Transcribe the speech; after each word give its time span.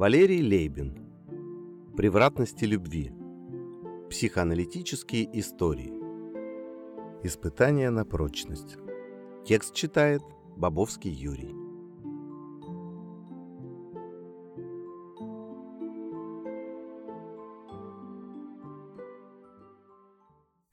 Валерий 0.00 0.42
Лейбин. 0.42 0.96
Превратности 1.94 2.64
любви. 2.64 3.12
Психоаналитические 4.08 5.28
истории. 5.38 5.92
Испытания 7.22 7.90
на 7.90 8.06
прочность. 8.06 8.78
Текст 9.44 9.74
читает 9.74 10.22
Бобовский 10.56 11.10
Юрий. 11.10 11.54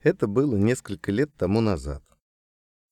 Это 0.00 0.26
было 0.26 0.56
несколько 0.56 1.12
лет 1.12 1.28
тому 1.36 1.60
назад. 1.60 2.02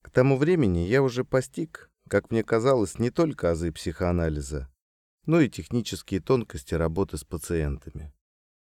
К 0.02 0.10
тому 0.10 0.36
времени 0.36 0.80
я 0.80 1.02
уже 1.02 1.24
постиг, 1.24 1.90
как 2.10 2.30
мне 2.30 2.44
казалось, 2.44 2.98
не 2.98 3.08
только 3.08 3.52
азы 3.52 3.72
психоанализа, 3.72 4.68
но 5.26 5.40
и 5.40 5.50
технические 5.50 6.20
тонкости 6.20 6.74
работы 6.74 7.18
с 7.18 7.24
пациентами. 7.24 8.12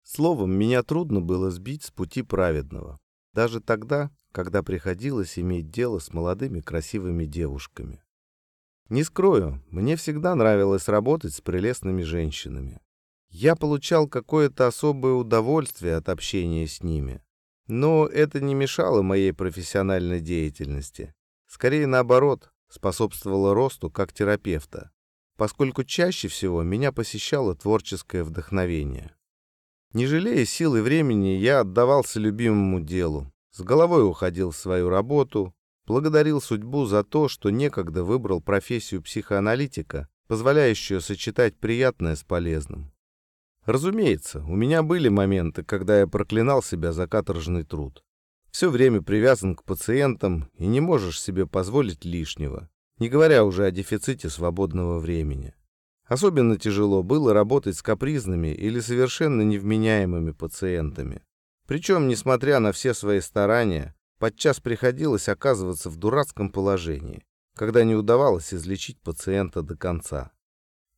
Словом, 0.03 0.53
меня 0.53 0.83
трудно 0.83 1.21
было 1.21 1.51
сбить 1.51 1.85
с 1.85 1.91
пути 1.91 2.23
праведного, 2.23 3.01
даже 3.33 3.61
тогда, 3.61 4.11
когда 4.33 4.63
приходилось 4.63 5.39
иметь 5.39 5.71
дело 5.71 5.99
с 5.99 6.13
молодыми 6.13 6.61
красивыми 6.61 7.25
девушками. 7.25 8.03
Не 8.89 9.03
скрою, 9.03 9.63
мне 9.71 9.97
всегда 9.97 10.35
нравилось 10.35 10.89
работать 10.89 11.35
с 11.35 11.41
прелестными 11.41 12.03
женщинами. 12.03 12.81
Я 13.31 13.57
получал 13.57 14.07
какое-то 14.07 14.67
особое 14.67 15.15
удовольствие 15.15 15.97
от 15.97 16.09
общения 16.09 16.67
с 16.67 16.83
ними, 16.83 17.23
но 17.67 18.07
это 18.07 18.41
не 18.41 18.55
мешало 18.55 19.03
моей 19.03 19.33
профессиональной 19.33 20.21
деятельности. 20.21 21.15
Скорее 21.47 21.87
наоборот, 21.87 22.53
способствовало 22.69 23.55
росту 23.55 23.91
как 23.91 24.13
терапевта, 24.13 24.93
поскольку 25.37 25.85
чаще 25.85 26.29
всего 26.29 26.63
меня 26.63 26.93
посещало 26.93 27.55
творческое 27.55 28.23
вдохновение. 28.25 29.15
Не 29.93 30.07
жалея 30.07 30.45
сил 30.45 30.77
и 30.77 30.81
времени, 30.81 31.37
я 31.37 31.61
отдавался 31.61 32.19
любимому 32.21 32.81
делу, 32.81 33.33
с 33.51 33.61
головой 33.61 34.07
уходил 34.07 34.51
в 34.51 34.57
свою 34.57 34.89
работу, 34.89 35.55
благодарил 35.87 36.41
судьбу 36.41 36.87
за 36.87 37.05
то, 37.05 37.29
что 37.29 37.51
некогда 37.51 38.03
выбрал 38.03 38.41
профессию 38.41 39.03
психоаналитика, 39.03 40.09
позволяющую 40.27 41.01
сочетать 41.01 41.57
приятное 41.59 42.17
с 42.17 42.25
полезным. 42.25 42.93
Разумеется, 43.65 44.41
у 44.41 44.57
меня 44.57 44.83
были 44.83 45.09
моменты, 45.09 45.63
когда 45.63 46.01
я 46.01 46.07
проклинал 46.07 46.63
себя 46.63 46.93
за 46.93 47.07
каторжный 47.07 47.65
труд 47.65 48.05
все 48.55 48.71
время 48.71 49.03
привязан 49.03 49.57
к 49.57 49.65
пациентам 49.65 50.49
и 50.57 50.67
не 50.67 50.81
можешь 50.81 51.21
себе 51.21 51.45
позволить 51.45 52.05
лишнего, 52.05 52.71
не 52.99 53.09
говоря 53.09 53.45
уже 53.45 53.67
о 53.67 53.71
дефиците 53.71 54.29
свободного 54.29 54.99
времени. 54.99 55.55
Особенно 56.07 56.59
тяжело 56.59 57.03
было 57.03 57.33
работать 57.33 57.77
с 57.77 57.83
капризными 57.83 58.49
или 58.49 58.81
совершенно 58.81 59.43
невменяемыми 59.43 60.33
пациентами. 60.33 61.23
Причем, 61.67 62.09
несмотря 62.09 62.61
на 62.61 62.73
все 62.73 62.93
свои 62.93 63.21
старания, 63.21 63.95
подчас 64.19 64.61
приходилось 64.61 65.29
оказываться 65.29 65.89
в 65.89 65.97
дурацком 65.97 66.51
положении, 66.51 67.25
когда 67.57 67.85
не 67.85 67.95
удавалось 67.95 68.53
излечить 68.53 69.01
пациента 69.01 69.63
до 69.63 69.77
конца. 69.77 70.33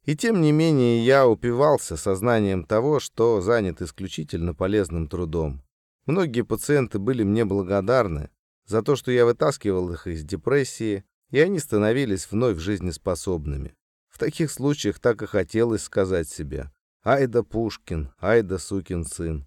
И 0.04 0.16
тем 0.16 0.40
не 0.40 0.52
менее 0.52 1.04
я 1.04 1.26
упивался 1.26 1.96
сознанием 1.96 2.64
того, 2.64 3.00
что 3.00 3.40
занят 3.40 3.80
исключительно 3.82 4.54
полезным 4.54 5.08
трудом, 5.08 5.62
Многие 6.06 6.42
пациенты 6.42 7.00
были 7.00 7.24
мне 7.24 7.44
благодарны 7.44 8.30
за 8.64 8.82
то, 8.82 8.94
что 8.94 9.10
я 9.10 9.26
вытаскивал 9.26 9.92
их 9.92 10.06
из 10.06 10.22
депрессии, 10.22 11.04
и 11.30 11.40
они 11.40 11.58
становились 11.58 12.30
вновь 12.30 12.58
жизнеспособными. 12.58 13.74
В 14.08 14.18
таких 14.18 14.50
случаях 14.50 14.98
так 14.98 15.22
и 15.22 15.26
хотелось 15.26 15.82
сказать 15.82 16.28
себе 16.28 16.70
«Ай 17.04 17.26
да 17.26 17.42
Пушкин, 17.42 18.10
ай 18.20 18.42
да 18.42 18.58
сукин 18.58 19.04
сын». 19.04 19.46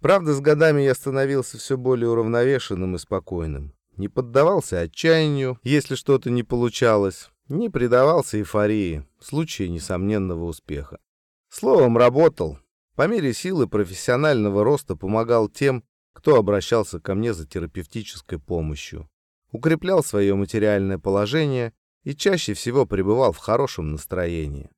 Правда, 0.00 0.34
с 0.34 0.40
годами 0.40 0.82
я 0.82 0.94
становился 0.94 1.58
все 1.58 1.76
более 1.76 2.10
уравновешенным 2.10 2.96
и 2.96 2.98
спокойным. 2.98 3.74
Не 3.96 4.08
поддавался 4.08 4.80
отчаянию, 4.80 5.58
если 5.62 5.94
что-то 5.94 6.30
не 6.30 6.42
получалось, 6.42 7.30
не 7.48 7.70
предавался 7.70 8.38
эйфории 8.38 9.06
в 9.18 9.24
случае 9.24 9.68
несомненного 9.68 10.44
успеха. 10.44 10.98
Словом, 11.48 11.96
работал. 11.96 12.58
По 12.94 13.06
мере 13.06 13.32
силы 13.32 13.66
профессионального 13.66 14.64
роста 14.64 14.96
помогал 14.96 15.48
тем, 15.48 15.84
кто 16.12 16.36
обращался 16.36 17.00
ко 17.00 17.14
мне 17.14 17.34
за 17.34 17.46
терапевтической 17.46 18.38
помощью, 18.38 19.08
укреплял 19.56 20.04
свое 20.04 20.34
материальное 20.34 20.98
положение 20.98 21.72
и 22.04 22.14
чаще 22.14 22.54
всего 22.54 22.86
пребывал 22.86 23.32
в 23.32 23.38
хорошем 23.38 23.92
настроении. 23.92 24.70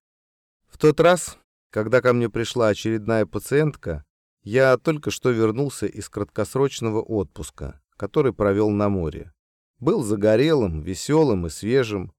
В 0.68 0.78
тот 0.78 1.00
раз, 1.00 1.38
когда 1.70 2.00
ко 2.00 2.12
мне 2.12 2.30
пришла 2.30 2.68
очередная 2.68 3.26
пациентка, 3.26 4.04
я 4.42 4.78
только 4.78 5.10
что 5.10 5.30
вернулся 5.30 5.86
из 5.86 6.08
краткосрочного 6.08 7.02
отпуска, 7.02 7.80
который 7.96 8.32
провел 8.32 8.70
на 8.70 8.88
море. 8.88 9.32
Был 9.80 10.02
загорелым, 10.02 10.80
веселым 10.80 11.46
и 11.46 11.50
свежим, 11.50 12.12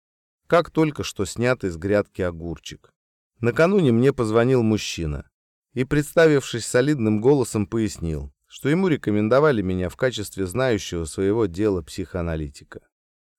как 0.48 0.70
только 0.70 1.04
что 1.04 1.26
снятый 1.26 1.70
с 1.70 1.78
грядки 1.78 2.22
огурчик. 2.22 2.92
Накануне 3.40 3.92
мне 3.92 4.12
позвонил 4.12 4.64
мужчина 4.64 5.30
и, 5.74 5.86
представившись 5.86 6.66
солидным 6.66 7.22
голосом, 7.22 7.68
пояснил, 7.68 8.34
что 8.50 8.68
ему 8.68 8.88
рекомендовали 8.88 9.62
меня 9.62 9.90
в 9.90 9.96
качестве 9.96 10.48
знающего 10.48 11.06
своего 11.06 11.46
дела 11.46 11.84
психоаналитика. 11.84 12.82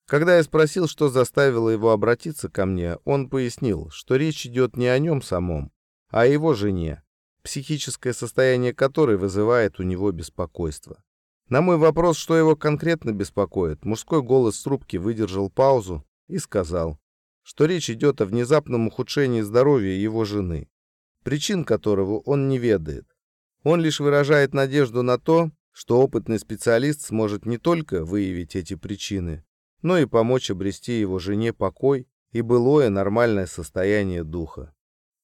Когда 0.06 0.37
я 0.37 0.43
спросил, 0.44 0.87
что 0.87 1.09
заставило 1.09 1.69
его 1.69 1.91
обратиться 1.91 2.48
ко 2.48 2.65
мне, 2.65 2.97
он 3.04 3.28
пояснил, 3.28 3.91
что 3.91 4.16
речь 4.16 4.47
идет 4.47 4.76
не 4.76 4.87
о 4.87 4.99
нем 4.99 5.20
самом, 5.20 5.72
а 6.10 6.22
о 6.22 6.26
его 6.26 6.54
жене, 6.54 7.03
психическое 7.43 8.12
состояние 8.12 8.72
которой 8.72 9.16
вызывает 9.16 9.81
у 9.81 9.82
него 9.82 10.12
беспокойство. 10.12 11.03
На 11.49 11.60
мой 11.60 11.76
вопрос, 11.76 12.16
что 12.16 12.37
его 12.37 12.54
конкретно 12.54 13.10
беспокоит, 13.10 13.84
мужской 13.84 14.22
голос 14.22 14.62
трубки 14.62 14.97
выдержал 14.97 15.50
паузу 15.50 16.06
и 16.28 16.38
сказал, 16.38 17.00
что 17.43 17.65
речь 17.65 17.91
идет 17.91 18.20
о 18.20 18.26
внезапном 18.26 18.87
ухудшении 18.87 19.41
здоровья 19.41 19.93
его 19.93 20.25
жены, 20.25 20.70
причин 21.25 21.65
которого 21.65 22.20
он 22.20 22.49
не 22.49 22.59
ведает, 22.59 23.06
он 23.62 23.81
лишь 23.81 24.00
выражает 24.00 24.54
надежду 24.54 25.03
на 25.03 25.19
то, 25.19 25.50
что 25.72 26.00
опытный 26.00 26.38
специалист 26.38 27.03
сможет 27.03 27.47
не 27.47 27.59
только 27.59 28.04
выявить 28.04 28.56
эти 28.56 28.75
причины, 28.75 29.44
но 29.82 29.98
и 29.98 30.06
помочь 30.06 30.50
обрести 30.50 30.98
его 31.00 31.19
жене 31.19 31.53
покой 31.53 32.09
и 32.32 32.43
былое 32.43 32.88
нормальное 32.91 33.47
состояние 33.47 34.25
духа. 34.25 34.75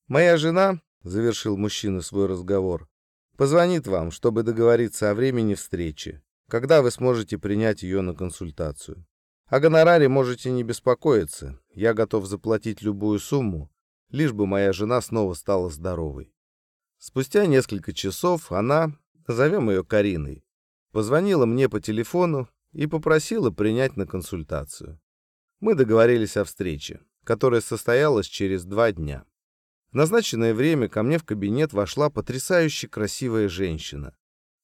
«Моя 0.09 0.37
жена»,— 0.37 0.81
завершил 1.03 1.57
мужчина 1.57 2.01
свой 2.01 2.27
разговор,— 2.27 2.89
«позвонит 3.37 3.87
вам, 3.87 4.11
чтобы 4.11 4.43
договориться 4.43 5.11
о 5.11 5.15
времени 5.15 5.55
встречи, 5.55 6.23
когда 6.49 6.83
вы 6.83 6.91
сможете 6.91 7.39
принять 7.39 7.83
ее 7.83 8.01
на 8.03 8.15
консультацию. 8.15 9.05
О 9.47 9.61
гонораре 9.61 10.09
можете 10.09 10.51
не 10.51 10.65
беспокоиться, 10.65 11.61
я 11.73 11.95
готов 11.95 12.27
заплатить 12.27 12.83
любую 12.83 13.19
сумму, 13.21 13.71
лишь 14.11 14.33
бы 14.33 14.47
моя 14.47 14.73
жена 14.73 15.01
снова 15.01 15.35
стала 15.35 15.71
здоровой. 15.71 16.33
Спустя 16.99 17.47
несколько 17.47 17.93
часов 17.93 18.51
она, 18.53 18.93
назовем 19.29 19.71
ее 19.71 19.85
Кариной, 19.85 20.45
позвонила 20.93 21.47
мне 21.47 21.69
по 21.69 21.81
телефону 21.81 22.49
и 22.73 22.87
попросила 22.87 23.51
принять 23.51 23.97
на 23.97 24.07
консультацию. 24.07 25.01
Мы 25.61 25.75
договорились 25.75 26.37
о 26.37 26.45
встрече, 26.45 27.01
которая 27.25 27.61
состоялась 27.61 28.27
через 28.27 28.65
два 28.65 28.93
дня. 28.93 29.25
В 29.91 29.95
назначенное 29.95 30.55
время 30.55 30.89
ко 30.89 31.03
мне 31.03 31.19
в 31.19 31.25
кабинет 31.25 31.73
вошла 31.73 32.11
потрясающе 32.11 32.89
красивая 32.89 33.49
женщина. 33.49 34.17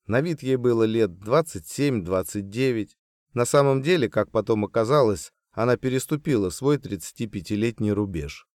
На 0.07 0.21
вид 0.21 0.43
ей 0.43 0.57
было 0.57 0.85
лет 0.85 1.11
27-29. 1.11 2.91
На 3.35 3.45
самом 3.45 3.83
деле, 3.83 4.09
как 4.09 4.31
потом 4.31 4.65
оказалось, 4.65 5.33
она 5.53 5.77
переступила 5.77 6.51
свой 6.51 6.77
35-летний 6.77 7.93
рубеж. 7.93 8.47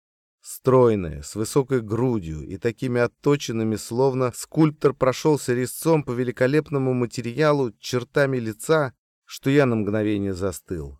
Стройная, 0.50 1.20
с 1.20 1.34
высокой 1.34 1.82
грудью 1.82 2.40
и 2.40 2.56
такими 2.56 3.02
отточенными, 3.02 3.76
словно 3.76 4.32
скульптор 4.34 4.94
прошелся 4.94 5.52
резцом 5.52 6.02
по 6.02 6.12
великолепному 6.12 6.94
материалу 6.94 7.72
чертами 7.72 8.38
лица, 8.38 8.94
что 9.26 9.50
я 9.50 9.66
на 9.66 9.76
мгновение 9.76 10.32
застыл. 10.32 10.98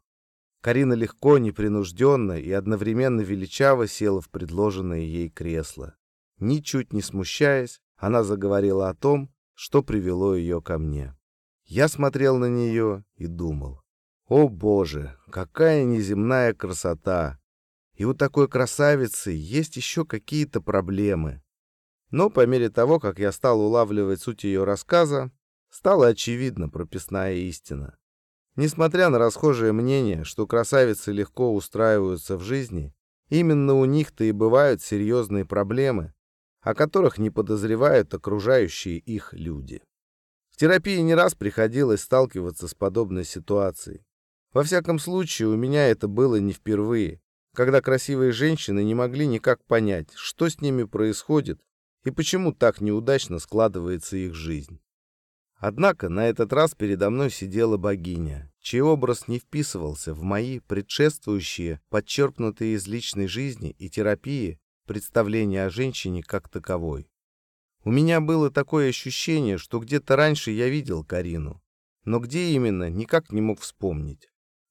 Карина 0.60 0.92
легко, 0.92 1.38
непринужденно 1.38 2.38
и 2.38 2.50
одновременно 2.50 3.22
величаво 3.22 3.88
села 3.88 4.20
в 4.20 4.28
предложенное 4.28 5.00
ей 5.00 5.30
кресло. 5.30 5.96
Ничуть 6.38 6.92
не 6.92 7.00
смущаясь, 7.00 7.80
она 7.96 8.24
заговорила 8.24 8.90
о 8.90 8.94
том, 8.94 9.32
что 9.54 9.82
привело 9.82 10.34
ее 10.34 10.60
ко 10.60 10.76
мне. 10.76 11.16
Я 11.64 11.88
смотрел 11.88 12.36
на 12.36 12.50
нее 12.50 13.02
и 13.16 13.26
думал, 13.26 13.80
«О, 14.26 14.50
Боже, 14.50 15.16
какая 15.30 15.84
неземная 15.84 16.52
красота! 16.52 17.38
И 17.98 18.04
у 18.04 18.14
такой 18.14 18.46
красавицы 18.48 19.32
есть 19.32 19.76
еще 19.76 20.06
какие-то 20.06 20.60
проблемы. 20.60 21.42
Но 22.12 22.30
по 22.30 22.46
мере 22.46 22.70
того, 22.70 23.00
как 23.00 23.18
я 23.18 23.32
стал 23.32 23.60
улавливать 23.60 24.20
суть 24.20 24.44
ее 24.44 24.62
рассказа, 24.62 25.32
стала 25.68 26.06
очевидна 26.06 26.68
прописная 26.68 27.34
истина. 27.34 27.98
Несмотря 28.54 29.10
на 29.10 29.18
расхожее 29.18 29.72
мнение, 29.72 30.22
что 30.22 30.46
красавицы 30.46 31.10
легко 31.10 31.52
устраиваются 31.52 32.36
в 32.36 32.42
жизни, 32.42 32.94
именно 33.30 33.74
у 33.74 33.84
них-то 33.84 34.22
и 34.22 34.30
бывают 34.30 34.80
серьезные 34.80 35.44
проблемы, 35.44 36.14
о 36.60 36.74
которых 36.74 37.18
не 37.18 37.30
подозревают 37.30 38.14
окружающие 38.14 38.98
их 38.98 39.32
люди. 39.32 39.82
В 40.50 40.56
терапии 40.56 40.98
не 40.98 41.16
раз 41.16 41.34
приходилось 41.34 42.02
сталкиваться 42.02 42.68
с 42.68 42.74
подобной 42.74 43.24
ситуацией. 43.24 44.04
Во 44.52 44.62
всяком 44.62 45.00
случае, 45.00 45.48
у 45.48 45.56
меня 45.56 45.88
это 45.88 46.06
было 46.06 46.36
не 46.36 46.52
впервые, 46.52 47.20
когда 47.58 47.80
красивые 47.80 48.30
женщины 48.30 48.84
не 48.84 48.94
могли 48.94 49.26
никак 49.26 49.64
понять, 49.64 50.12
что 50.14 50.48
с 50.48 50.60
ними 50.60 50.84
происходит 50.84 51.60
и 52.04 52.12
почему 52.12 52.52
так 52.52 52.80
неудачно 52.80 53.40
складывается 53.40 54.16
их 54.16 54.32
жизнь. 54.32 54.78
Однако 55.56 56.08
на 56.08 56.28
этот 56.28 56.52
раз 56.52 56.76
передо 56.76 57.10
мной 57.10 57.32
сидела 57.32 57.76
богиня, 57.76 58.52
чей 58.60 58.80
образ 58.80 59.26
не 59.26 59.40
вписывался 59.40 60.14
в 60.14 60.22
мои 60.22 60.60
предшествующие, 60.60 61.80
подчерпнутые 61.88 62.76
из 62.76 62.86
личной 62.86 63.26
жизни 63.26 63.70
и 63.70 63.90
терапии, 63.90 64.60
представления 64.86 65.64
о 65.64 65.70
женщине 65.70 66.22
как 66.22 66.48
таковой. 66.48 67.10
У 67.82 67.90
меня 67.90 68.20
было 68.20 68.52
такое 68.52 68.90
ощущение, 68.90 69.58
что 69.58 69.80
где-то 69.80 70.14
раньше 70.14 70.52
я 70.52 70.68
видел 70.68 71.02
Карину, 71.02 71.60
но 72.04 72.20
где 72.20 72.50
именно, 72.50 72.88
никак 72.88 73.32
не 73.32 73.40
мог 73.40 73.58
вспомнить. 73.58 74.28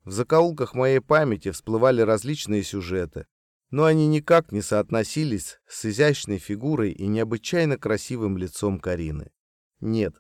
В 0.08 0.12
закоулках 0.14 0.74
моей 0.74 1.02
памяти 1.02 1.52
всплывали 1.52 2.00
различные 2.00 2.64
сюжеты, 2.64 3.26
но 3.72 3.84
они 3.84 4.08
никак 4.08 4.54
не 4.54 4.62
соотносились 4.62 5.60
с 5.68 5.84
изящной 5.84 6.38
фигурой 6.38 6.94
и 6.94 7.08
необычайно 7.08 7.78
красивым 7.78 8.38
лицом 8.38 8.80
Карины. 8.80 9.32
Нет, 9.82 10.16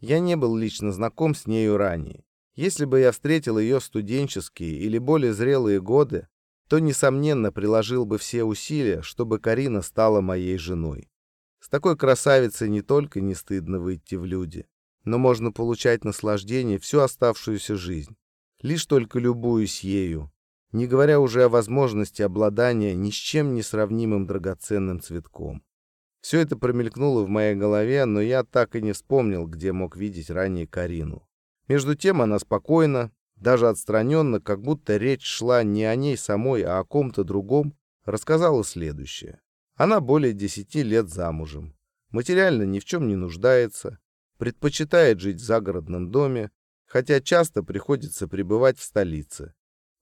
я 0.00 0.18
не 0.18 0.34
был 0.34 0.56
лично 0.56 0.90
знаком 0.90 1.36
с 1.36 1.46
нею 1.46 1.76
ранее. 1.76 2.24
Если 2.56 2.84
бы 2.84 2.98
я 2.98 3.12
встретил 3.12 3.60
ее 3.60 3.80
студенческие 3.80 4.72
или 4.72 4.98
более 4.98 5.32
зрелые 5.32 5.80
годы, 5.80 6.26
то, 6.68 6.80
несомненно, 6.80 7.52
приложил 7.52 8.06
бы 8.06 8.18
все 8.18 8.42
усилия, 8.42 9.02
чтобы 9.02 9.38
Карина 9.38 9.82
стала 9.82 10.20
моей 10.20 10.58
женой. 10.58 11.08
С 11.60 11.68
такой 11.68 11.96
красавицей 11.96 12.68
не 12.68 12.82
только 12.82 13.20
не 13.20 13.36
стыдно 13.36 13.78
выйти 13.78 14.16
в 14.16 14.24
люди, 14.24 14.66
но 15.04 15.16
можно 15.16 15.52
получать 15.52 16.02
наслаждение 16.02 16.80
всю 16.80 16.98
оставшуюся 16.98 17.76
жизнь. 17.76 18.16
Лишь 18.60 18.86
только 18.86 19.18
любуюсь 19.18 19.80
ею, 19.80 20.32
не 20.72 20.86
говоря 20.86 21.20
уже 21.20 21.44
о 21.44 21.48
возможности 21.48 22.22
обладания 22.22 22.94
ни 22.94 23.10
с 23.10 23.14
чем 23.14 23.54
не 23.54 23.62
сравнимым 23.62 24.26
драгоценным 24.26 25.00
цветком. 25.00 25.62
Все 26.20 26.40
это 26.40 26.56
промелькнуло 26.56 27.22
в 27.22 27.28
моей 27.28 27.54
голове, 27.54 28.04
но 28.04 28.20
я 28.20 28.42
так 28.42 28.74
и 28.74 28.82
не 28.82 28.92
вспомнил, 28.92 29.46
где 29.46 29.72
мог 29.72 29.96
видеть 29.96 30.30
ранее 30.30 30.66
Карину. 30.66 31.28
Между 31.68 31.94
тем 31.94 32.20
она 32.20 32.38
спокойно, 32.38 33.12
даже 33.36 33.68
отстраненно, 33.68 34.40
как 34.40 34.60
будто 34.60 34.96
речь 34.96 35.24
шла 35.24 35.62
не 35.62 35.84
о 35.84 35.94
ней 35.94 36.16
самой, 36.16 36.62
а 36.62 36.80
о 36.80 36.84
ком-то 36.84 37.22
другом, 37.22 37.76
рассказала 38.04 38.64
следующее. 38.64 39.40
Она 39.76 40.00
более 40.00 40.32
десяти 40.32 40.82
лет 40.82 41.08
замужем, 41.08 41.76
материально 42.10 42.64
ни 42.64 42.80
в 42.80 42.84
чем 42.84 43.06
не 43.06 43.14
нуждается, 43.14 43.98
предпочитает 44.38 45.20
жить 45.20 45.36
в 45.36 45.44
загородном 45.44 46.10
доме, 46.10 46.50
хотя 46.88 47.20
часто 47.20 47.62
приходится 47.62 48.26
пребывать 48.26 48.78
в 48.78 48.82
столице, 48.82 49.54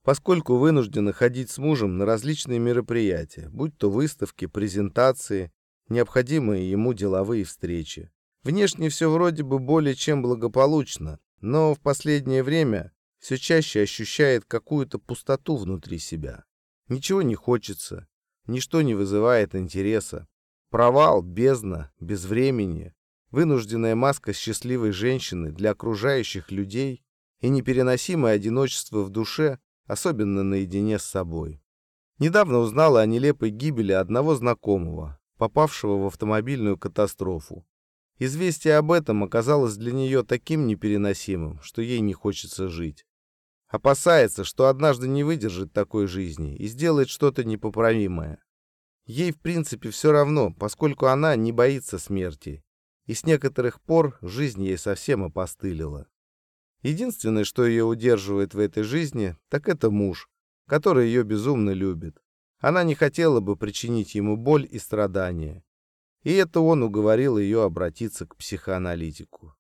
поскольку 0.03 0.57
вынуждена 0.57 1.13
ходить 1.13 1.51
с 1.51 1.59
мужем 1.59 1.99
на 1.99 2.07
различные 2.07 2.61
мероприятия, 2.61 3.49
будь 3.51 3.77
то 3.77 3.91
выставки, 3.91 4.47
презентации, 4.47 5.53
необходимые 5.89 6.71
ему 6.71 6.95
деловые 6.95 7.45
встречи. 7.45 8.11
Внешне 8.45 8.89
все 8.89 9.11
вроде 9.11 9.43
бы 9.43 9.59
более 9.59 9.97
чем 9.97 10.23
благополучно, 10.23 11.19
но 11.41 11.75
в 11.75 11.81
последнее 11.81 12.45
время 12.45 12.93
все 13.19 13.37
чаще 13.37 13.83
ощущает 13.83 14.45
какую-то 14.45 15.01
пустоту 15.01 15.57
внутри 15.57 15.99
себя. 15.99 16.45
Ничего 16.89 17.23
не 17.23 17.35
хочется, 17.35 18.07
ничто 18.47 18.83
не 18.83 18.95
вызывает 18.95 19.57
интереса. 19.57 20.29
Провал, 20.71 21.23
бездна, 21.23 21.91
безвремени, 21.99 22.95
вынужденная 23.31 23.95
маска 23.95 24.33
счастливой 24.33 24.93
женщины 24.93 25.53
для 25.53 25.73
окружающих 25.73 26.51
людей 26.51 27.03
и 27.41 27.49
непереносимое 27.49 28.35
одиночество 28.35 29.03
в 29.03 29.11
душе, 29.11 29.59
особенно 29.87 30.43
наедине 30.43 30.99
с 30.99 31.05
собой. 31.05 31.63
Недавно 32.19 32.59
узнала 32.59 33.01
о 33.01 33.07
нелепой 33.07 33.51
гибели 33.51 33.93
одного 33.93 34.35
знакомого, 34.35 35.19
попавшего 35.37 35.99
в 35.99 36.07
автомобильную 36.07 36.79
катастрофу. 36.79 37.67
Известие 38.19 38.77
об 38.79 38.91
этом 38.93 39.25
оказалось 39.25 39.77
для 39.77 39.93
нее 39.93 40.23
таким 40.23 40.67
непереносимым, 40.67 41.61
что 41.61 41.83
ей 41.83 42.01
не 42.01 42.15
хочется 42.15 42.69
жить. 42.69 43.05
Опасается, 43.69 44.45
что 44.45 44.69
однажды 44.69 45.09
не 45.09 45.25
выдержит 45.25 45.73
такой 45.73 46.07
жизни 46.07 46.57
и 46.57 46.67
сделает 46.69 47.11
что-то 47.11 47.45
непоправимое. 47.45 48.39
Ей, 49.05 49.33
в 49.33 49.41
принципе, 49.41 49.91
все 49.91 50.13
равно, 50.13 50.55
поскольку 50.55 51.07
она 51.07 51.37
не 51.37 51.53
боится 51.53 51.99
смерти 51.99 52.65
и 53.07 53.15
с 53.15 53.25
некоторых 53.25 53.81
пор 53.81 54.19
жизнь 54.21 54.63
ей 54.63 54.79
совсем 54.79 55.25
опостылила. 55.25 56.07
Единственное, 56.83 57.45
что 57.45 57.65
ее 57.67 57.85
удерживает 57.85 58.55
в 58.55 58.59
этой 58.59 58.83
жизни, 58.83 59.37
так 59.49 59.69
это 59.69 59.91
муж, 59.91 60.29
который 60.67 61.07
ее 61.07 61.23
безумно 61.23 61.71
любит. 61.71 62.23
Она 62.59 62.85
не 62.85 62.95
хотела 62.95 63.41
бы 63.41 63.57
причинить 63.57 64.15
ему 64.15 64.37
боль 64.37 64.67
и 64.71 64.79
страдания. 64.79 65.65
И 66.23 66.33
это 66.33 66.61
он 66.61 66.83
уговорил 66.83 67.39
ее 67.39 67.63
обратиться 67.63 68.27
к 68.27 68.37
психоаналитику. 68.37 69.55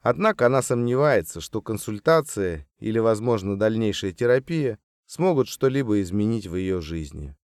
Однако 0.00 0.46
она 0.46 0.62
сомневается, 0.62 1.40
что 1.40 1.60
консультация 1.60 2.66
или, 2.78 2.98
возможно, 2.98 3.58
дальнейшая 3.58 4.12
терапия 4.12 4.78
смогут 5.06 5.48
что-либо 5.48 6.00
изменить 6.00 6.46
в 6.46 6.56
ее 6.56 6.80
жизни. 6.80 7.36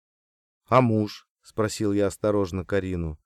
«А 0.67 0.81
муж?»— 0.81 1.27
спросил 1.41 1.91
я 1.91 2.07
осторожно 2.07 2.63
Карину. 2.63 3.19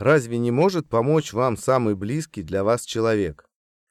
Разве 0.00 0.38
не 0.38 0.50
может 0.50 0.88
помочь 0.88 1.34
вам 1.34 1.58
самый 1.58 1.94
близкий 1.94 2.42
для 2.42 2.64
вас 2.64 2.86
человек? 2.86 3.44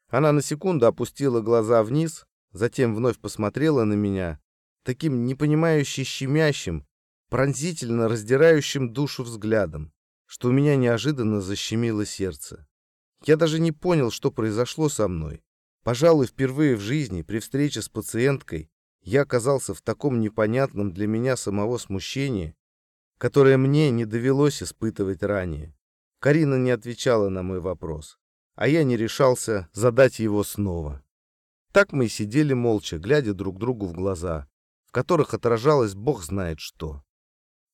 Она 0.08 0.32
на 0.32 0.42
секунду 0.42 0.86
опустила 0.86 1.40
глаза 1.40 1.84
вниз, 1.84 2.26
затем 2.50 2.96
вновь 2.96 3.20
посмотрела 3.20 3.84
на 3.84 3.94
меня, 3.94 4.40
таким 4.82 5.24
непонимающе 5.24 6.02
щемящим, 6.02 6.84
пронзительно 7.28 8.08
раздирающим 8.08 8.92
душу 8.92 9.22
взглядом, 9.22 9.92
что 10.26 10.48
у 10.48 10.50
меня 10.50 10.74
неожиданно 10.74 11.40
защемило 11.40 12.04
сердце. 12.04 12.66
Я 13.24 13.36
даже 13.36 13.60
не 13.60 13.70
понял, 13.70 14.10
что 14.10 14.32
произошло 14.32 14.88
со 14.88 15.06
мной. 15.06 15.44
Пожалуй, 15.84 16.26
впервые 16.26 16.74
в 16.74 16.80
жизни 16.80 17.22
при 17.22 17.38
встрече 17.38 17.82
с 17.82 17.88
пациенткой 17.88 18.68
я 19.02 19.22
оказался 19.22 19.74
в 19.74 19.80
таком 19.80 20.18
непонятном 20.18 20.92
для 20.92 21.06
меня 21.06 21.36
самого 21.36 21.78
смущении, 21.78 22.56
которое 23.16 23.56
мне 23.56 23.92
не 23.92 24.06
довелось 24.06 24.60
испытывать 24.60 25.22
ранее. 25.22 25.72
Карина 26.20 26.56
не 26.56 26.70
отвечала 26.70 27.30
на 27.30 27.42
мой 27.42 27.60
вопрос, 27.60 28.18
а 28.54 28.68
я 28.68 28.84
не 28.84 28.98
решался 28.98 29.70
задать 29.72 30.18
его 30.18 30.44
снова. 30.44 31.02
Так 31.72 31.92
мы 31.92 32.08
сидели 32.08 32.52
молча, 32.52 32.98
глядя 32.98 33.32
друг 33.32 33.58
другу 33.58 33.86
в 33.86 33.94
глаза, 33.94 34.46
в 34.84 34.92
которых 34.92 35.32
отражалось 35.32 35.94
бог 35.94 36.22
знает 36.22 36.60
что. 36.60 37.02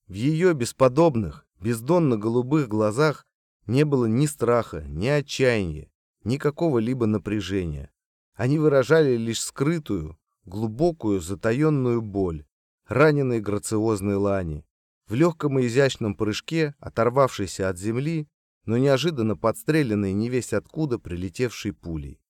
В 0.07 0.13
ее 0.13 0.55
бесподобных, 0.55 1.45
бездонно-голубых 1.61 2.69
глазах 2.69 3.27
не 3.67 3.85
было 3.85 4.07
ни 4.07 4.27
страха, 4.27 4.85
ни 4.87 5.09
отчаяния, 5.09 5.91
ни 6.23 6.37
какого-либо 6.37 7.07
напряжения. 7.07 7.91
Они 8.35 8.61
выражали 8.61 9.17
лишь 9.17 9.41
скрытую, 9.41 10.17
глубокую, 10.45 11.21
затаенную 11.21 12.01
боль, 12.01 12.47
раненой 12.87 13.41
грациозной 13.41 14.15
лани. 14.15 14.65
В 15.09 15.15
легком 15.15 15.59
и 15.59 15.67
изящном 15.67 16.15
прыжке, 16.15 16.77
оторвавшейся 16.79 17.69
от 17.69 17.79
земли, 17.79 18.29
но 18.67 18.77
неожиданно 18.77 19.37
подстреленный 19.37 20.13
невесть 20.13 20.53
откуда 20.53 20.99
прилетевшей 20.99 21.73
пулей. 21.73 22.21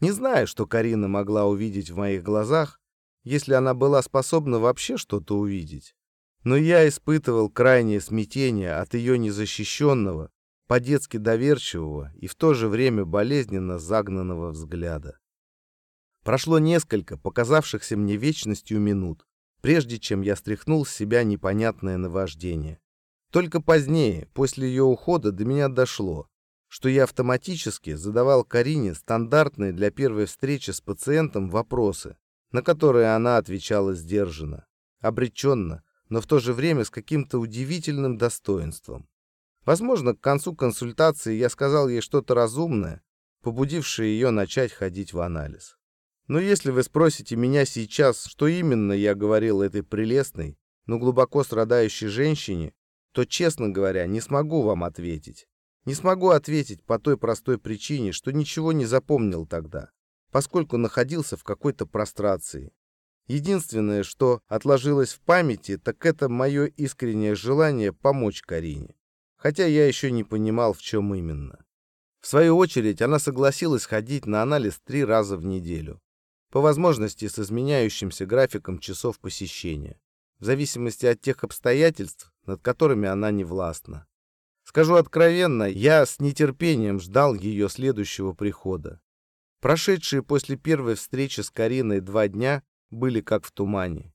Не 0.00 0.12
знаю, 0.12 0.46
что 0.46 0.66
Карина 0.66 1.08
могла 1.08 1.46
увидеть 1.46 1.90
в 1.90 1.96
моих 1.96 2.22
глазах, 2.22 2.80
если 3.22 3.54
она 3.54 3.74
была 3.74 4.02
способна 4.02 4.58
вообще 4.58 4.96
что-то 4.96 5.36
увидеть. 5.38 5.94
Но 6.44 6.56
я 6.56 6.88
испытывал 6.88 7.50
крайнее 7.50 8.00
смятение 8.00 8.74
от 8.76 8.94
ее 8.94 9.18
незащищенного, 9.18 10.30
по-детски 10.66 11.16
доверчивого 11.16 12.12
и 12.14 12.28
в 12.28 12.34
то 12.34 12.54
же 12.54 12.68
время 12.68 13.04
болезненно 13.04 13.78
загнанного 13.78 14.52
взгляда. 14.52 15.18
Прошло 16.22 16.58
несколько 16.58 17.18
показавшихся 17.18 17.96
мне 17.96 18.16
вечностью 18.16 18.78
минут, 18.78 19.26
прежде 19.62 19.98
чем 19.98 20.22
я 20.22 20.36
стряхнул 20.36 20.86
с 20.86 20.90
себя 20.94 21.24
непонятное 21.24 21.96
наваждение. 21.96 22.78
Только 23.30 23.60
позднее, 23.60 24.28
после 24.34 24.68
ее 24.68 24.82
ухода, 24.82 25.30
до 25.30 25.44
меня 25.44 25.68
дошло, 25.68 26.28
что 26.66 26.88
я 26.88 27.04
автоматически 27.04 27.94
задавал 27.94 28.44
Карине 28.44 28.94
стандартные 28.94 29.72
для 29.72 29.90
первой 29.90 30.26
встречи 30.26 30.72
с 30.72 30.80
пациентом 30.80 31.48
вопросы, 31.48 32.16
на 32.50 32.62
которые 32.62 33.14
она 33.14 33.36
отвечала 33.36 33.94
сдержанно, 33.94 34.66
обреченно, 35.00 35.84
но 36.08 36.20
в 36.20 36.26
то 36.26 36.40
же 36.40 36.52
время 36.52 36.84
с 36.84 36.90
каким-то 36.90 37.38
удивительным 37.38 38.18
достоинством. 38.18 39.08
Возможно, 39.64 40.16
к 40.16 40.20
концу 40.20 40.54
консультации 40.56 41.34
я 41.36 41.48
сказал 41.50 41.88
ей 41.88 42.00
что-то 42.00 42.34
разумное, 42.34 43.02
побудившее 43.42 44.12
ее 44.12 44.30
начать 44.30 44.72
ходить 44.72 45.12
в 45.12 45.20
анализ. 45.20 45.76
Но 46.26 46.40
если 46.40 46.70
вы 46.70 46.82
спросите 46.82 47.36
меня 47.36 47.64
сейчас, 47.64 48.24
что 48.24 48.48
именно 48.48 48.92
я 48.92 49.14
говорил 49.14 49.62
этой 49.62 49.82
прелестной, 49.82 50.58
но 50.86 50.98
глубоко 50.98 51.44
страдающей 51.44 52.08
женщине, 52.08 52.72
то, 53.12 53.24
честно 53.24 53.68
говоря, 53.68 54.06
не 54.06 54.20
смогу 54.20 54.62
вам 54.62 54.84
ответить. 54.84 55.46
Не 55.84 55.94
смогу 55.94 56.28
ответить 56.28 56.84
по 56.84 56.98
той 56.98 57.16
простой 57.16 57.58
причине, 57.58 58.12
что 58.12 58.32
ничего 58.32 58.72
не 58.72 58.86
запомнил 58.86 59.46
тогда, 59.46 59.90
поскольку 60.30 60.76
находился 60.76 61.36
в 61.36 61.44
какой-то 61.44 61.86
прострации. 61.86 62.72
Единственное, 63.26 64.02
что 64.02 64.42
отложилось 64.46 65.12
в 65.12 65.20
памяти, 65.20 65.78
так 65.78 66.04
это 66.04 66.28
мое 66.28 66.66
искреннее 66.66 67.34
желание 67.34 67.92
помочь 67.92 68.42
Карине. 68.42 68.94
Хотя 69.36 69.66
я 69.66 69.86
еще 69.86 70.10
не 70.10 70.24
понимал, 70.24 70.74
в 70.74 70.82
чем 70.82 71.14
именно. 71.14 71.64
В 72.20 72.26
свою 72.26 72.56
очередь, 72.56 73.00
она 73.00 73.18
согласилась 73.18 73.86
ходить 73.86 74.26
на 74.26 74.42
анализ 74.42 74.80
три 74.84 75.04
раза 75.04 75.36
в 75.36 75.44
неделю. 75.44 76.00
По 76.50 76.60
возможности 76.60 77.28
с 77.28 77.38
изменяющимся 77.38 78.26
графиком 78.26 78.78
часов 78.78 79.18
посещения. 79.18 79.98
В 80.40 80.44
зависимости 80.44 81.06
от 81.06 81.20
тех 81.20 81.44
обстоятельств, 81.44 82.29
над 82.46 82.62
которыми 82.62 83.08
она 83.08 83.30
не 83.30 83.44
властна. 83.44 84.06
Скажу 84.64 84.94
откровенно, 84.94 85.64
я 85.64 86.06
с 86.06 86.20
нетерпением 86.20 87.00
ждал 87.00 87.34
ее 87.34 87.68
следующего 87.68 88.32
прихода. 88.32 89.00
Прошедшие 89.60 90.22
после 90.22 90.56
первой 90.56 90.94
встречи 90.94 91.40
с 91.40 91.50
Кариной 91.50 92.00
два 92.00 92.28
дня 92.28 92.62
были 92.90 93.20
как 93.20 93.44
в 93.44 93.52
тумане. 93.52 94.14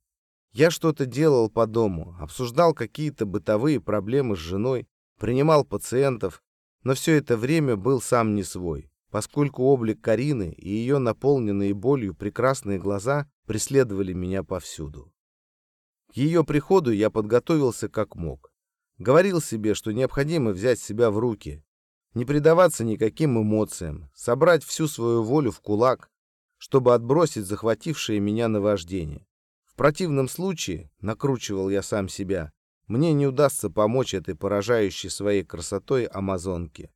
Я 0.53 0.71
что-то 0.71 1.05
делал 1.05 1.49
по 1.49 1.67
дому, 1.67 2.15
обсуждал 2.19 2.73
какие-то 2.73 3.25
бытовые 3.25 3.81
проблемы 3.81 4.37
с 4.37 4.39
женой, 4.39 4.87
принимал 5.19 5.65
пациентов, 5.65 6.41
но 6.83 6.93
все 6.93 7.15
это 7.15 7.35
время 7.35 7.75
был 7.75 7.99
сам 7.99 8.35
не 8.35 8.43
свой, 8.43 8.89
поскольку 9.11 9.63
облик 9.63 10.01
Карины 10.01 10.53
и 10.53 10.69
ее 10.69 10.99
наполненные 10.99 11.73
болью 11.73 12.15
прекрасные 12.15 12.79
глаза 12.79 13.29
преследовали 13.45 14.13
меня 14.13 14.43
повсюду. 14.43 15.11
Ее 16.15 16.43
приходу 16.43 16.91
я 16.91 17.11
подготовился 17.11 17.87
как 17.87 18.15
мог. 18.15 18.51
Говорил 18.97 19.39
себе, 19.39 19.75
что 19.75 19.91
необходимо 19.91 20.51
взять 20.51 20.79
себя 20.79 21.11
в 21.11 21.19
руки, 21.19 21.63
не 22.15 22.25
предаваться 22.25 22.83
никаким 22.83 23.39
эмоциям, 23.39 24.09
собрать 24.15 24.63
всю 24.63 24.87
свою 24.87 25.21
волю 25.21 25.51
в 25.51 25.61
кулак 25.61 26.09
чтобы 26.57 26.93
отбросить 26.93 27.45
захватившее 27.45 28.19
меня 28.19 28.47
наваждение. 28.47 29.27
В 29.65 29.75
противном 29.75 30.27
случае, 30.27 30.89
накручивал 30.99 31.69
я 31.69 31.83
сам 31.83 32.09
себя, 32.09 32.51
мне 32.87 33.13
не 33.13 33.27
удастся 33.27 33.69
помочь 33.69 34.13
этой 34.13 34.35
поражающей 34.35 35.09
своей 35.09 35.43
красотой 35.43 36.05
амазонке. 36.05 36.91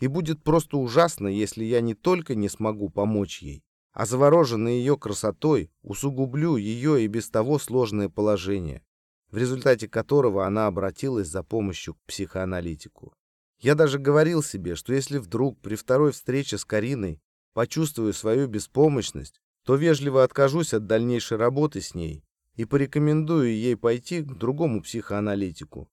И 0.00 0.06
будет 0.06 0.42
просто 0.42 0.76
ужасно, 0.76 1.28
если 1.28 1.64
я 1.64 1.80
не 1.80 1.94
только 1.94 2.34
не 2.34 2.48
смогу 2.48 2.88
помочь 2.88 3.42
ей, 3.42 3.62
а 3.92 4.06
завороженный 4.06 4.78
ее 4.78 4.96
красотой 4.96 5.70
усугублю 5.82 6.56
ее 6.56 7.04
и 7.04 7.06
без 7.06 7.28
того 7.30 7.58
сложное 7.58 8.08
положение, 8.08 8.82
в 9.30 9.36
результате 9.36 9.88
которого 9.88 10.46
она 10.46 10.66
обратилась 10.66 11.28
за 11.28 11.42
помощью 11.42 11.94
к 11.94 12.00
психоаналитику. 12.06 13.12
Я 13.60 13.74
даже 13.74 13.98
говорил 13.98 14.42
себе, 14.42 14.74
что 14.74 14.92
если 14.92 15.18
вдруг 15.18 15.60
при 15.60 15.76
второй 15.76 16.12
встрече 16.12 16.58
с 16.58 16.64
Кариной 16.64 17.20
почувствую 17.54 18.12
свою 18.12 18.48
беспомощность, 18.48 19.40
то 19.64 19.76
вежливо 19.76 20.24
откажусь 20.24 20.74
от 20.74 20.86
дальнейшей 20.86 21.36
работы 21.36 21.80
с 21.80 21.94
ней 21.94 22.24
и 22.54 22.64
порекомендую 22.64 23.54
ей 23.54 23.76
пойти 23.76 24.22
к 24.22 24.34
другому 24.34 24.82
психоаналитику. 24.82 25.88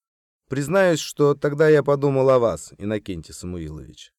Признаюсь, 0.49 0.99
что 0.99 1.35
тогда 1.35 1.69
я 1.69 1.83
подумал 1.83 2.29
о 2.31 2.39
вас, 2.39 2.73
Иннокентий 2.79 3.33
Самуилович. 3.33 4.13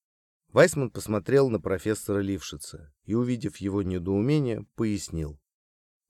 Вайсман 0.53 0.91
посмотрел 0.91 1.49
на 1.49 1.61
профессора 1.61 2.19
Лившица 2.19 2.93
и, 3.05 3.15
увидев 3.15 3.59
его 3.59 3.83
недоумение, 3.83 4.67
пояснил. 4.75 5.39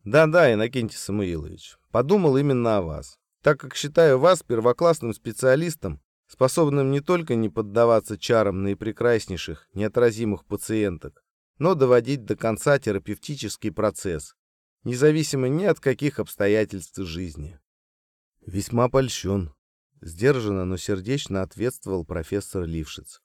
«Да-да, 0.05 0.53
Иннокентий 0.53 0.97
Самуилович, 0.97 1.77
подумал 1.91 2.39
именно 2.39 2.79
о 2.79 2.83
вас, 2.83 3.19
так 3.43 3.61
как 3.61 3.75
считаю 3.75 4.19
вас 4.19 4.43
первоклассным 4.43 5.13
специалистом, 5.13 6.01
способным 6.27 6.91
не 6.91 7.01
только 7.01 7.35
не 7.35 7.51
поддаваться 7.51 8.17
чарам 8.17 8.63
наипрекраснейших, 8.63 9.69
неотразимых 9.75 10.47
пациенток, 10.47 11.23
но 11.59 11.75
доводить 11.75 12.25
до 12.25 12.35
конца 12.35 12.79
терапевтический 12.79 13.71
процесс, 13.71 14.35
независимо 14.85 15.49
ни 15.49 15.65
от 15.65 15.81
каких 15.81 16.19
обстоятельств 16.19 16.99
жизни. 16.99 17.61
«Весьма 18.47 18.89
польщен»,— 18.89 19.53
сдержанно, 20.01 20.65
но 20.65 20.79
сердечно 20.79 21.43
ответствовал 21.43 22.07
профессор 22.07 22.65
Лившиц. 22.65 23.21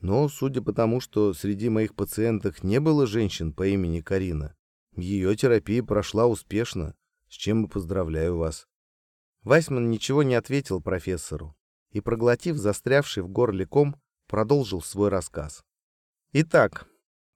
«Но, 0.00 0.28
судя 0.28 0.62
по 0.62 0.72
тому, 0.72 1.00
что 1.00 1.32
среди 1.32 1.68
моих 1.68 1.94
пациенток 1.94 2.62
не 2.62 2.80
было 2.80 3.06
женщин 3.06 3.52
по 3.52 3.66
имени 3.66 4.00
Карина, 4.00 4.54
ее 4.94 5.34
терапия 5.36 5.82
прошла 5.82 6.26
успешно, 6.26 6.94
с 7.28 7.32
чем 7.32 7.64
и 7.64 7.68
поздравляю 7.68 8.36
вас». 8.36 8.66
Вайсман 9.42 9.90
ничего 9.90 10.22
не 10.22 10.34
ответил 10.34 10.82
профессору, 10.82 11.56
и, 11.90 12.00
проглотив 12.00 12.56
застрявший 12.56 13.22
в 13.22 13.28
горле 13.28 13.66
ком, 13.66 13.96
продолжил 14.26 14.82
свой 14.82 15.08
рассказ. 15.08 15.64
Итак, 16.32 16.86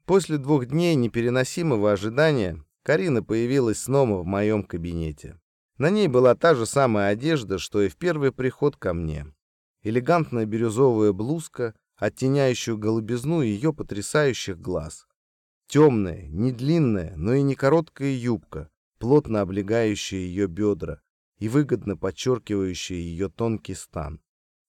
после 0.05 0.37
двух 0.39 0.67
дней 0.67 0.95
непереносимого 0.97 1.93
ожидания 1.93 2.63
Карина 2.83 3.23
появилась 3.23 3.79
снова 3.79 4.23
в 4.23 4.27
моем 4.27 4.65
кабинете. 4.65 5.41
На 5.79 5.89
ней 5.89 6.09
была 6.09 6.35
та 6.35 6.55
же 6.55 6.67
самая 6.67 7.11
одежда, 7.11 7.59
что 7.59 7.81
и 7.81 7.89
в 7.89 7.97
первый 7.97 8.33
приход 8.33 8.77
ко 8.77 8.93
мне. 8.93 9.27
Элегантная 9.83 10.45
бирюзовая 10.45 11.13
блузка, 11.13 11.75
оттеняющая 12.01 12.75
голубизну 12.75 13.43
ее 13.43 13.73
потрясающих 13.73 14.59
глаз. 14.59 15.07
Темная, 15.69 16.27
не 16.29 16.51
длинная, 16.51 17.15
но 17.15 17.35
и 17.35 17.43
не 17.43 17.55
короткая 17.55 18.11
юбка, 18.11 18.71
плотно 18.99 19.43
облегающая 19.43 20.19
ее 20.19 20.49
бедра 20.49 21.01
и 21.39 21.49
выгодно 21.49 21.97
подчеркивающая 21.97 22.97
ее 22.97 23.29
тонкий 23.29 23.75
стан. 23.75 24.21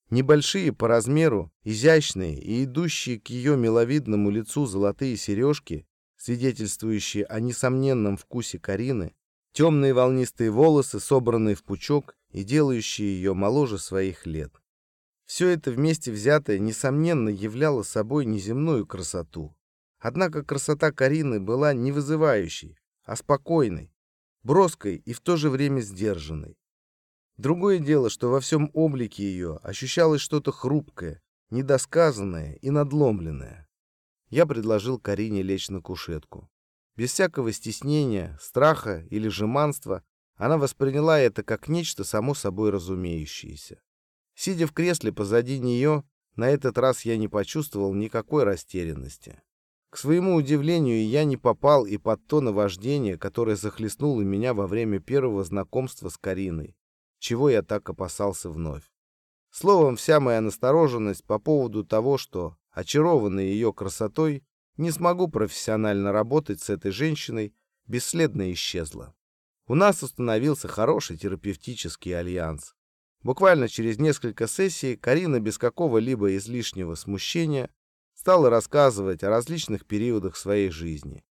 Небольшие 0.10 0.74
по 0.74 0.90
размеру, 0.90 1.54
изящные 1.64 2.38
и 2.38 2.66
идущие 2.66 3.20
к 3.20 3.30
ее 3.30 3.56
миловидному 3.56 4.30
лицу 4.30 4.66
золотые 4.66 5.16
сережки, 5.16 5.88
свидетельствующие 6.18 7.24
о 7.26 7.40
несомненном 7.40 8.18
вкусе 8.18 8.60
Карины, 8.60 9.16
темные 9.54 9.94
волнистые 9.94 10.52
волосы, 10.52 11.00
собранные 11.00 11.56
в 11.56 11.64
пучок 11.64 12.14
и 12.32 12.44
делающие 12.44 13.08
ее 13.08 13.34
моложе 13.34 13.78
своих 13.78 14.26
лет. 14.26 14.61
Все 15.32 15.48
это 15.48 15.72
вместе 15.72 16.12
взятое, 16.12 16.60
несомненно, 16.60 17.30
являло 17.30 17.84
собой 17.84 18.26
неземную 18.26 18.86
красоту. 18.86 19.56
Однако 19.98 20.44
красота 20.44 20.92
Карины 20.92 21.40
была 21.40 21.74
не 21.74 21.94
вызывающей, 21.94 22.78
а 23.06 23.16
спокойной, 23.16 23.94
броской 24.44 24.98
и 24.98 25.14
в 25.14 25.22
то 25.22 25.38
же 25.38 25.50
время 25.50 25.80
сдержанной. 25.80 26.58
Другое 27.38 27.80
дело, 27.80 28.10
что 28.10 28.30
во 28.30 28.42
всем 28.42 28.72
облике 28.74 29.24
ее 29.24 29.56
ощущалось 29.64 30.20
что-то 30.20 30.52
хрупкое, 30.52 31.22
недосказанное 31.50 32.56
и 32.56 32.70
надломленное. 32.70 33.70
Я 34.28 34.46
предложил 34.46 35.00
Карине 35.00 35.44
лечь 35.44 35.70
на 35.70 35.82
кушетку. 35.82 36.50
Без 36.98 37.14
всякого 37.14 37.54
стеснения, 37.54 38.38
страха 38.42 39.08
или 39.10 39.30
жеманства 39.30 40.04
она 40.36 40.58
восприняла 40.58 41.22
это 41.22 41.42
как 41.42 41.70
нечто 41.70 42.04
само 42.04 42.34
собой 42.34 42.70
разумеющееся. 42.72 43.82
Сидя 44.44 44.66
в 44.66 44.72
кресле 44.72 45.14
позади 45.14 45.60
нее, 45.60 46.04
на 46.36 46.50
этот 46.50 46.80
раз 46.80 47.06
я 47.06 47.16
не 47.16 47.28
почувствовал 47.28 47.94
никакой 47.94 48.44
растерянности. 48.44 49.40
К 49.92 49.98
своему 49.98 50.34
удивлению, 50.34 51.08
я 51.08 51.26
не 51.26 51.38
попал 51.38 51.86
и 51.86 51.98
под 51.98 52.26
то 52.26 52.42
наваждение, 52.42 53.20
которое 53.20 53.56
захлестнуло 53.56 54.22
меня 54.22 54.56
во 54.56 54.66
время 54.66 55.00
первого 55.00 55.44
знакомства 55.44 56.10
с 56.10 56.18
Кариной 56.18 56.76
чего 57.20 57.52
я 57.52 57.62
так 57.62 57.88
опасался 57.88 58.50
вновь. 58.50 58.82
Словом, 59.52 59.96
вся 59.96 60.20
моя 60.20 60.42
настороженность 60.42 61.24
по 61.24 61.38
поводу 61.38 61.86
того, 61.86 62.18
что, 62.18 62.58
очарованный 62.72 63.46
ее 63.46 63.72
красотой, 63.74 64.44
не 64.76 64.90
смогу 64.90 65.28
профессионально 65.28 66.12
работать 66.12 66.62
с 66.62 66.72
этой 66.72 66.90
женщиной, 66.90 67.54
бесследно 67.86 68.52
исчезла. 68.52 69.14
У 69.68 69.76
нас 69.76 70.02
установился 70.02 70.68
хороший 70.68 71.16
терапевтический 71.16 72.18
альянс. 72.18 72.74
Буквально 73.24 73.68
через 73.68 74.00
несколько 74.00 74.48
сессий 74.48 74.96
Карина 74.96 75.40
без 75.40 75.58
какого-либо 75.58 76.36
излишнего 76.38 76.96
смущения 76.96 77.70
стала 78.16 78.50
рассказывать 78.50 79.24
о 79.24 79.30
различных 79.30 79.86
периодах 79.86 80.36
своей 80.36 80.70
жизни. 80.70 81.24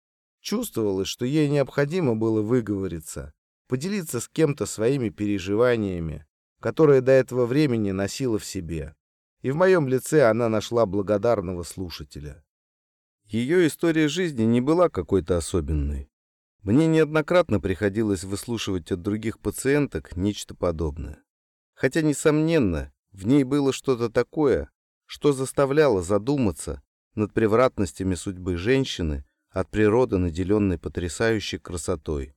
Чувствовалось, 0.42 1.08
что 1.08 1.26
ей 1.26 1.50
необходимо 1.50 2.16
было 2.16 2.42
выговориться, 2.42 3.34
поделиться 3.68 4.20
с 4.20 4.30
кем-то 4.30 4.66
своими 4.66 5.10
переживаниями, 5.10 6.26
которые 6.60 7.02
до 7.02 7.12
этого 7.12 7.46
времени 7.46 7.92
носила 7.92 8.38
в 8.38 8.46
себе. 8.46 8.96
И 9.42 9.52
в 9.52 9.56
моем 9.56 9.88
лице 9.88 10.30
она 10.30 10.50
нашла 10.50 10.86
благодарного 10.86 11.64
слушателя. 11.64 12.44
Ее 13.26 13.68
история 13.68 14.08
жизни 14.08 14.44
не 14.44 14.62
была 14.62 14.90
какой-то 14.90 15.38
особенной. 15.38 16.10
Мне 16.62 16.88
неоднократно 16.88 17.60
приходилось 17.60 18.24
выслушивать 18.24 18.92
от 18.92 19.02
других 19.02 19.40
пациенток 19.40 20.16
нечто 20.16 20.56
подобное. 20.56 21.24
Хотя, 21.80 22.02
несомненно, 22.02 22.92
в 23.12 23.26
ней 23.26 23.44
было 23.44 23.72
что-то 23.72 24.10
такое, 24.10 24.70
что 25.06 25.32
заставляло 25.32 26.02
задуматься 26.02 26.82
над 27.16 27.34
превратностями 27.34 28.16
судьбы 28.16 28.58
женщины 28.58 29.26
от 29.50 29.70
природы, 29.70 30.18
наделенной 30.18 30.78
потрясающей 30.78 31.58
красотой 31.58 32.36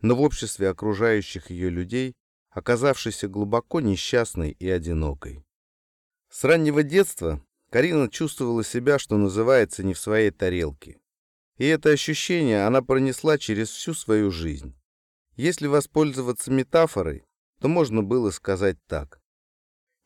но 0.00 0.14
в 0.14 0.22
обществе 0.22 0.68
окружающих 0.68 1.50
ее 1.50 1.70
людей 1.70 2.14
оказавшейся 2.50 3.28
глубоко 3.28 3.80
несчастной 3.80 4.50
и 4.50 4.68
одинокой. 4.68 5.44
С 6.30 6.42
раннего 6.44 6.82
детства 6.82 7.44
Карина 7.70 8.08
чувствовала 8.08 8.64
себя, 8.64 8.98
что 8.98 9.16
называется, 9.16 9.84
не 9.84 9.94
в 9.94 9.98
своей 9.98 10.30
тарелке. 10.30 10.98
И 11.58 11.66
это 11.66 11.90
ощущение 11.90 12.66
она 12.66 12.82
пронесла 12.82 13.38
через 13.38 13.68
всю 13.68 13.94
свою 13.94 14.30
жизнь. 14.30 14.74
Если 15.36 15.66
воспользоваться 15.66 16.50
метафорой, 16.50 17.24
то 17.60 17.68
можно 17.68 18.02
было 18.02 18.30
сказать 18.30 18.78
так. 18.86 19.20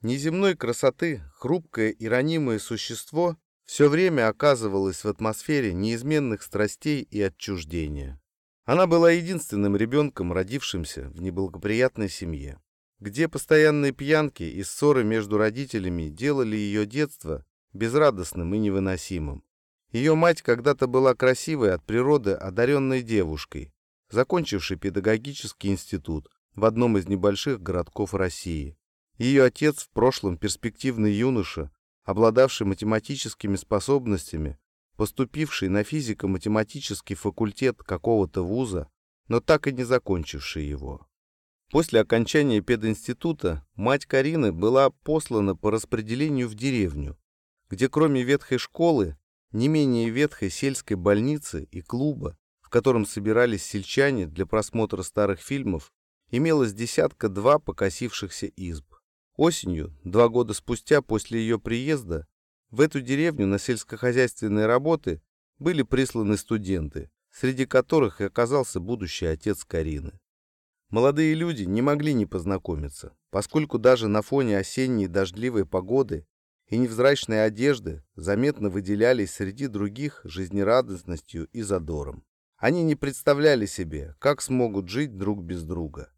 Неземной 0.03 0.57
красоты, 0.57 1.23
хрупкое 1.37 1.91
и 1.91 2.07
ранимое 2.07 2.59
существо 2.59 3.39
все 3.65 3.89
время 3.89 4.29
оказывалось 4.29 5.05
в 5.05 5.09
атмосфере 5.09 5.73
неизменных 5.73 6.43
страстей 6.43 7.03
и 7.03 7.23
отчуждения. 7.23 8.21
Она 8.65 8.87
была 8.87 9.13
единственным 9.13 9.77
ребенком, 9.77 10.33
родившимся 10.33 11.09
в 11.11 11.23
неблагоприятной 11.23 12.11
семье, 12.11 12.61
где 12.99 13.29
постоянные 13.29 13.93
пьянки 13.93 14.43
и 14.43 14.63
ссоры 14.63 15.05
между 15.05 15.39
родителями 15.39 16.09
делали 16.09 16.57
ее 16.57 16.87
детство 16.87 17.47
безрадостным 17.73 18.53
и 18.55 18.59
невыносимым. 18.59 19.45
Ее 19.93 20.15
мать 20.15 20.43
когда-то 20.43 20.87
была 20.87 21.15
красивой 21.15 21.73
от 21.73 21.85
природы 21.85 22.33
одаренной 22.33 23.03
девушкой, 23.03 23.73
закончившей 24.11 24.77
педагогический 24.77 25.69
институт 25.69 26.29
в 26.55 26.65
одном 26.65 26.99
из 26.99 27.09
небольших 27.09 27.61
городков 27.61 28.15
России. 28.15 28.77
Ее 29.19 29.45
отец 29.45 29.85
в 29.85 29.91
прошлом 29.91 30.37
перспективный 30.37 31.13
юноша, 31.13 31.71
обладавший 32.05 32.67
математическими 32.67 33.57
способностями, 33.57 34.59
поступивший 34.97 35.69
на 35.69 35.85
физико-математический 35.85 37.17
факультет 37.17 37.83
какого-то 37.83 38.43
вуза, 38.43 38.89
но 39.29 39.41
так 39.41 39.67
и 39.67 39.73
не 39.73 39.85
закончивший 39.85 40.65
его. 40.65 41.07
После 41.71 42.01
окончания 42.01 42.61
пединститута 42.61 43.67
мать 43.75 44.07
Карины 44.07 44.53
была 44.53 44.91
послана 44.91 45.57
по 45.57 45.71
распределению 45.71 46.49
в 46.49 46.55
деревню, 46.55 47.19
где 47.71 47.89
кроме 47.89 48.23
ветхой 48.23 48.59
школы, 48.59 49.17
не 49.51 49.69
менее 49.69 50.11
ветхой 50.11 50.51
сельской 50.51 50.97
больницы 50.97 51.65
и 51.71 51.81
клуба, 51.81 52.37
в 52.61 52.69
котором 52.69 53.07
собирались 53.07 53.65
сельчане 53.65 54.27
для 54.27 54.47
просмотра 54.47 55.03
старых 55.03 55.41
фильмов, 55.41 55.93
имелось 56.31 56.73
десятка-два 56.73 57.59
покосившихся 57.59 58.47
изб. 58.47 58.87
Осенью, 59.37 59.97
два 60.05 60.29
года 60.29 60.55
спустя 60.55 61.03
после 61.03 61.41
ее 61.41 61.59
приезда, 61.59 62.27
в 62.71 62.81
эту 62.81 63.01
деревню 63.01 63.47
на 63.47 63.59
сельскохозяйственные 63.59 64.67
работы 64.67 65.23
были 65.59 65.83
присланы 65.83 66.37
студенты, 66.37 67.11
среди 67.31 67.67
которых 67.67 68.21
и 68.21 68.25
оказался 68.25 68.81
будущий 68.81 69.27
отец 69.27 69.65
Карины. 69.65 70.19
Молодые 70.91 71.35
люди 71.35 71.65
не 71.65 71.83
могли 71.83 72.15
не 72.15 72.27
познакомиться, 72.27 73.17
поскольку 73.31 73.79
даже 73.79 74.07
на 74.07 74.23
фоне 74.23 74.59
осенней 74.59 75.09
дождливой 75.09 75.67
погоды 75.67 76.27
и 76.69 76.77
невзрачные 76.77 77.43
одежды 77.43 78.05
заметно 78.15 78.71
выделялись 78.71 79.33
среди 79.33 79.67
других 79.67 80.21
жизнерадостностью 80.25 81.47
и 81.47 81.63
задором. 81.63 82.25
Они 82.57 82.83
не 82.85 82.95
представляли 82.95 83.67
себе, 83.67 84.15
как 84.21 84.41
смогут 84.41 84.89
жить 84.89 85.17
друг 85.17 85.43
без 85.43 85.65
друга. 85.65 86.13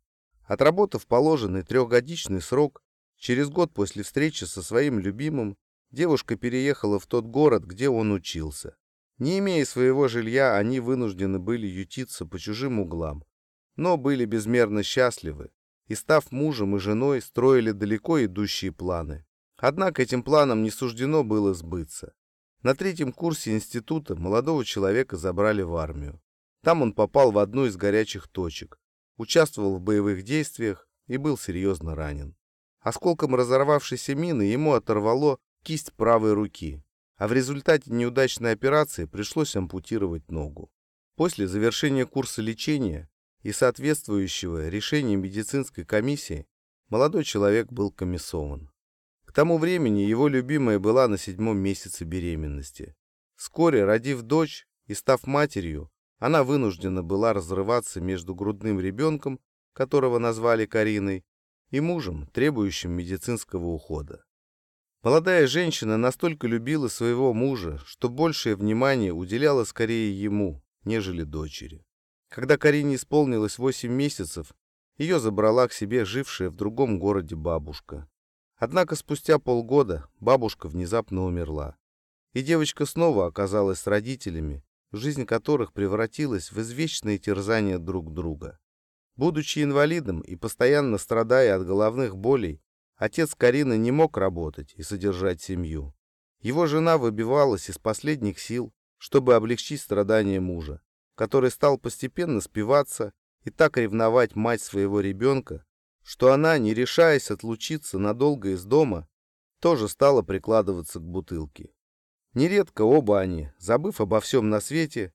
Отработав 0.46 1.06
положенный 1.06 1.62
трехгодичный 1.62 2.40
срок, 2.40 2.82
Через 3.18 3.48
год 3.48 3.72
после 3.72 4.02
встречи 4.02 4.44
со 4.44 4.62
своим 4.62 4.98
любимым 4.98 5.56
девушка 5.90 6.36
переехала 6.36 6.98
в 6.98 7.06
тот 7.06 7.24
город, 7.24 7.64
где 7.64 7.88
он 7.88 8.12
учился. 8.12 8.76
Не 9.18 9.38
имея 9.38 9.64
своего 9.64 10.08
жилья, 10.08 10.56
они 10.56 10.80
вынуждены 10.80 11.38
были 11.38 11.66
ютиться 11.66 12.26
по 12.26 12.38
чужим 12.38 12.78
углам, 12.78 13.24
но 13.76 13.96
были 13.96 14.26
безмерно 14.26 14.82
счастливы 14.82 15.50
и, 15.86 15.94
став 15.94 16.30
мужем 16.30 16.76
и 16.76 16.78
женой, 16.78 17.22
строили 17.22 17.70
далеко 17.70 18.22
идущие 18.24 18.72
планы. 18.72 19.24
Однако 19.56 20.02
этим 20.02 20.22
планам 20.22 20.62
не 20.62 20.70
суждено 20.70 21.24
было 21.24 21.54
сбыться. 21.54 22.12
На 22.62 22.74
третьем 22.74 23.12
курсе 23.12 23.54
института 23.54 24.16
молодого 24.16 24.64
человека 24.64 25.16
забрали 25.16 25.62
в 25.62 25.74
армию. 25.76 26.20
Там 26.62 26.82
он 26.82 26.92
попал 26.92 27.30
в 27.30 27.38
одну 27.38 27.64
из 27.64 27.76
горячих 27.76 28.28
точек, 28.28 28.78
участвовал 29.16 29.76
в 29.76 29.80
боевых 29.80 30.22
действиях 30.22 30.88
и 31.06 31.16
был 31.16 31.38
серьезно 31.38 31.94
ранен. 31.94 32.36
Осколком 32.80 33.34
разорвавшейся 33.34 34.14
мины 34.14 34.42
ему 34.42 34.74
оторвало 34.74 35.38
кисть 35.62 35.92
правой 35.94 36.34
руки, 36.34 36.82
а 37.16 37.28
в 37.28 37.32
результате 37.32 37.90
неудачной 37.90 38.52
операции 38.52 39.06
пришлось 39.06 39.56
ампутировать 39.56 40.30
ногу. 40.30 40.70
После 41.16 41.48
завершения 41.48 42.06
курса 42.06 42.42
лечения 42.42 43.08
и 43.42 43.52
соответствующего 43.52 44.68
решения 44.68 45.16
медицинской 45.16 45.84
комиссии 45.84 46.46
молодой 46.88 47.24
человек 47.24 47.72
был 47.72 47.90
комиссован. 47.90 48.70
К 49.24 49.32
тому 49.32 49.58
времени 49.58 50.00
его 50.00 50.28
любимая 50.28 50.78
была 50.78 51.08
на 51.08 51.18
седьмом 51.18 51.58
месяце 51.58 52.04
беременности. 52.04 52.94
Вскоре, 53.34 53.84
родив 53.84 54.22
дочь 54.22 54.66
и 54.86 54.94
став 54.94 55.26
матерью, 55.26 55.90
она 56.18 56.44
вынуждена 56.44 57.02
была 57.02 57.32
разрываться 57.32 58.00
между 58.00 58.34
грудным 58.34 58.80
ребенком, 58.80 59.40
которого 59.72 60.18
назвали 60.18 60.66
Кариной, 60.66 61.24
и 61.70 61.80
мужем, 61.80 62.26
требующим 62.28 62.92
медицинского 62.92 63.66
ухода. 63.66 64.24
Молодая 65.02 65.46
женщина 65.46 65.96
настолько 65.96 66.46
любила 66.46 66.88
своего 66.88 67.32
мужа, 67.32 67.80
что 67.84 68.08
большее 68.08 68.56
внимание 68.56 69.12
уделяла 69.12 69.64
скорее 69.64 70.18
ему, 70.20 70.62
нежели 70.84 71.22
дочери. 71.22 71.84
Когда 72.28 72.56
Карине 72.56 72.96
исполнилось 72.96 73.58
8 73.58 73.90
месяцев, 73.90 74.54
ее 74.96 75.20
забрала 75.20 75.68
к 75.68 75.72
себе 75.72 76.04
жившая 76.04 76.50
в 76.50 76.56
другом 76.56 76.98
городе 76.98 77.36
бабушка. 77.36 78.08
Однако 78.56 78.96
спустя 78.96 79.38
полгода 79.38 80.08
бабушка 80.18 80.68
внезапно 80.68 81.24
умерла, 81.24 81.76
и 82.32 82.42
девочка 82.42 82.86
снова 82.86 83.26
оказалась 83.26 83.80
с 83.80 83.86
родителями, 83.86 84.64
жизнь 84.96 85.26
которых 85.26 85.72
превратилась 85.72 86.50
в 86.50 86.60
извечные 86.60 87.18
терзания 87.18 87.78
друг 87.78 88.12
друга. 88.12 88.58
Будучи 89.16 89.62
инвалидом 89.62 90.20
и 90.20 90.36
постоянно 90.36 90.98
страдая 90.98 91.56
от 91.56 91.66
головных 91.66 92.16
болей, 92.16 92.62
отец 92.96 93.34
Карины 93.34 93.78
не 93.78 93.90
мог 93.90 94.16
работать 94.16 94.74
и 94.74 94.82
содержать 94.82 95.40
семью. 95.40 95.94
Его 96.40 96.66
жена 96.66 96.98
выбивалась 96.98 97.70
из 97.70 97.78
последних 97.78 98.38
сил, 98.38 98.74
чтобы 98.98 99.34
облегчить 99.34 99.80
страдания 99.80 100.40
мужа, 100.40 100.82
который 101.14 101.50
стал 101.50 101.78
постепенно 101.78 102.40
спиваться 102.40 103.12
и 103.44 103.50
так 103.50 103.76
ревновать 103.76 104.34
мать 104.34 104.60
своего 104.60 105.00
ребенка, 105.00 105.64
что 106.02 106.32
она, 106.32 106.58
не 106.58 106.74
решаясь 106.74 107.30
отлучиться 107.30 107.98
надолго 107.98 108.50
из 108.50 108.64
дома, 108.64 109.08
тоже 109.60 109.88
стала 109.88 110.22
прикладываться 110.22 111.00
к 111.00 111.02
бутылке. 111.02 111.72
Нередко 112.36 112.82
оба 112.82 113.18
они, 113.18 113.50
забыв 113.58 114.00
обо 114.00 114.20
всем 114.20 114.48
на 114.48 114.60
свете, 114.60 115.12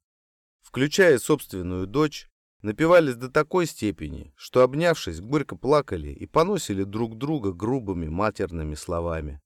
включая 0.62 1.20
собственную 1.20 1.88
дочь, 1.88 2.32
Напивались 2.62 3.16
до 3.16 3.30
такой 3.30 3.66
степени, 3.66 4.34
что, 4.36 4.62
обнявшись, 4.62 5.20
горько 5.20 5.56
плакали 5.56 6.10
и 6.10 6.28
поносили 6.28 6.84
друг 6.84 7.18
друга 7.18 7.54
грубыми 7.54 8.08
матерными 8.08 8.76
словами. 8.76 9.42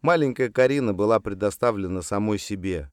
Маленькая 0.00 0.48
Карина 0.48 0.94
была 0.94 1.20
предоставлена 1.20 2.00
самой 2.00 2.38
себе. 2.38 2.90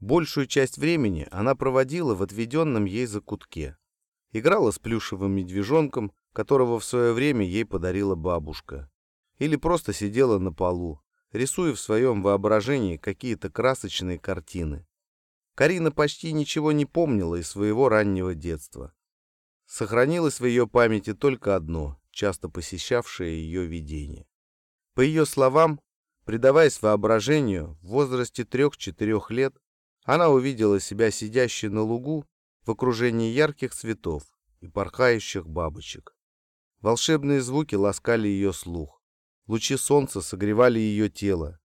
Большую 0.00 0.46
часть 0.46 0.78
времени 0.78 1.28
она 1.30 1.54
проводила 1.54 2.14
в 2.14 2.22
отведенном 2.22 2.86
ей 2.86 3.04
закутке. 3.04 3.76
Играла 4.32 4.70
с 4.70 4.78
плюшевым 4.78 5.32
медвежонком, 5.32 6.10
которого 6.32 6.80
в 6.80 6.84
свое 6.84 7.12
время 7.12 7.44
ей 7.44 7.66
подарила 7.66 8.14
бабушка. 8.14 8.90
Или 9.36 9.56
просто 9.56 9.92
сидела 9.92 10.38
на 10.38 10.50
полу, 10.50 11.02
рисуя 11.32 11.74
в 11.74 11.80
своем 11.80 12.22
воображении 12.22 12.96
какие-то 12.96 13.50
красочные 13.50 14.18
картины. 14.18 14.86
Карина 15.54 15.90
почти 15.90 16.32
ничего 16.32 16.72
не 16.72 16.86
помнила 16.86 17.36
из 17.36 17.48
своего 17.48 17.88
раннего 17.88 18.34
детства. 18.34 18.94
Сохранилось 19.66 20.40
в 20.40 20.46
ее 20.46 20.66
памяти 20.66 21.14
только 21.14 21.56
одно, 21.56 22.00
часто 22.10 22.48
посещавшее 22.48 23.42
ее 23.42 23.66
видение. 23.66 24.26
По 24.94 25.00
ее 25.00 25.26
словам, 25.26 25.80
предаваясь 26.24 26.80
воображению, 26.80 27.78
в 27.82 27.88
возрасте 27.88 28.44
трех-четырех 28.44 29.30
лет 29.30 29.56
она 30.04 30.28
увидела 30.28 30.80
себя 30.80 31.10
сидящей 31.10 31.68
на 31.68 31.82
лугу 31.82 32.26
в 32.64 32.70
окружении 32.70 33.30
ярких 33.30 33.74
цветов 33.74 34.24
и 34.60 34.68
порхающих 34.68 35.46
бабочек. 35.46 36.14
Волшебные 36.80 37.40
звуки 37.40 37.74
ласкали 37.74 38.28
ее 38.28 38.52
слух. 38.52 39.01
Лучи 39.46 39.76
солнца 39.76 40.20
согревали 40.20 40.78
ее 40.78 41.08
тело. 41.08 41.58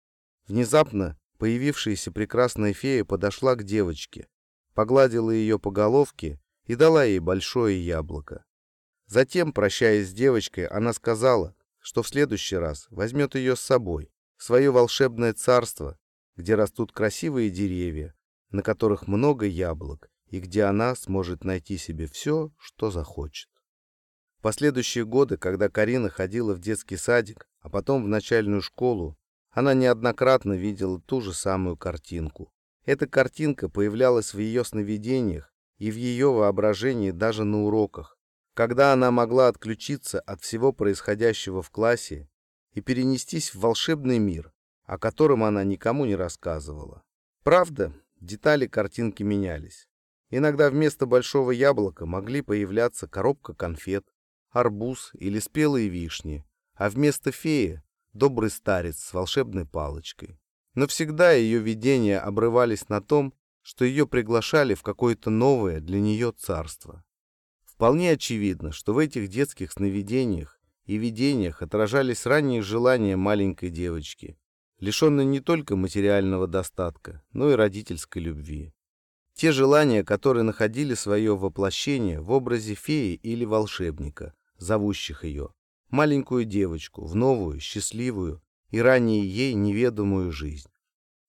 Внезапно 0.47 1.17
Появившаяся 1.37 2.11
прекрасная 2.11 2.73
фея 2.73 3.03
подошла 3.03 3.55
к 3.55 3.63
девочке, 3.63 4.27
погладила 4.73 5.31
ее 5.31 5.59
по 5.59 5.69
головке 5.69 6.39
и 6.65 6.75
дала 6.75 7.03
ей 7.03 7.19
большое 7.19 7.83
яблоко. 7.83 8.45
Затем, 9.07 9.51
прощаясь 9.51 10.09
с 10.09 10.13
девочкой, 10.13 10.65
она 10.67 10.93
сказала, 10.93 11.55
что 11.79 12.03
в 12.03 12.07
следующий 12.07 12.55
раз 12.55 12.87
возьмет 12.89 13.35
ее 13.35 13.55
с 13.55 13.61
собой, 13.61 14.11
в 14.37 14.43
свое 14.43 14.71
волшебное 14.71 15.33
царство, 15.33 15.99
где 16.35 16.55
растут 16.55 16.91
красивые 16.91 17.49
деревья, 17.49 18.15
на 18.49 18.63
которых 18.63 19.07
много 19.07 19.45
яблок, 19.45 20.09
и 20.27 20.39
где 20.39 20.63
она 20.63 20.95
сможет 20.95 21.43
найти 21.43 21.77
себе 21.77 22.07
все, 22.07 22.51
что 22.57 22.91
захочет. 22.91 23.49
Последующие 24.45 25.05
годы, 25.05 25.37
когда 25.37 25.69
Карина 25.69 26.07
ходила 26.07 26.53
в 26.53 26.59
детский 26.59 26.97
садик, 26.97 27.47
а 27.61 27.67
потом 27.67 28.03
в 28.03 28.07
начальную 28.07 28.61
школу, 28.61 29.17
она 29.49 29.73
неоднократно 29.73 30.53
видела 30.53 31.01
ту 31.01 31.19
же 31.19 31.33
самую 31.33 31.77
картинку. 31.77 32.53
Эта 32.85 33.07
картинка 33.07 33.69
появлялась 33.69 34.35
в 34.35 34.37
ее 34.37 34.63
сновидениях 34.63 35.51
и 35.79 35.89
в 35.89 35.95
ее 35.95 36.31
воображении 36.31 37.09
даже 37.09 37.43
на 37.43 37.63
уроках, 37.63 38.19
когда 38.53 38.93
она 38.93 39.09
могла 39.09 39.47
отключиться 39.47 40.19
от 40.19 40.43
всего 40.43 40.71
происходящего 40.71 41.63
в 41.63 41.71
классе 41.71 42.29
и 42.73 42.81
перенестись 42.81 43.49
в 43.49 43.59
волшебный 43.59 44.19
мир, 44.19 44.53
о 44.83 44.99
котором 44.99 45.43
она 45.43 45.63
никому 45.63 46.05
не 46.05 46.15
рассказывала. 46.15 47.01
Правда, 47.43 47.93
детали 48.21 48.67
картинки 48.67 49.23
менялись. 49.23 49.87
Иногда 50.29 50.69
вместо 50.69 51.07
большого 51.07 51.49
яблока 51.49 52.05
могли 52.05 52.43
появляться 52.43 53.07
коробка 53.07 53.55
конфет, 53.55 54.05
арбуз 54.55 55.11
или 55.13 55.39
спелые 55.39 55.89
вишни, 55.89 56.45
а 56.75 56.89
вместо 56.89 57.31
феи— 57.31 57.83
добрый 58.13 58.49
старец 58.49 58.99
с 58.99 59.13
волшебной 59.13 59.65
палочкой. 59.65 60.39
Но 60.73 60.87
всегда 60.87 61.33
ее 61.33 61.59
видения 61.59 62.19
обрывались 62.19 62.87
на 62.89 63.01
том, 63.01 63.33
что 63.61 63.83
ее 63.83 64.07
приглашали 64.07 64.73
в 64.73 64.83
какое-то 64.83 65.29
новое 65.29 65.79
для 65.79 65.99
нее 65.99 66.31
царство. 66.31 67.03
Вполне 67.65 68.11
очевидно, 68.11 68.71
что 68.71 68.93
в 68.93 68.99
этих 68.99 69.27
детских 69.27 69.71
сновидениях 69.71 70.59
и 70.85 70.97
видениях 70.97 71.61
отражались 71.61 72.25
ранние 72.25 72.61
желания 72.61 73.17
маленькой 73.17 73.69
девочки, 73.69 74.37
лишенной 74.79 75.25
не 75.25 75.41
только 75.41 75.75
материального 75.75 76.47
достатка, 76.47 77.23
но 77.33 77.51
и 77.51 77.55
родительской 77.55 78.21
любви. 78.21 78.73
Те 79.33 79.51
желания, 79.51 80.05
которые 80.05 80.43
находили 80.43 80.93
свое 80.93 81.35
воплощение 81.35 82.21
в 82.21 82.31
образе 82.31 82.73
феи 82.73 83.15
или 83.15 83.43
волшебника, 83.43 84.33
зовущих 84.57 85.23
ее, 85.23 85.49
маленькую 85.89 86.45
девочку, 86.45 87.05
в 87.05 87.15
новую, 87.15 87.59
счастливую 87.59 88.41
и 88.69 88.79
ранее 88.79 89.25
ей 89.25 89.53
неведомую 89.53 90.31
жизнь. 90.31 90.69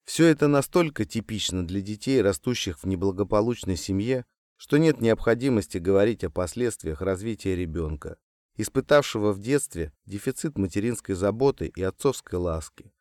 Все 0.04 0.26
это 0.26 0.46
настолько 0.46 1.04
типично 1.04 1.66
для 1.66 1.80
детей, 1.80 2.22
растущих 2.22 2.78
в 2.78 2.86
неблагополучной 2.86 3.76
семье, 3.76 4.24
что 4.56 4.78
нет 4.78 5.00
необходимости 5.00 5.78
говорить 5.78 6.24
о 6.24 6.30
последствиях 6.30 7.02
развития 7.02 7.56
ребенка, 7.56 8.16
испытавшего 8.56 9.32
в 9.32 9.40
детстве 9.40 9.92
дефицит 10.06 10.56
материнской 10.58 11.14
заботы 11.14 11.72
и 11.74 11.82
отцовской 11.82 12.36
ласки. 12.36 12.92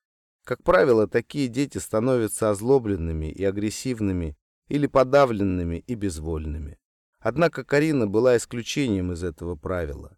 Как 0.44 0.64
правило, 0.64 1.08
такие 1.08 1.48
дети 1.48 1.78
становятся 1.78 2.50
озлобленными 2.50 3.32
и 3.32 3.44
агрессивными 3.44 4.38
или 4.68 4.88
подавленными 4.88 5.78
и 5.88 5.96
безвольными. 5.96 6.78
Однако 7.26 7.64
Карина 7.64 8.06
была 8.06 8.38
исключением 8.38 9.12
из 9.12 9.24
этого 9.24 9.56
правила. 9.56 10.16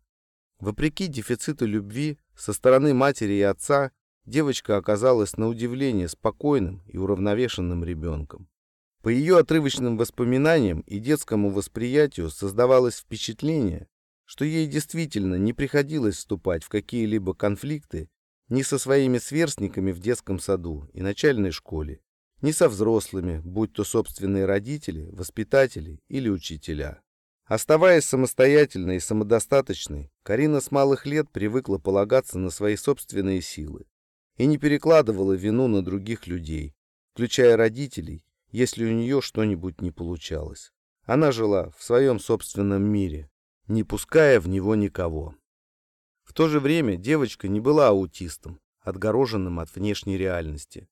Вопреки 0.60 1.08
дефициту 1.08 1.66
любви 1.66 2.20
со 2.36 2.52
стороны 2.52 2.94
матери 2.94 3.32
и 3.32 3.42
отца, 3.44 3.92
девочка 4.26 4.76
оказалась 4.76 5.38
на 5.38 5.48
удивление 5.48 6.10
спокойным 6.10 6.84
и 6.86 6.98
уравновешенным 6.98 7.86
ребенком. 7.86 8.50
По 9.04 9.08
ее 9.08 9.38
отрывочным 9.38 9.98
воспоминаниям 9.98 10.82
и 10.82 11.00
детскому 11.00 11.50
восприятию 11.50 12.30
создавалось 12.30 12.98
впечатление, 12.98 13.88
что 14.26 14.44
ей 14.44 14.68
действительно 14.68 15.36
не 15.36 15.54
приходилось 15.54 16.18
вступать 16.18 16.66
в 16.66 16.68
какие-либо 16.68 17.34
конфликты 17.34 18.10
ни 18.50 18.64
со 18.64 18.78
своими 18.78 19.18
сверстниками 19.18 19.94
в 19.94 20.00
детском 20.02 20.40
саду 20.40 20.90
и 20.92 21.02
начальной 21.02 21.52
школе, 21.52 22.02
ни 22.42 22.52
со 22.52 22.70
взрослыми, 22.70 23.40
будь 23.40 23.74
то 23.74 23.84
собственные 23.84 24.46
родители, 24.46 25.10
воспитатели 25.12 26.00
или 26.08 26.30
учителя. 26.30 27.02
Оставаясь 27.46 28.04
самостоятельной 28.04 28.98
и 28.98 29.00
самодостаточной, 29.00 30.12
Карина 30.24 30.60
с 30.60 30.70
малых 30.70 31.06
лет 31.06 31.30
привыкла 31.32 31.78
полагаться 31.78 32.38
на 32.38 32.50
свои 32.50 32.76
собственные 32.76 33.42
силы 33.42 33.86
и 34.36 34.46
не 34.46 34.58
перекладывала 34.58 35.34
вину 35.34 35.68
на 35.68 35.82
других 35.82 36.28
людей, 36.28 36.76
включая 37.14 37.56
родителей, 37.56 38.26
если 38.52 38.86
у 38.86 38.92
нее 38.92 39.22
что-нибудь 39.22 39.82
не 39.82 39.92
получалось. 39.92 40.74
Она 41.06 41.32
жила 41.32 41.72
в 41.78 41.84
своем 41.84 42.20
собственном 42.20 42.84
мире, 42.84 43.30
не 43.68 43.84
пуская 43.84 44.42
в 44.42 44.50
него 44.50 44.76
никого. 44.76 45.36
В 46.24 46.34
то 46.34 46.50
же 46.50 46.60
время 46.60 46.98
девочка 46.98 47.48
не 47.48 47.62
была 47.62 47.88
аутистом, 47.88 48.60
отгороженным 48.82 49.62
от 49.62 49.74
внешней 49.74 50.18
реальности. 50.18 50.90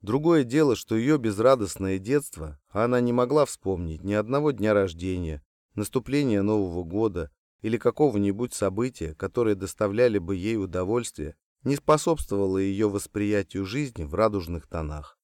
Другое 0.00 0.44
дело, 0.44 0.76
что 0.76 0.96
ее 0.96 1.18
безрадостное 1.18 1.98
детство, 1.98 2.58
а 2.70 2.84
она 2.84 3.00
не 3.00 3.12
могла 3.12 3.44
вспомнить 3.44 4.02
ни 4.02 4.14
одного 4.14 4.50
дня 4.50 4.72
рождения, 4.72 5.42
наступления 5.74 6.42
Нового 6.42 6.84
года 6.84 7.30
или 7.60 7.76
какого-нибудь 7.76 8.54
события, 8.54 9.14
которые 9.14 9.56
доставляли 9.56 10.18
бы 10.18 10.36
ей 10.36 10.56
удовольствие, 10.56 11.36
не 11.64 11.76
способствовало 11.76 12.56
ее 12.56 12.88
восприятию 12.88 13.66
жизни 13.66 14.04
в 14.04 14.14
радужных 14.14 14.66
тонах. 14.66 15.18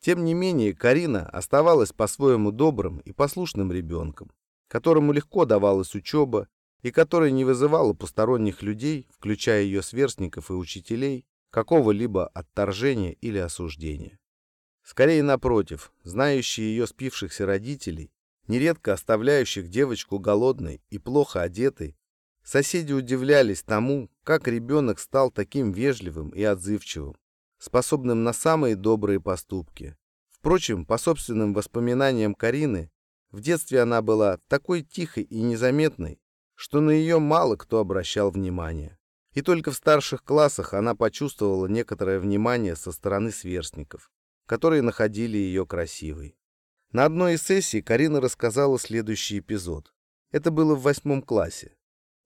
Тем 0.00 0.24
не 0.24 0.34
менее, 0.34 0.74
Карина 0.74 1.26
оставалась 1.30 1.92
по-своему 1.92 2.52
добрым 2.52 2.98
и 2.98 3.12
послушным 3.12 3.72
ребенком, 3.72 4.30
которому 4.68 5.12
легко 5.12 5.46
давалась 5.46 5.94
учеба 5.94 6.48
и 6.82 6.90
которая 6.90 7.30
не 7.30 7.46
вызывала 7.46 7.94
посторонних 7.94 8.62
людей, 8.62 9.08
включая 9.10 9.62
ее 9.62 9.82
сверстников 9.82 10.50
и 10.50 10.52
учителей, 10.52 11.26
какого-либо 11.50 12.26
отторжения 12.28 13.12
или 13.12 13.38
осуждения. 13.38 14.18
Скорее 14.82 15.22
напротив, 15.22 15.92
знающие 16.04 16.68
ее 16.68 16.86
спившихся 16.86 17.44
родителей, 17.46 18.12
нередко 18.46 18.92
оставляющих 18.92 19.68
девочку 19.68 20.18
голодной 20.18 20.82
и 20.90 20.98
плохо 20.98 21.42
одетой, 21.42 21.96
соседи 22.44 22.92
удивлялись 22.92 23.62
тому, 23.62 24.10
как 24.22 24.46
ребенок 24.46 25.00
стал 25.00 25.30
таким 25.30 25.72
вежливым 25.72 26.30
и 26.30 26.42
отзывчивым, 26.42 27.16
способным 27.58 28.22
на 28.22 28.32
самые 28.32 28.76
добрые 28.76 29.20
поступки. 29.20 29.96
Впрочем, 30.30 30.86
по 30.86 30.98
собственным 30.98 31.54
воспоминаниям 31.54 32.34
Карины, 32.34 32.90
в 33.32 33.40
детстве 33.40 33.82
она 33.82 34.02
была 34.02 34.38
такой 34.46 34.82
тихой 34.82 35.24
и 35.24 35.42
незаметной, 35.42 36.20
что 36.54 36.80
на 36.80 36.90
ее 36.90 37.18
мало 37.18 37.56
кто 37.56 37.80
обращал 37.80 38.30
внимание. 38.30 38.98
И 39.36 39.42
только 39.42 39.70
в 39.70 39.76
старших 39.76 40.24
классах 40.24 40.72
она 40.72 40.94
почувствовала 40.94 41.66
некоторое 41.66 42.18
внимание 42.18 42.74
со 42.74 42.90
стороны 42.90 43.30
сверстников, 43.30 44.10
которые 44.46 44.80
находили 44.80 45.36
ее 45.36 45.66
красивой. 45.66 46.38
На 46.90 47.04
одной 47.04 47.34
из 47.34 47.42
сессий 47.42 47.82
Карина 47.82 48.22
рассказала 48.22 48.78
следующий 48.78 49.40
эпизод. 49.40 49.92
Это 50.30 50.50
было 50.50 50.74
в 50.74 50.80
восьмом 50.80 51.20
классе. 51.20 51.76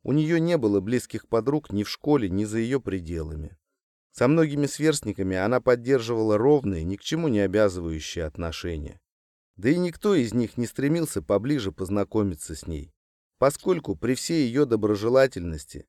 У 0.05 0.13
нее 0.13 0.39
не 0.39 0.57
было 0.57 0.79
близких 0.79 1.27
подруг 1.27 1.73
ни 1.73 1.83
в 1.83 1.91
школе, 1.91 2.31
ни 2.31 2.45
за 2.45 2.59
ее 2.59 2.81
пределами. 2.81 3.59
Со 4.13 4.29
многими 4.29 4.67
сверстниками 4.67 5.37
она 5.37 5.61
поддерживала 5.61 6.39
ровные, 6.39 6.85
ни 6.85 6.95
к 6.95 7.01
чему 7.01 7.27
не 7.27 7.41
обязывающие 7.41 8.25
отношения. 8.25 9.01
Да 9.57 9.69
и 9.69 9.77
никто 9.79 10.15
из 10.15 10.33
них 10.33 10.57
не 10.57 10.67
стремился 10.69 11.23
поближе 11.23 11.73
познакомиться 11.73 12.55
с 12.55 12.69
ней, 12.69 12.95
поскольку 13.39 13.97
при 13.97 14.15
всей 14.15 14.47
ее 14.47 14.65
доброжелательности 14.65 15.89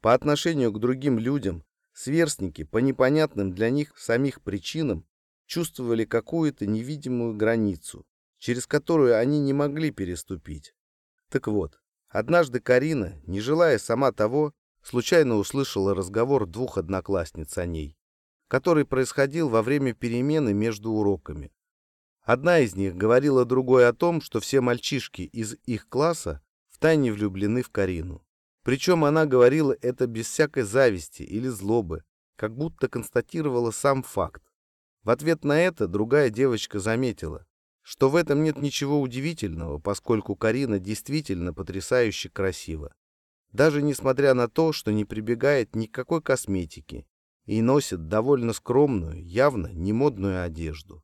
по 0.00 0.14
отношению 0.14 0.72
к 0.72 0.80
другим 0.80 1.18
людям 1.18 1.64
сверстники 1.92 2.64
по 2.64 2.78
непонятным 2.78 3.52
для 3.52 3.70
них 3.70 3.98
самих 3.98 4.40
причинам 4.42 5.06
чувствовали 5.46 6.04
какую-то 6.04 6.66
невидимую 6.66 7.34
границу, 7.34 8.06
через 8.38 8.66
которую 8.66 9.18
они 9.18 9.40
не 9.40 9.52
могли 9.52 9.90
переступить. 9.90 10.74
Так 11.28 11.46
вот, 11.48 11.80
однажды 12.08 12.60
Карина, 12.60 13.20
не 13.26 13.40
желая 13.40 13.78
сама 13.78 14.12
того, 14.12 14.52
случайно 14.82 15.36
услышала 15.36 15.94
разговор 15.94 16.46
двух 16.46 16.78
одноклассниц 16.78 17.58
о 17.58 17.66
ней, 17.66 17.98
который 18.48 18.84
происходил 18.84 19.48
во 19.48 19.62
время 19.62 19.92
перемены 19.92 20.54
между 20.54 20.92
уроками. 20.92 21.52
Одна 22.22 22.60
из 22.60 22.76
них 22.76 22.96
говорила 22.96 23.44
другой 23.44 23.88
о 23.88 23.92
том, 23.92 24.20
что 24.20 24.40
все 24.40 24.60
мальчишки 24.60 25.22
из 25.22 25.56
их 25.66 25.88
класса 25.88 26.42
втайне 26.68 27.12
влюблены 27.12 27.62
в 27.62 27.70
Карину. 27.70 28.24
Причем 28.62 29.04
она 29.04 29.26
говорила 29.26 29.74
это 29.80 30.06
без 30.06 30.26
всякой 30.26 30.64
зависти 30.64 31.22
или 31.22 31.48
злобы, 31.48 32.04
как 32.36 32.56
будто 32.56 32.88
констатировала 32.88 33.70
сам 33.70 34.02
факт. 34.02 34.42
В 35.02 35.10
ответ 35.10 35.44
на 35.44 35.60
это 35.60 35.86
другая 35.86 36.30
девочка 36.30 36.78
заметила, 36.78 37.46
что 37.82 38.10
в 38.10 38.16
этом 38.16 38.42
нет 38.42 38.58
ничего 38.58 39.00
удивительного, 39.00 39.78
поскольку 39.78 40.36
Карина 40.36 40.78
действительно 40.78 41.54
потрясающе 41.54 42.28
красива. 42.28 42.94
Даже 43.52 43.82
несмотря 43.82 44.34
на 44.34 44.48
то, 44.48 44.72
что 44.72 44.92
не 44.92 45.04
прибегает 45.04 45.74
ни 45.74 45.86
к 45.86 45.94
какой 45.94 46.22
косметике 46.22 47.06
и 47.46 47.62
носит 47.62 48.08
довольно 48.08 48.52
скромную, 48.52 49.24
явно 49.24 49.68
не 49.72 49.92
модную 49.92 50.44
одежду. 50.44 51.02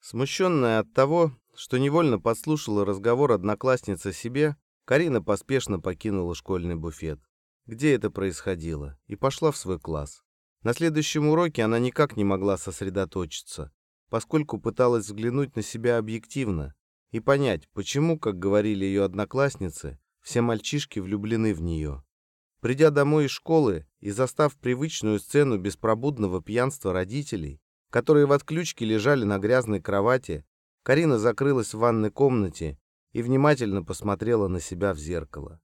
Смущенная 0.00 0.80
от 0.80 0.92
того, 0.92 1.32
что 1.54 1.78
невольно 1.78 2.20
подслушала 2.20 2.84
разговор 2.84 3.32
одноклассницы 3.32 4.12
себе, 4.12 4.56
Карина 4.84 5.22
поспешно 5.22 5.80
покинула 5.80 6.34
школьный 6.34 6.74
буфет, 6.74 7.20
где 7.66 7.94
это 7.94 8.10
происходило, 8.10 8.98
и 9.06 9.16
пошла 9.16 9.52
в 9.52 9.56
свой 9.56 9.78
класс. 9.78 10.22
На 10.62 10.74
следующем 10.74 11.28
уроке 11.28 11.62
она 11.62 11.78
никак 11.78 12.16
не 12.16 12.24
могла 12.24 12.58
сосредоточиться, 12.58 13.72
поскольку 14.08 14.58
пыталась 14.58 15.06
взглянуть 15.06 15.56
на 15.56 15.62
себя 15.62 15.98
объективно 15.98 16.74
и 17.12 17.20
понять, 17.20 17.68
почему, 17.72 18.18
как 18.18 18.38
говорили 18.38 18.84
ее 18.84 19.04
одноклассницы, 19.04 19.98
все 20.20 20.42
мальчишки 20.42 20.98
влюблены 20.98 21.54
в 21.54 21.62
нее. 21.62 22.04
Придя 22.60 22.90
домой 22.90 23.26
из 23.26 23.30
школы 23.30 23.86
и 24.00 24.10
застав 24.10 24.56
привычную 24.56 25.18
сцену 25.18 25.58
беспробудного 25.58 26.42
пьянства 26.42 26.92
родителей, 26.92 27.60
которые 27.90 28.26
в 28.26 28.32
отключке 28.32 28.84
лежали 28.84 29.24
на 29.24 29.38
грязной 29.38 29.80
кровати, 29.80 30.44
Карина 30.82 31.18
закрылась 31.18 31.74
в 31.74 31.78
ванной 31.78 32.10
комнате 32.10 32.78
и 33.12 33.22
внимательно 33.22 33.82
посмотрела 33.82 34.48
на 34.48 34.60
себя 34.60 34.94
в 34.94 34.98
зеркало. 34.98 35.60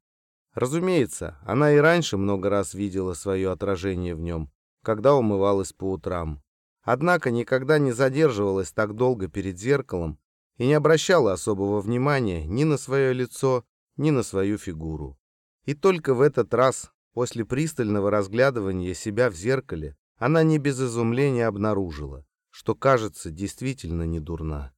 Разумеется, 0.55 1.39
она 1.45 1.73
и 1.73 1.77
раньше 1.77 2.17
много 2.17 2.49
раз 2.49 2.75
видела 2.75 3.15
свое 3.15 3.51
отражение 3.51 4.15
в 4.15 4.21
нем, 4.21 4.51
когда 4.83 5.15
умывалась 5.15 5.73
по 5.73 5.93
утрам. 5.93 6.43
Однако 6.83 7.31
никогда 7.31 7.79
не 7.79 7.93
задерживалась 7.93 8.73
так 8.73 8.95
долго 8.95 9.29
перед 9.29 9.59
зеркалом 9.59 10.19
и 10.57 10.67
не 10.67 10.75
обращала 10.75 11.33
особого 11.33 11.81
внимания 11.81 12.47
ни 12.47 12.65
на 12.65 12.79
свое 12.79 13.13
лицо, 13.13 13.65
ни 13.97 14.11
на 14.11 14.23
свою 14.23 14.57
фигуру. 14.57 15.19
И 15.65 15.75
только 15.75 16.15
в 16.15 16.21
этот 16.21 16.55
раз, 16.55 16.91
после 17.13 17.45
пристального 17.45 18.11
разглядывания 18.11 18.95
себя 18.95 19.31
в 19.31 19.35
зеркале, 19.35 19.97
она 20.17 20.43
не 20.43 20.59
без 20.59 20.81
изумления 20.81 21.47
обнаружила, 21.47 22.25
что 22.51 22.75
кажется 22.75 23.31
действительно 23.31 24.05
не 24.05 24.21
дурна. 24.21 24.73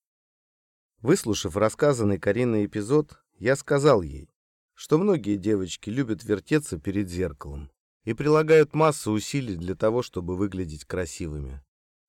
Выслушав 1.00 1.56
рассказанный 1.56 2.18
Кариной 2.18 2.66
эпизод, 2.66 3.22
я 3.38 3.54
сказал 3.54 4.02
ей, 4.02 4.28
что 4.74 4.98
многие 4.98 5.36
девочки 5.36 5.90
любят 5.90 6.24
вертеться 6.24 6.78
перед 6.78 7.08
зеркалом 7.08 7.70
и 8.02 8.14
прилагают 8.14 8.74
массу 8.74 9.12
усилий 9.12 9.54
для 9.54 9.76
того, 9.76 10.02
чтобы 10.02 10.36
выглядеть 10.36 10.84
красивыми. 10.84 11.62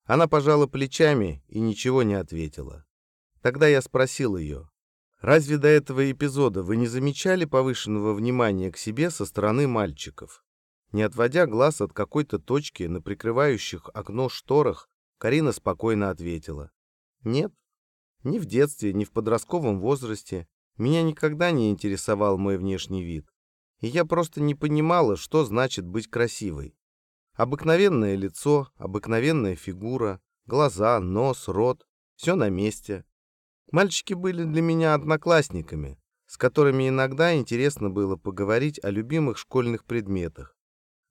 Она 0.06 0.26
пожала 0.26 0.66
плечами 0.66 1.44
и 1.46 1.60
ничего 1.60 2.02
не 2.02 2.14
ответила. 2.14 2.84
Тогда 3.42 3.68
я 3.68 3.80
спросил 3.80 4.36
ее, 4.36 4.68
разве 5.20 5.56
до 5.56 5.68
этого 5.68 6.10
эпизода 6.10 6.64
вы 6.64 6.76
не 6.76 6.88
замечали 6.88 7.44
повышенного 7.44 8.12
внимания 8.12 8.72
к 8.72 8.76
себе 8.76 9.10
со 9.10 9.24
стороны 9.24 9.68
мальчиков? 9.68 10.44
Не 10.90 11.02
отводя 11.02 11.46
глаз 11.46 11.80
от 11.80 11.92
какой-то 11.92 12.40
точки 12.40 12.82
на 12.84 13.00
прикрывающих 13.00 13.88
окно 13.94 14.28
шторах, 14.28 14.88
Карина 15.18 15.52
спокойно 15.52 16.10
ответила. 16.10 16.72
Нет, 17.22 17.52
ни 18.22 18.38
в 18.38 18.44
детстве, 18.44 18.92
ни 18.92 19.04
в 19.04 19.12
подростковом 19.12 19.80
возрасте 19.80 20.46
меня 20.76 21.02
никогда 21.02 21.50
не 21.50 21.70
интересовал 21.70 22.38
мой 22.38 22.58
внешний 22.58 23.02
вид. 23.02 23.26
И 23.80 23.86
я 23.86 24.04
просто 24.04 24.40
не 24.40 24.54
понимала, 24.54 25.16
что 25.16 25.44
значит 25.44 25.86
быть 25.86 26.08
красивой. 26.08 26.76
Обыкновенное 27.34 28.16
лицо, 28.16 28.68
обыкновенная 28.76 29.56
фигура, 29.56 30.20
глаза, 30.46 31.00
нос, 31.00 31.48
рот— 31.48 31.86
все 32.16 32.34
на 32.34 32.50
месте. 32.50 33.04
Мальчики 33.72 34.14
были 34.14 34.44
для 34.44 34.60
меня 34.60 34.94
одноклассниками, 34.94 35.98
с 36.26 36.36
которыми 36.36 36.88
иногда 36.88 37.34
интересно 37.34 37.88
было 37.88 38.16
поговорить 38.16 38.82
о 38.82 38.90
любимых 38.90 39.38
школьных 39.38 39.84
предметах. 39.84 40.56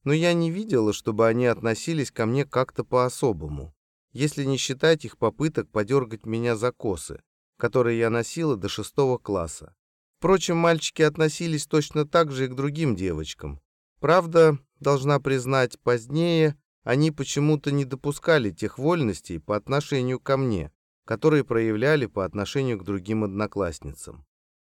Но 0.04 0.14
я 0.14 0.34
не 0.34 0.52
видела, 0.52 0.94
чтобы 0.94 1.28
они 1.28 1.48
относились 1.48 2.12
ко 2.12 2.26
мне 2.26 2.46
как-то 2.46 2.84
по-особому 2.84 3.74
если 4.12 4.44
не 4.44 4.58
считать 4.58 5.06
их 5.06 5.18
попыток 5.18 5.70
подергать 5.70 6.26
меня 6.26 6.56
за 6.56 6.72
косы, 6.72 7.22
которые 7.58 8.00
я 8.00 8.10
носила 8.10 8.56
до 8.56 8.70
шестого 8.70 9.18
класса. 9.18 9.76
Впрочем, 10.18 10.58
мальчики 10.58 11.02
относились 11.02 11.66
точно 11.66 12.06
так 12.06 12.32
же 12.32 12.46
и 12.46 12.48
к 12.48 12.56
другим 12.56 12.96
девочкам. 12.96 13.62
Правда, 14.00 14.58
должна 14.80 15.20
признать, 15.20 15.80
позднее 15.80 16.58
они 16.84 17.12
почему-то 17.12 17.72
не 17.72 17.86
допускали 17.86 18.52
тех 18.52 18.78
вольностей 18.78 19.40
по 19.40 19.56
отношению 19.56 20.20
ко 20.20 20.38
мне, 20.38 20.72
которые 21.06 21.44
проявляли 21.44 22.06
по 22.06 22.26
отношению 22.26 22.80
к 22.80 22.84
другим 22.84 23.24
одноклассницам. 23.24 24.26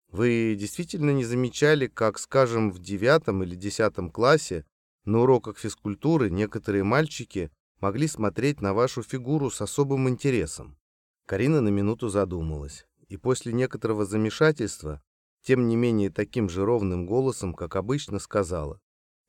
Вы 0.09 0.55
действительно 0.57 1.11
не 1.11 1.25
замечали, 1.25 1.87
как, 1.87 2.19
скажем, 2.19 2.71
в 2.71 2.79
девятом 2.79 3.43
или 3.43 3.55
десятом 3.55 4.11
классе 4.11 4.65
на 5.03 5.19
уроках 5.19 5.57
физкультуры 5.57 6.29
некоторые 6.29 6.83
мальчики 6.83 7.51
могли 7.85 8.07
смотреть 8.07 8.61
на 8.61 8.73
вашу 8.73 9.03
фигуру 9.03 9.51
с 9.51 9.61
особым 9.61 10.09
интересом. 10.09 10.75
Карина 11.27 11.61
на 11.61 11.69
минуту 11.69 12.09
задумалась, 12.09 12.87
и 13.09 13.15
после 13.15 13.53
некоторого 13.53 14.05
замешательства, 14.05 15.03
тем 15.43 15.67
не 15.67 15.75
менее 15.75 16.09
таким 16.09 16.49
же 16.49 16.65
ровным 16.65 17.05
голосом, 17.05 17.53
как 17.53 17.75
обычно, 17.75 18.17
сказала. 18.17 18.79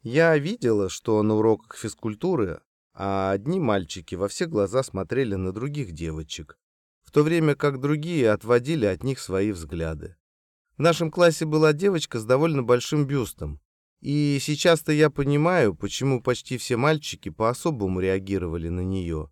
«Я 0.01 0.39
видела, 0.39 0.89
что 0.89 1.23
на 1.23 1.35
уроках 1.35 1.77
физкультуры, 1.77 2.63
а 2.95 3.31
одни 3.33 3.61
мальчики 3.61 4.15
во 4.15 4.27
все 4.27 4.47
глаза 4.47 4.83
смотрели 4.83 5.35
на 5.35 5.53
других 5.53 5.93
девочек, 5.93 6.57
в 7.03 7.11
то 7.11 7.23
время 7.23 7.57
как 7.57 7.79
другие 7.79 8.31
отводили 8.31 8.87
от 8.87 9.05
них 9.05 9.19
свои 9.19 9.53
взгляды. 9.53 10.17
В 10.79 10.81
нашем 10.81 11.11
классе 11.11 11.45
была 11.45 11.75
девочка 11.75 12.19
с 12.19 12.25
довольно 12.25 12.63
большим 12.63 13.07
бюстом, 13.07 13.61
и 14.01 14.39
сейчас-то 14.41 14.93
я 14.93 15.11
понимаю, 15.11 15.75
почему 15.75 16.23
почти 16.23 16.59
все 16.59 16.77
мальчики 16.77 17.29
по-особому 17.29 18.01
реагировали 18.01 18.69
на 18.69 18.81
нее. 18.81 19.31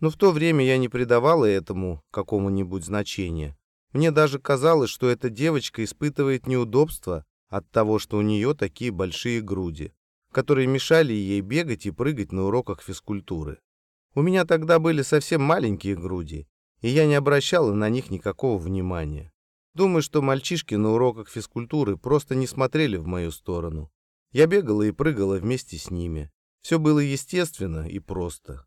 Но 0.00 0.10
в 0.10 0.16
то 0.16 0.30
время 0.30 0.64
я 0.64 0.78
не 0.78 0.88
придавала 0.88 1.44
этому 1.44 2.02
какому-нибудь 2.10 2.84
значения. 2.84 3.56
Мне 3.92 4.10
даже 4.10 4.38
казалось, 4.38 4.90
что 4.90 5.08
эта 5.08 5.30
девочка 5.30 5.84
испытывает 5.84 6.46
неудобство 6.46 7.24
от 7.48 7.70
того, 7.70 7.98
что 7.98 8.18
у 8.18 8.22
нее 8.22 8.54
такие 8.54 8.90
большие 8.90 9.40
груди, 9.40 9.92
которые 10.32 10.66
мешали 10.66 11.12
ей 11.12 11.40
бегать 11.40 11.86
и 11.86 11.90
прыгать 11.90 12.32
на 12.32 12.44
уроках 12.44 12.82
физкультуры. 12.82 13.58
У 14.14 14.22
меня 14.22 14.44
тогда 14.44 14.78
были 14.78 15.02
совсем 15.02 15.42
маленькие 15.42 15.96
груди, 15.96 16.46
и 16.80 16.88
я 16.88 17.06
не 17.06 17.14
обращала 17.14 17.72
на 17.72 17.88
них 17.88 18.10
никакого 18.10 18.58
внимания. 18.58 19.32
Думаю, 19.74 20.02
что 20.02 20.22
мальчишки 20.22 20.74
на 20.76 20.92
уроках 20.92 21.28
физкультуры 21.28 21.96
просто 21.96 22.34
не 22.34 22.46
смотрели 22.46 22.96
в 22.96 23.06
мою 23.06 23.32
сторону. 23.32 23.90
Я 24.34 24.48
бегала 24.48 24.82
и 24.82 24.90
прыгала 24.90 25.36
вместе 25.36 25.78
с 25.78 25.92
ними. 25.92 26.28
Все 26.60 26.80
было 26.80 26.98
естественно 26.98 27.88
и 27.88 28.00
просто. 28.00 28.66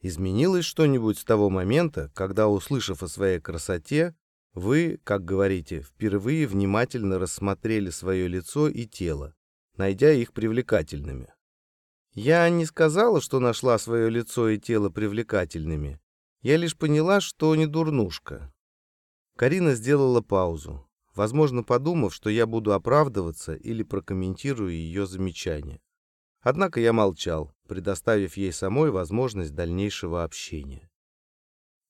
Изменилось 0.00 0.64
что-нибудь 0.64 1.16
с 1.16 1.24
того 1.24 1.48
момента, 1.48 2.10
когда, 2.12 2.48
услышав 2.48 3.04
о 3.04 3.06
своей 3.06 3.38
красоте, 3.38 4.16
вы, 4.52 5.00
как 5.04 5.24
говорите, 5.24 5.82
впервые 5.82 6.48
внимательно 6.48 7.20
рассмотрели 7.20 7.90
свое 7.90 8.26
лицо 8.26 8.66
и 8.66 8.84
тело, 8.84 9.36
найдя 9.76 10.10
их 10.10 10.32
привлекательными? 10.32 11.32
Я 12.12 12.48
не 12.50 12.66
сказала, 12.66 13.20
что 13.20 13.38
нашла 13.38 13.78
свое 13.78 14.10
лицо 14.10 14.48
и 14.48 14.58
тело 14.58 14.90
привлекательными. 14.90 16.00
Я 16.42 16.56
лишь 16.56 16.76
поняла, 16.76 17.20
что 17.20 17.54
не 17.54 17.68
дурнушка. 17.68 18.52
Карина 19.36 19.76
сделала 19.76 20.20
паузу 20.20 20.89
возможно, 21.14 21.62
подумав, 21.62 22.14
что 22.14 22.30
я 22.30 22.46
буду 22.46 22.72
оправдываться 22.72 23.54
или 23.54 23.82
прокомментирую 23.82 24.72
ее 24.72 25.06
замечание. 25.06 25.80
Однако 26.40 26.80
я 26.80 26.92
молчал, 26.92 27.52
предоставив 27.68 28.36
ей 28.36 28.52
самой 28.52 28.90
возможность 28.90 29.54
дальнейшего 29.54 30.24
общения. 30.24 30.90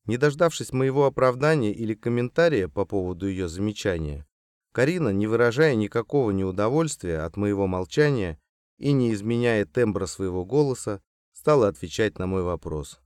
Не 0.07 0.17
дождавшись 0.17 0.73
моего 0.73 1.07
оправдания 1.07 1.73
или 1.73 1.95
комментария 1.95 2.69
по 2.69 2.85
поводу 2.85 3.29
ее 3.29 3.49
замечания, 3.49 4.27
Карина, 4.73 5.09
не 5.09 5.27
выражая 5.27 5.75
никакого 5.75 6.31
неудовольствия 6.31 7.25
от 7.25 7.37
моего 7.37 7.67
молчания 7.67 8.41
и 8.79 8.93
не 8.93 9.13
изменяя 9.13 9.67
тембра 9.67 10.07
своего 10.07 10.45
голоса, 10.45 11.03
стала 11.33 11.69
отвечать 11.69 12.19
на 12.19 12.27
мой 12.27 12.43
вопрос. 12.43 13.01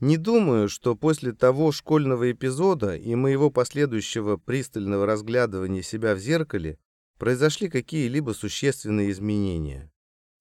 Не 0.00 0.16
думаю, 0.16 0.70
что 0.70 0.96
после 0.96 1.32
того 1.32 1.72
школьного 1.72 2.32
эпизода 2.32 2.96
и 2.96 3.14
моего 3.14 3.50
последующего 3.50 4.38
пристального 4.38 5.04
разглядывания 5.04 5.82
себя 5.82 6.14
в 6.14 6.18
зеркале 6.18 6.78
произошли 7.18 7.68
какие-либо 7.68 8.32
существенные 8.32 9.10
изменения. 9.10 9.92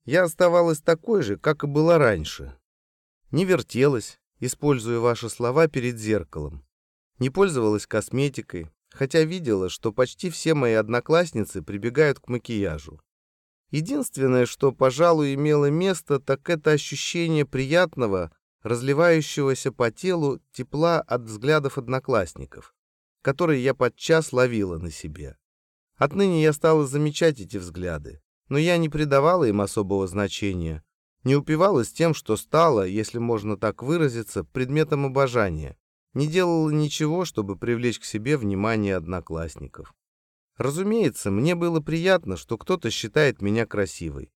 Я 0.06 0.24
оставалась 0.24 0.80
такой 0.80 1.24
же, 1.24 1.38
как 1.38 1.66
и 1.66 1.68
была 1.68 1.98
раньше. 1.98 2.58
Не 3.32 3.44
вертелась, 3.44 4.18
используя 4.40 5.00
ваши 5.00 5.30
слова 5.30 5.68
перед 5.68 6.00
зеркалом. 6.00 6.66
Не 7.20 7.30
пользовалась 7.30 7.86
косметикой, 7.86 8.70
хотя 8.90 9.24
видела, 9.24 9.70
что 9.70 9.92
почти 9.92 10.30
все 10.30 10.54
мои 10.54 10.74
одноклассницы 10.74 11.62
прибегают 11.62 12.22
к 12.22 12.30
макияжу. 12.30 13.02
Единственное, 13.72 14.46
что, 14.46 14.72
пожалуй, 14.72 15.34
имело 15.36 15.70
место, 15.70 16.20
так 16.20 16.50
это 16.50 16.72
ощущение 16.72 17.46
приятного, 17.46 18.32
разливающегося 18.64 19.72
по 19.72 19.92
телу 19.92 20.40
тепла 20.52 21.02
от 21.02 21.24
взглядов 21.24 21.78
одноклассников, 21.78 22.76
которые 23.22 23.64
я 23.64 23.74
подчас 23.74 24.34
ловила 24.34 24.78
на 24.78 24.92
себе. 24.92 25.38
Отныне 25.98 26.42
я 26.42 26.54
стала 26.54 26.86
замечать 26.86 27.40
эти 27.40 27.58
взгляды, 27.58 28.22
но 28.48 28.58
я 28.58 28.78
не 28.78 28.90
придавала 28.90 29.46
им 29.46 29.62
особого 29.62 30.08
значения, 30.08 30.84
не 31.24 31.36
упивалась 31.36 31.92
тем, 31.92 32.14
что 32.14 32.38
стала, 32.38 32.86
если 32.86 33.18
можно 33.20 33.58
так 33.58 33.84
выразиться, 33.84 34.44
предметом 34.44 35.06
обожания, 35.06 35.78
не 36.14 36.28
делала 36.28 36.70
ничего, 36.70 37.26
чтобы 37.26 37.58
привлечь 37.58 38.00
к 38.00 38.06
себе 38.06 38.38
внимание 38.38 38.96
одноклассников. 38.96 39.94
Разумеется, 40.58 41.32
мне 41.32 41.56
было 41.56 41.80
приятно, 41.80 42.36
что 42.36 42.58
кто-то 42.58 42.90
считает 42.90 43.42
меня 43.42 43.66
красивой, 43.66 44.32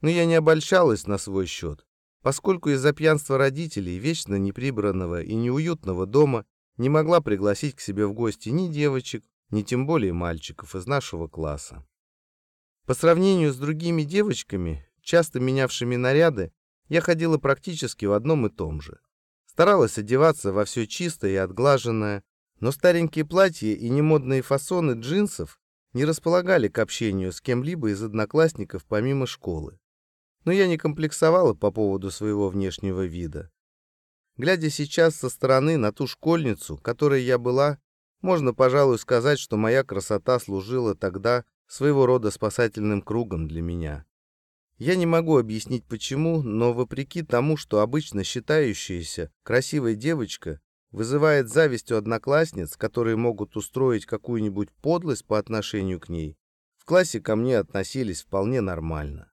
но 0.00 0.08
я 0.08 0.24
не 0.24 0.34
обольщалась 0.34 1.06
на 1.06 1.18
свой 1.18 1.46
счет, 1.46 1.85
поскольку 2.26 2.70
из-за 2.70 2.92
пьянства 2.92 3.38
родителей, 3.38 3.98
вечно 3.98 4.34
неприбранного 4.34 5.22
и 5.22 5.32
неуютного 5.36 6.06
дома, 6.06 6.44
не 6.76 6.88
могла 6.88 7.20
пригласить 7.20 7.76
к 7.76 7.80
себе 7.80 8.04
в 8.04 8.14
гости 8.14 8.48
ни 8.48 8.66
девочек, 8.66 9.22
ни 9.50 9.62
тем 9.62 9.86
более 9.86 10.12
мальчиков 10.12 10.74
из 10.74 10.88
нашего 10.88 11.28
класса. 11.28 11.86
По 12.84 12.94
сравнению 12.94 13.52
с 13.52 13.56
другими 13.56 14.02
девочками, 14.02 14.84
часто 15.02 15.38
менявшими 15.38 15.94
наряды, 15.94 16.50
я 16.88 17.00
ходила 17.00 17.38
практически 17.38 18.06
в 18.06 18.12
одном 18.12 18.44
и 18.48 18.50
том 18.50 18.80
же. 18.80 18.98
Старалась 19.46 19.96
одеваться 19.96 20.52
во 20.52 20.64
все 20.64 20.88
чистое 20.88 21.30
и 21.30 21.36
отглаженное, 21.36 22.24
но 22.58 22.72
старенькие 22.72 23.24
платья 23.24 23.68
и 23.68 23.88
немодные 23.88 24.42
фасоны 24.42 25.00
джинсов 25.00 25.60
не 25.92 26.04
располагали 26.04 26.66
к 26.66 26.80
общению 26.80 27.30
с 27.30 27.40
кем-либо 27.40 27.90
из 27.90 28.02
одноклассников 28.02 28.84
помимо 28.84 29.28
школы. 29.28 29.78
Но 30.46 30.52
я 30.52 30.68
не 30.68 30.78
комплексовала 30.78 31.54
по 31.54 31.72
поводу 31.72 32.10
своего 32.10 32.48
внешнего 32.48 33.04
вида. 33.04 33.50
Глядя 34.36 34.70
сейчас 34.70 35.16
со 35.16 35.28
стороны 35.28 35.76
на 35.76 35.92
ту 35.92 36.06
школьницу, 36.06 36.78
которой 36.78 37.24
я 37.24 37.36
была, 37.36 37.78
можно, 38.20 38.54
пожалуй, 38.54 38.98
сказать, 38.98 39.40
что 39.40 39.56
моя 39.56 39.82
красота 39.82 40.38
служила 40.38 40.94
тогда 40.94 41.44
своего 41.66 42.06
рода 42.06 42.30
спасательным 42.30 43.02
кругом 43.02 43.48
для 43.48 43.60
меня. 43.60 44.06
Я 44.78 44.94
не 44.94 45.04
могу 45.04 45.36
объяснить 45.36 45.84
почему, 45.84 46.42
но 46.42 46.72
вопреки 46.72 47.22
тому, 47.22 47.56
что 47.56 47.80
обычно 47.80 48.22
считающаяся 48.22 49.32
красивая 49.42 49.94
девочка 49.94 50.60
вызывает 50.92 51.48
зависть 51.48 51.90
у 51.90 51.96
одноклассниц, 51.96 52.76
которые 52.76 53.16
могут 53.16 53.56
устроить 53.56 54.06
какую-нибудь 54.06 54.70
подлость 54.80 55.26
по 55.26 55.38
отношению 55.38 55.98
к 55.98 56.08
ней, 56.08 56.38
в 56.76 56.84
классе 56.84 57.20
ко 57.20 57.34
мне 57.34 57.58
относились 57.58 58.22
вполне 58.22 58.60
нормально. 58.60 59.32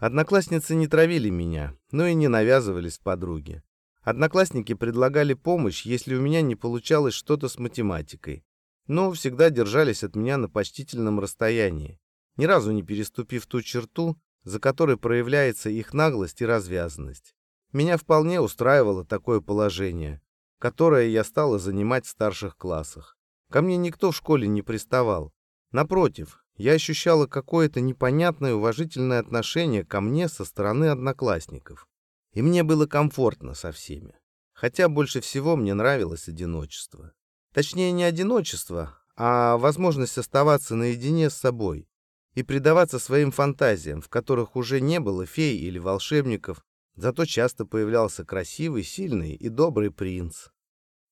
Одноклассницы 0.00 0.74
не 0.76 0.88
травили 0.88 1.28
меня, 1.28 1.76
но 1.90 2.06
и 2.06 2.14
не 2.14 2.26
навязывались 2.26 2.96
подруге. 2.96 3.62
Одноклассники 4.00 4.72
предлагали 4.72 5.34
помощь, 5.34 5.84
если 5.84 6.14
у 6.14 6.22
меня 6.22 6.40
не 6.40 6.56
получалось 6.56 7.12
что-то 7.12 7.50
с 7.50 7.58
математикой, 7.58 8.42
но 8.86 9.12
всегда 9.12 9.50
держались 9.50 10.02
от 10.02 10.16
меня 10.16 10.38
на 10.38 10.48
почтительном 10.48 11.20
расстоянии, 11.20 12.00
ни 12.38 12.46
разу 12.46 12.72
не 12.72 12.82
переступив 12.82 13.46
ту 13.46 13.60
черту, 13.60 14.18
за 14.42 14.58
которой 14.58 14.96
проявляется 14.96 15.68
их 15.68 15.92
наглость 15.92 16.40
и 16.40 16.46
развязанность. 16.46 17.34
Меня 17.74 17.98
вполне 17.98 18.40
устраивало 18.40 19.04
такое 19.04 19.42
положение, 19.42 20.22
которое 20.58 21.08
я 21.08 21.24
стала 21.24 21.58
занимать 21.58 22.06
в 22.06 22.08
старших 22.08 22.56
классах. 22.56 23.18
Ко 23.50 23.60
мне 23.60 23.76
никто 23.76 24.12
в 24.12 24.16
школе 24.16 24.48
не 24.48 24.62
приставал. 24.62 25.34
Напротив, 25.72 26.42
я 26.60 26.74
ощущала 26.74 27.26
какое-то 27.26 27.80
непонятное 27.80 28.52
уважительное 28.52 29.18
отношение 29.18 29.82
ко 29.82 30.02
мне 30.02 30.28
со 30.28 30.44
стороны 30.44 30.90
одноклассников. 30.90 31.88
И 32.34 32.42
мне 32.42 32.62
было 32.62 32.86
комфортно 32.86 33.54
со 33.54 33.72
всеми. 33.72 34.14
Хотя 34.52 34.90
больше 34.90 35.22
всего 35.22 35.56
мне 35.56 35.72
нравилось 35.72 36.28
одиночество. 36.28 37.14
Точнее, 37.54 37.92
не 37.92 38.04
одиночество, 38.04 38.98
а 39.16 39.56
возможность 39.56 40.18
оставаться 40.18 40.76
наедине 40.76 41.30
с 41.30 41.34
собой 41.34 41.88
и 42.34 42.42
предаваться 42.42 42.98
своим 42.98 43.30
фантазиям, 43.30 44.02
в 44.02 44.10
которых 44.10 44.54
уже 44.54 44.82
не 44.82 45.00
было 45.00 45.24
фей 45.24 45.56
или 45.56 45.78
волшебников, 45.78 46.62
зато 46.94 47.24
часто 47.24 47.64
появлялся 47.64 48.22
красивый, 48.22 48.82
сильный 48.82 49.32
и 49.32 49.48
добрый 49.48 49.90
принц. 49.90 50.48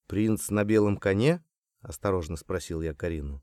«Принц 0.08 0.50
на 0.50 0.64
белом 0.64 0.98
коне?»— 0.98 1.42
осторожно 1.80 2.36
спросил 2.36 2.82
я 2.82 2.92
Карину. 2.92 3.42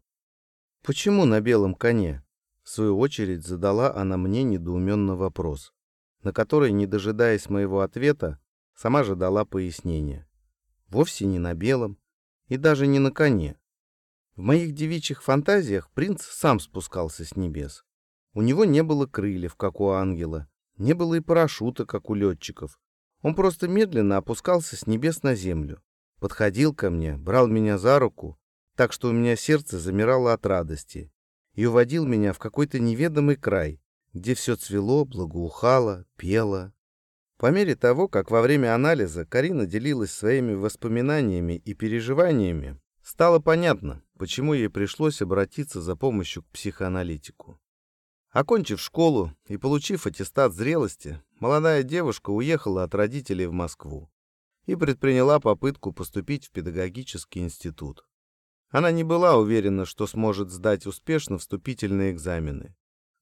«Почему 0.86 1.26
на 1.26 1.42
белом 1.42 1.74
коне?» 1.74 2.24
В 2.62 2.70
свою 2.70 3.00
очередь 3.00 3.44
задала 3.44 3.96
она 3.96 4.18
мне 4.18 4.44
недоуменный 4.44 5.16
вопрос, 5.16 5.74
на 6.22 6.32
который, 6.32 6.72
не 6.74 6.86
дожидаясь 6.86 7.50
моего 7.50 7.82
ответа, 7.82 8.40
сама 8.76 9.04
же 9.04 9.16
дала 9.16 9.46
пояснение. 9.46 10.28
Вовсе 10.90 11.26
не 11.26 11.40
на 11.40 11.56
белом 11.56 11.98
и 12.50 12.58
даже 12.58 12.86
не 12.86 13.00
на 13.00 13.10
коне. 13.10 13.58
В 14.36 14.42
моих 14.42 14.74
девичьих 14.74 15.24
фантазиях 15.24 15.90
принц 15.90 16.22
сам 16.22 16.60
спускался 16.60 17.26
с 17.26 17.36
небес. 17.36 17.84
У 18.36 18.44
него 18.44 18.64
не 18.64 18.84
было 18.84 19.08
крыльев, 19.08 19.56
как 19.56 19.82
у 19.82 19.90
ангела, 19.90 20.48
не 20.78 20.94
было 20.94 21.16
и 21.16 21.20
парашюта, 21.20 21.88
как 21.88 22.12
у 22.12 22.14
летчиков. 22.14 22.80
Он 23.24 23.34
просто 23.34 23.68
медленно 23.68 24.18
опускался 24.18 24.76
с 24.76 24.86
небес 24.86 25.24
на 25.24 25.34
землю. 25.34 25.82
Подходил 26.20 26.76
ко 26.76 26.92
мне, 26.92 27.18
брал 27.18 27.48
меня 27.48 27.80
за 27.80 27.98
руку, 27.98 28.38
так 28.76 28.94
что 28.94 29.10
у 29.10 29.14
меня 29.14 29.36
сердце 29.36 29.80
замирало 29.80 30.34
от 30.34 30.46
радости, 30.46 31.12
и 31.54 31.66
уводил 31.66 32.06
меня 32.06 32.34
в 32.34 32.40
какой-то 32.40 32.80
неведомый 32.80 33.38
край, 33.38 33.82
где 34.14 34.36
все 34.36 34.56
цвело, 34.56 35.06
благоухало, 35.06 36.06
пело. 36.18 36.74
По 37.38 37.52
мере 37.52 37.76
того, 37.76 38.08
как 38.08 38.32
во 38.32 38.42
время 38.42 38.74
анализа 38.74 39.26
Карина 39.26 39.66
делилась 39.66 40.12
своими 40.12 40.54
воспоминаниями 40.54 41.54
и 41.54 41.74
переживаниями, 41.74 42.80
стало 43.04 43.40
понятно, 43.40 44.04
почему 44.18 44.54
ей 44.54 44.70
пришлось 44.70 45.22
обратиться 45.22 45.82
за 45.82 45.96
помощью 45.96 46.44
к 46.44 46.48
психоаналитику. 46.48 47.60
Окончив 48.32 48.82
школу 48.82 49.34
и 49.48 49.58
получив 49.58 50.08
аттестат 50.08 50.54
зрелости, 50.54 51.22
молодая 51.40 51.84
девушка 51.84 52.32
уехала 52.32 52.84
от 52.84 52.94
родителей 52.94 53.46
в 53.48 53.54
Москву 53.54 54.10
и 54.66 54.76
предприняла 54.76 55.40
попытку 55.40 55.94
поступить 55.94 56.48
в 56.48 56.52
педагогический 56.52 57.40
институт. 57.40 58.06
Она 58.76 58.92
не 58.92 59.06
была 59.06 59.38
уверена, 59.38 59.86
что 59.86 60.06
сможет 60.06 60.50
сдать 60.50 60.86
успешно 60.86 61.38
вступительные 61.38 62.12
экзамены. 62.12 62.76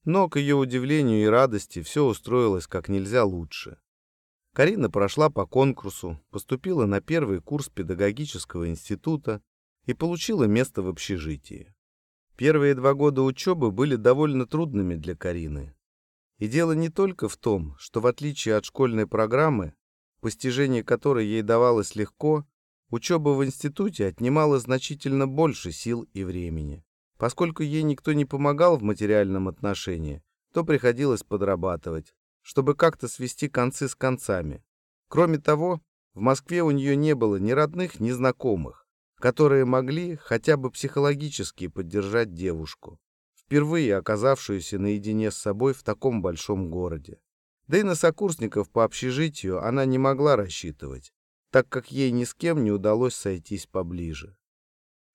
Но, 0.04 0.28
к 0.28 0.40
ее 0.40 0.56
удивлению 0.56 1.22
и 1.22 1.28
радости, 1.28 1.84
все 1.84 2.06
устроилось 2.06 2.66
как 2.66 2.90
нельзя 2.90 3.24
лучше. 3.24 3.78
Карина 4.56 4.90
прошла 4.90 5.30
по 5.30 5.46
конкурсу, 5.46 6.20
поступила 6.32 6.88
на 6.88 7.02
первый 7.02 7.40
курс 7.40 7.70
педагогического 7.70 8.68
института 8.68 9.44
и 9.86 9.94
получила 9.94 10.46
место 10.46 10.82
в 10.82 10.88
общежитии. 10.88 11.76
Первые 12.36 12.74
два 12.74 12.96
года 12.96 13.22
учебы 13.22 13.70
были 13.70 13.96
довольно 13.96 14.48
трудными 14.48 14.96
для 14.96 15.16
Карины. 15.16 15.76
И 16.40 16.48
дело 16.48 16.72
не 16.72 16.90
только 16.90 17.30
в 17.30 17.38
том, 17.38 17.76
что 17.78 18.02
в 18.02 18.08
отличие 18.08 18.56
от 18.56 18.66
школьной 18.66 19.06
программы, 19.06 19.76
постижение 20.20 20.84
которой 20.84 21.28
ей 21.28 21.44
давалось 21.44 21.96
легко, 21.96 22.44
учеба 22.94 23.30
в 23.30 23.44
институте 23.44 24.08
отнимала 24.08 24.60
значительно 24.60 25.28
больше 25.28 25.72
сил 25.72 26.08
и 26.14 26.24
времени. 26.24 26.86
Поскольку 27.18 27.64
ей 27.64 27.84
никто 27.84 28.14
не 28.14 28.26
помогал 28.26 28.78
в 28.78 28.84
материальном 28.84 29.48
отношении, 29.48 30.24
то 30.54 30.64
приходилось 30.64 31.24
подрабатывать, 31.24 32.14
чтобы 32.42 32.76
как-то 32.76 33.08
свести 33.08 33.50
концы 33.50 33.88
с 33.88 33.96
концами. 33.96 34.64
Кроме 35.08 35.38
того, 35.38 35.82
в 36.14 36.20
Москве 36.20 36.64
у 36.64 36.72
нее 36.72 36.96
не 36.96 37.16
было 37.16 37.38
ни 37.38 37.52
родных, 37.52 38.00
ни 38.00 38.12
знакомых 38.12 38.84
которые 39.24 39.64
могли 39.64 40.18
хотя 40.18 40.58
бы 40.58 40.70
психологически 40.70 41.70
поддержать 41.70 42.34
девушку, 42.34 43.00
впервые 43.34 43.96
оказавшуюся 43.96 44.80
наедине 44.80 45.32
с 45.32 45.38
собой 45.38 45.74
в 45.74 45.82
таком 45.82 46.22
большом 46.22 46.70
городе. 46.70 47.22
Да 47.68 47.78
и 47.78 47.84
на 47.84 47.96
сокурсников 47.96 48.70
по 48.70 48.84
общежитию 48.84 49.66
она 49.66 49.86
не 49.86 49.98
могла 49.98 50.36
рассчитывать, 50.36 51.14
так 51.54 51.70
как 51.70 51.92
ей 51.92 52.10
ни 52.10 52.24
с 52.24 52.34
кем 52.34 52.64
не 52.64 52.72
удалось 52.72 53.14
сойтись 53.14 53.68
поближе. 53.68 54.36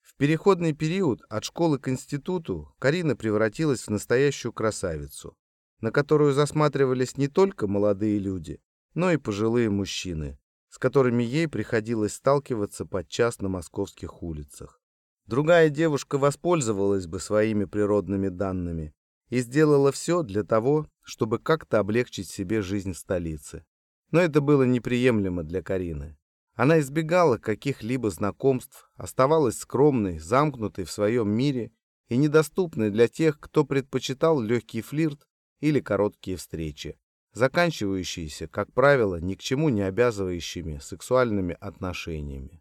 В 0.00 0.14
переходный 0.14 0.72
период 0.72 1.20
от 1.28 1.42
школы 1.42 1.80
к 1.80 1.88
институту 1.88 2.72
Карина 2.78 3.16
превратилась 3.16 3.80
в 3.80 3.90
настоящую 3.90 4.52
красавицу, 4.52 5.36
на 5.80 5.90
которую 5.90 6.32
засматривались 6.34 7.16
не 7.16 7.26
только 7.26 7.66
молодые 7.66 8.20
люди, 8.20 8.60
но 8.94 9.10
и 9.10 9.16
пожилые 9.16 9.68
мужчины, 9.68 10.38
с 10.68 10.78
которыми 10.78 11.24
ей 11.24 11.48
приходилось 11.48 12.14
сталкиваться 12.14 12.86
подчас 12.86 13.40
на 13.40 13.48
московских 13.48 14.22
улицах. 14.22 14.80
Другая 15.26 15.70
девушка 15.70 16.18
воспользовалась 16.18 17.08
бы 17.08 17.18
своими 17.18 17.64
природными 17.64 18.28
данными 18.28 18.94
и 19.28 19.40
сделала 19.40 19.90
все 19.90 20.22
для 20.22 20.44
того, 20.44 20.86
чтобы 21.02 21.40
как-то 21.40 21.80
облегчить 21.80 22.30
себе 22.30 22.62
жизнь 22.62 22.92
в 22.92 22.98
столице. 22.98 23.64
Но 24.12 24.20
это 24.20 24.40
было 24.40 24.62
неприемлемо 24.62 25.42
для 25.42 25.62
Карины. 25.62 26.17
Она 26.58 26.80
избегала 26.80 27.38
каких-либо 27.38 28.10
знакомств, 28.10 28.90
оставалась 28.96 29.58
скромной, 29.58 30.18
замкнутой 30.18 30.86
в 30.86 30.90
своем 30.90 31.30
мире 31.30 31.70
и 32.08 32.16
недоступной 32.16 32.90
для 32.90 33.06
тех, 33.06 33.38
кто 33.38 33.64
предпочитал 33.64 34.40
легкий 34.40 34.82
флирт 34.82 35.24
или 35.60 35.78
короткие 35.78 36.36
встречи 36.36 36.98
заканчивающиеся, 37.32 38.48
как 38.48 38.72
правило, 38.72 39.20
ни 39.20 39.36
к 39.36 39.40
чему 39.40 39.68
не 39.68 39.82
обязывающими 39.82 40.78
сексуальными 40.78 41.56
отношениями. 41.60 42.60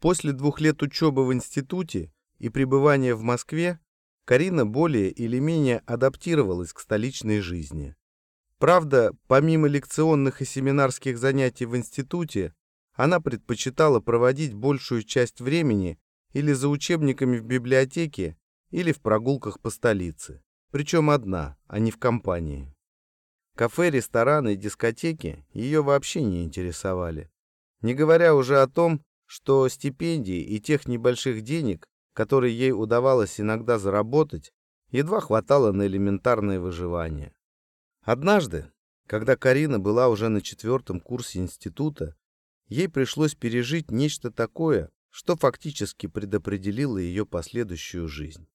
После 0.00 0.32
двух 0.32 0.60
лет 0.60 0.82
учебы 0.82 1.24
в 1.24 1.32
институте 1.32 2.12
и 2.38 2.50
пребывания 2.50 3.14
в 3.14 3.22
Москве 3.22 3.80
Карина 4.26 4.66
более 4.66 5.10
или 5.10 5.38
менее 5.38 5.78
адаптировалась 5.86 6.74
к 6.74 6.80
столичной 6.80 7.40
жизни. 7.40 7.96
Правда, 8.58 9.12
помимо 9.28 9.68
лекционных 9.68 10.42
и 10.42 10.44
семинарских 10.44 11.16
занятий 11.16 11.64
в 11.64 11.74
институте, 11.74 12.54
она 12.94 13.20
предпочитала 13.20 14.00
проводить 14.00 14.54
большую 14.54 15.02
часть 15.02 15.40
времени 15.40 15.98
или 16.32 16.52
за 16.52 16.68
учебниками 16.68 17.38
в 17.38 17.44
библиотеке, 17.44 18.36
или 18.70 18.92
в 18.92 19.00
прогулках 19.00 19.60
по 19.60 19.70
столице. 19.70 20.42
Причем 20.70 21.10
одна, 21.10 21.56
а 21.66 21.78
не 21.78 21.90
в 21.90 21.98
компании. 21.98 22.74
Кафе, 23.56 23.90
рестораны 23.90 24.54
и 24.54 24.56
дискотеки 24.56 25.44
ее 25.52 25.82
вообще 25.82 26.22
не 26.22 26.44
интересовали. 26.44 27.30
Не 27.82 27.94
говоря 27.94 28.34
уже 28.34 28.60
о 28.60 28.68
том, 28.68 29.02
что 29.26 29.68
стипендии 29.68 30.40
и 30.40 30.60
тех 30.60 30.86
небольших 30.86 31.42
денег, 31.42 31.86
которые 32.14 32.56
ей 32.56 32.72
удавалось 32.72 33.40
иногда 33.40 33.78
заработать, 33.78 34.52
едва 34.90 35.20
хватало 35.20 35.72
на 35.72 35.86
элементарное 35.86 36.60
выживание. 36.60 37.34
Однажды, 38.02 38.70
когда 39.06 39.36
Карина 39.36 39.78
была 39.78 40.08
уже 40.08 40.28
на 40.28 40.40
четвертом 40.40 41.00
курсе 41.00 41.40
института, 41.40 42.16
ей 42.70 42.88
пришлось 42.88 43.34
пережить 43.34 43.90
нечто 43.90 44.30
такое, 44.30 44.90
что 45.10 45.36
фактически 45.36 46.06
предопределило 46.06 46.96
ее 46.96 47.26
последующую 47.26 48.08
жизнь. 48.08 48.46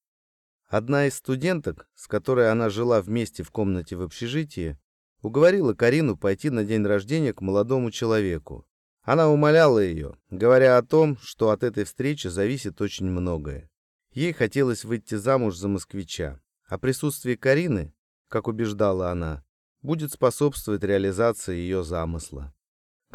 Одна 0.68 1.06
из 1.06 1.16
студенток, 1.16 1.88
с 1.94 2.08
которой 2.08 2.50
она 2.50 2.70
жила 2.70 3.02
вместе 3.02 3.44
в 3.44 3.52
комнате 3.52 3.96
в 3.96 4.02
общежитии, 4.02 4.80
уговорила 5.22 5.74
Карину 5.74 6.18
пойти 6.18 6.50
на 6.50 6.64
день 6.64 6.84
рождения 6.86 7.34
к 7.34 7.42
молодому 7.42 7.92
человеку. 7.92 8.66
Она 9.04 9.30
умоляла 9.30 9.80
ее, 9.80 10.18
говоря 10.32 10.78
о 10.78 10.84
том, 10.84 11.18
что 11.22 11.52
от 11.52 11.64
этой 11.64 11.84
встречи 11.84 12.28
зависит 12.28 12.82
очень 12.82 13.06
многое. 13.06 13.70
Ей 14.12 14.34
хотелось 14.34 14.86
выйти 14.86 15.16
замуж 15.16 15.58
за 15.58 15.68
москвича, 15.68 16.40
а 16.68 16.80
присутствие 16.80 17.38
Карины, 17.38 17.94
как 18.30 18.48
убеждала 18.48 19.12
она, 19.12 19.44
будет 19.82 20.14
способствовать 20.14 20.84
реализации 20.84 21.56
ее 21.56 21.84
замысла. 21.84 22.55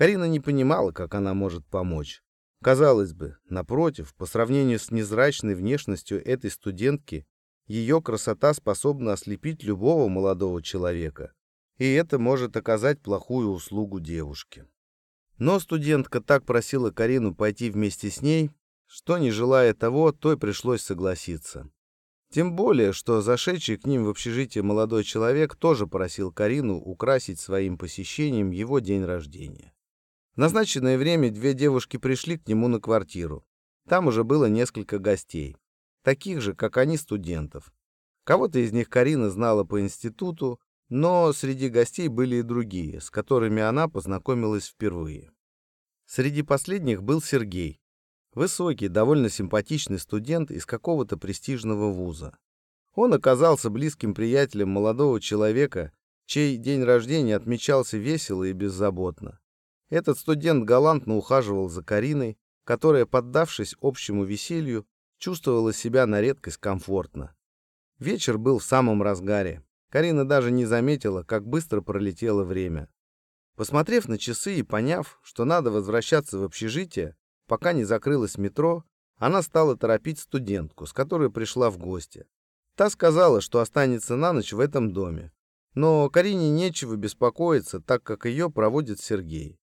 Карина 0.00 0.24
не 0.24 0.40
понимала, 0.40 0.92
как 0.92 1.14
она 1.14 1.34
может 1.34 1.66
помочь. 1.66 2.22
Казалось 2.64 3.12
бы, 3.12 3.36
напротив, 3.50 4.14
по 4.14 4.24
сравнению 4.24 4.78
с 4.78 4.90
незрачной 4.90 5.54
внешностью 5.54 6.26
этой 6.26 6.50
студентки, 6.50 7.26
ее 7.66 8.00
красота 8.00 8.54
способна 8.54 9.12
ослепить 9.12 9.62
любого 9.62 10.08
молодого 10.08 10.62
человека, 10.62 11.34
и 11.76 11.84
это 11.92 12.18
может 12.18 12.56
оказать 12.56 13.02
плохую 13.02 13.50
услугу 13.50 14.00
девушке. 14.00 14.66
Но 15.36 15.60
студентка 15.60 16.22
так 16.22 16.46
просила 16.46 16.90
Карину 16.90 17.34
пойти 17.34 17.68
вместе 17.68 18.08
с 18.08 18.22
ней, 18.22 18.50
что, 18.86 19.18
не 19.18 19.30
желая 19.30 19.74
того, 19.74 20.12
той 20.12 20.38
пришлось 20.38 20.80
согласиться. 20.80 21.70
Тем 22.32 22.56
более, 22.56 22.94
что 22.94 23.20
зашедший 23.20 23.76
к 23.76 23.84
ним 23.84 24.06
в 24.06 24.08
общежитие 24.08 24.64
молодой 24.64 25.04
человек 25.04 25.56
тоже 25.56 25.86
просил 25.86 26.32
Карину 26.32 26.78
украсить 26.78 27.38
своим 27.38 27.76
посещением 27.76 28.50
его 28.50 28.78
день 28.78 29.04
рождения. 29.04 29.74
Назначенное 30.40 30.96
время 30.96 31.30
две 31.30 31.52
девушки 31.52 31.98
пришли 31.98 32.38
к 32.38 32.48
нему 32.48 32.66
на 32.68 32.80
квартиру. 32.80 33.44
Там 33.86 34.06
уже 34.06 34.24
было 34.24 34.46
несколько 34.46 34.98
гостей, 34.98 35.54
таких 36.02 36.40
же, 36.40 36.54
как 36.54 36.78
они, 36.78 36.96
студентов. 36.96 37.74
Кого-то 38.24 38.58
из 38.58 38.72
них 38.72 38.88
Карина 38.88 39.28
знала 39.28 39.64
по 39.64 39.82
институту, 39.82 40.58
но 40.88 41.34
среди 41.34 41.68
гостей 41.68 42.08
были 42.08 42.36
и 42.36 42.42
другие, 42.42 43.02
с 43.02 43.10
которыми 43.10 43.60
она 43.60 43.86
познакомилась 43.86 44.68
впервые. 44.68 45.30
Среди 46.06 46.40
последних 46.40 47.02
был 47.02 47.20
Сергей. 47.20 47.78
Высокий, 48.32 48.88
довольно 48.88 49.28
симпатичный 49.28 49.98
студент 49.98 50.50
из 50.50 50.64
какого-то 50.64 51.18
престижного 51.18 51.92
вуза. 51.92 52.34
Он 52.94 53.12
оказался 53.12 53.68
близким 53.68 54.14
приятелем 54.14 54.70
молодого 54.70 55.20
человека, 55.20 55.92
чей 56.24 56.56
день 56.56 56.82
рождения 56.82 57.36
отмечался 57.36 57.98
весело 57.98 58.44
и 58.44 58.54
беззаботно. 58.54 59.38
Этот 59.90 60.18
студент 60.18 60.64
галантно 60.64 61.16
ухаживал 61.16 61.68
за 61.68 61.82
Кариной, 61.82 62.38
которая, 62.64 63.06
поддавшись 63.06 63.74
общему 63.80 64.24
веселью, 64.24 64.86
чувствовала 65.18 65.72
себя 65.72 66.06
на 66.06 66.20
редкость 66.20 66.58
комфортно. 66.58 67.34
Вечер 67.98 68.38
был 68.38 68.60
в 68.60 68.64
самом 68.64 69.02
разгаре. 69.02 69.64
Карина 69.90 70.26
даже 70.26 70.52
не 70.52 70.64
заметила, 70.64 71.24
как 71.24 71.46
быстро 71.46 71.80
пролетело 71.80 72.44
время. 72.44 72.88
Посмотрев 73.56 74.08
на 74.08 74.16
часы 74.16 74.54
и 74.54 74.62
поняв, 74.62 75.18
что 75.22 75.44
надо 75.44 75.70
возвращаться 75.70 76.38
в 76.38 76.44
общежитие, 76.44 77.16
пока 77.46 77.72
не 77.72 77.84
закрылось 77.84 78.38
метро, 78.38 78.84
она 79.16 79.42
стала 79.42 79.76
торопить 79.76 80.20
студентку, 80.20 80.86
с 80.86 80.92
которой 80.92 81.30
пришла 81.30 81.68
в 81.68 81.76
гости. 81.76 82.26
Та 82.76 82.88
сказала, 82.88 83.42
что 83.42 83.58
останется 83.58 84.16
на 84.16 84.32
ночь 84.32 84.52
в 84.52 84.60
этом 84.60 84.92
доме. 84.92 85.32
Но 85.74 86.08
Карине 86.08 86.50
нечего 86.50 86.96
беспокоиться, 86.96 87.80
так 87.80 88.02
как 88.02 88.24
ее 88.24 88.50
проводит 88.50 89.00
Сергей. 89.00 89.59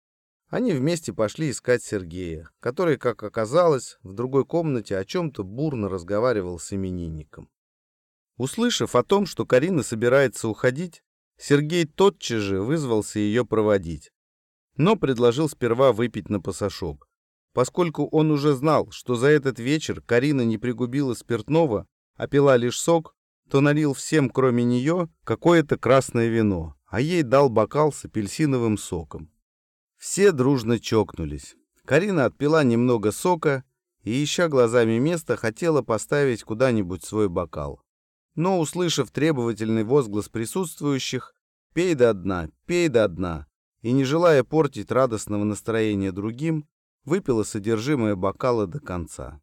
Они 0.49 0.71
вместе 0.71 1.11
пошли 1.11 1.49
искать 1.49 1.83
Сергея, 1.83 2.49
который, 2.61 2.97
как 2.97 3.21
оказалось, 3.23 3.97
в 4.01 4.13
другой 4.13 4.45
комнате 4.45 4.97
о 4.97 5.03
чем-то 5.03 5.43
бурно 5.43 5.89
разговаривал 5.89 6.57
с 6.57 6.71
именинником. 6.71 7.49
Услышав 8.37 8.95
о 8.95 9.03
том, 9.03 9.25
что 9.25 9.45
Карина 9.45 9.83
собирается 9.83 10.47
уходить, 10.47 11.03
Сергей 11.37 11.85
тотчас 11.85 12.39
же 12.39 12.61
вызвался 12.61 13.19
ее 13.19 13.45
проводить, 13.45 14.11
но 14.77 14.95
предложил 14.95 15.49
сперва 15.49 15.91
выпить 15.91 16.29
на 16.29 16.39
пасашок. 16.39 17.09
Поскольку 17.53 18.07
он 18.07 18.31
уже 18.31 18.53
знал, 18.53 18.89
что 18.91 19.15
за 19.15 19.27
этот 19.27 19.59
вечер 19.59 20.01
Карина 20.01 20.43
не 20.43 20.57
пригубила 20.57 21.13
спиртного, 21.13 21.87
а 22.15 22.27
пила 22.27 22.55
лишь 22.55 22.79
сок, 22.79 23.15
то 23.49 23.59
налил 23.59 23.93
всем, 23.93 24.29
кроме 24.29 24.63
нее, 24.63 25.09
какое-то 25.23 25.77
красное 25.77 26.27
вино, 26.27 26.75
а 26.85 27.01
ей 27.01 27.23
дал 27.23 27.49
бокал 27.49 27.91
с 27.91 28.05
апельсиновым 28.05 28.77
соком. 28.77 29.31
Все 29.97 30.31
дружно 30.31 30.79
чокнулись. 30.79 31.55
Карина 31.85 32.25
отпила 32.25 32.63
немного 32.63 33.11
сока 33.11 33.63
и, 34.03 34.23
ища 34.23 34.47
глазами 34.47 34.99
место, 34.99 35.35
хотела 35.35 35.81
поставить 35.81 36.43
куда-нибудь 36.43 37.03
свой 37.03 37.29
бокал 37.29 37.81
но, 38.37 38.59
услышав 38.59 39.09
требовательный 39.09 39.83
возглас 39.83 40.29
присутствующих 40.29 41.33
«Пей 41.73 41.95
до 41.95 42.13
дна, 42.13 42.49
пей 42.67 42.87
до 42.87 43.07
дна», 43.07 43.47
и, 43.81 43.91
не 43.91 44.03
желая 44.03 44.43
портить 44.43 44.91
радостного 44.91 45.43
настроения 45.43 46.11
другим, 46.11 46.67
выпила 47.03 47.43
содержимое 47.43 48.15
бокала 48.15 48.67
до 48.67 48.79
конца. 48.79 49.41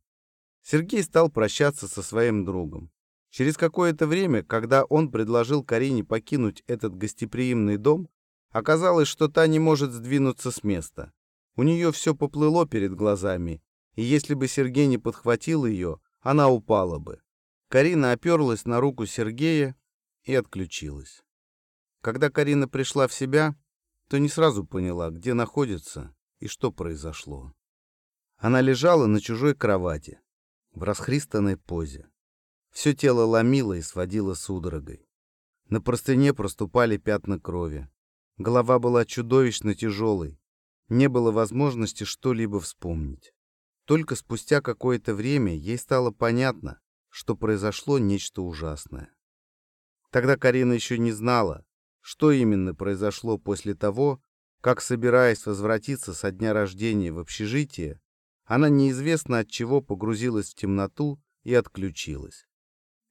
Сергей 0.63 1.03
стал 1.03 1.29
прощаться 1.29 1.89
со 1.89 2.03
своим 2.03 2.45
другом. 2.45 2.91
Через 3.31 3.57
какое-то 3.57 4.07
время, 4.07 4.45
когда 4.45 4.85
он 4.85 5.11
предложил 5.11 5.65
Карине 5.65 6.05
покинуть 6.05 6.63
этот 6.69 6.97
гостеприимный 6.97 7.79
дом, 7.79 8.09
оказалось, 8.55 9.09
что 9.09 9.27
та 9.27 9.49
не 9.49 9.59
может 9.59 9.91
сдвинуться 9.91 10.53
с 10.53 10.63
места. 10.63 11.13
У 11.57 11.65
нее 11.65 11.91
все 11.91 12.15
поплыло 12.15 12.67
перед 12.67 12.95
глазами, 12.95 13.61
и 13.97 14.03
если 14.03 14.35
бы 14.35 14.47
Сергей 14.47 14.87
не 14.87 14.97
подхватил 14.97 15.67
ее, 15.67 16.01
она 16.21 16.49
упала 16.49 17.01
бы. 17.01 17.21
Карина 17.69 18.13
оперлась 18.13 18.65
на 18.65 18.81
руку 18.81 19.07
Сергея 19.07 19.77
и 20.23 20.37
отключилась. 20.37 21.25
Когда 22.01 22.31
Карина 22.31 22.69
пришла 22.69 23.09
в 23.09 23.13
себя, 23.13 23.57
то 24.09 24.19
не 24.19 24.29
сразу 24.29 24.65
поняла, 24.65 25.11
где 25.11 25.35
находится 25.35 26.15
и 26.39 26.47
что 26.47 26.71
произошло. 26.71 27.53
Она 28.37 28.61
лежала 28.61 29.07
на 29.07 29.21
чужой 29.21 29.57
кровати, 29.57 30.21
в 30.73 30.85
расхристанной 30.85 31.57
позе. 31.57 32.09
Все 32.71 32.95
тело 32.95 33.25
ломило 33.25 33.73
и 33.73 33.83
сводило 33.83 34.35
судорогой. 34.35 35.09
На 35.69 35.81
простыне 35.81 36.33
проступали 36.33 36.99
пятна 36.99 37.41
крови. 37.41 37.89
Голова 38.37 38.79
была 38.79 39.05
чудовищно 39.05 39.75
тяжелой. 39.75 40.41
Не 40.89 41.09
было 41.09 41.31
возможности 41.31 42.05
что-либо 42.05 42.61
вспомнить. 42.61 43.33
Только 43.85 44.17
спустя 44.17 44.61
какое-то 44.61 45.15
время 45.15 45.55
ей 45.55 45.79
стало 45.79 46.11
понятно, 46.11 46.81
что 47.11 47.37
произошло 47.37 47.99
нечто 47.99 48.43
ужасное. 48.43 49.15
Тогда 50.11 50.37
Карина 50.37 50.73
еще 50.73 50.99
не 50.99 51.13
знала, 51.13 51.65
что 52.01 52.33
именно 52.33 52.75
произошло 52.75 53.39
после 53.39 53.75
того, 53.75 54.21
как, 54.61 54.81
собираясь 54.81 55.47
возвратиться 55.47 56.15
со 56.15 56.31
дня 56.31 56.53
рождения 56.53 57.13
в 57.13 57.19
общежитие, 57.19 58.01
она 58.45 58.69
неизвестно 58.69 59.41
от 59.41 59.49
чего 59.49 59.81
погрузилась 59.81 60.51
в 60.51 60.55
темноту 60.55 61.23
и 61.45 61.55
отключилась. 61.55 62.47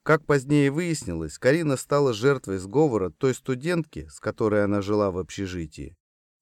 Как 0.04 0.26
позднее 0.26 0.70
выяснилось, 0.70 1.40
Карина 1.40 1.78
стала 1.78 2.12
жертвой 2.12 2.58
сговора 2.58 3.10
той 3.10 3.34
студентки, 3.34 4.08
с 4.12 4.20
которой 4.20 4.66
она 4.66 4.82
жила 4.82 5.12
в 5.12 5.18
общежитии, 5.18 5.96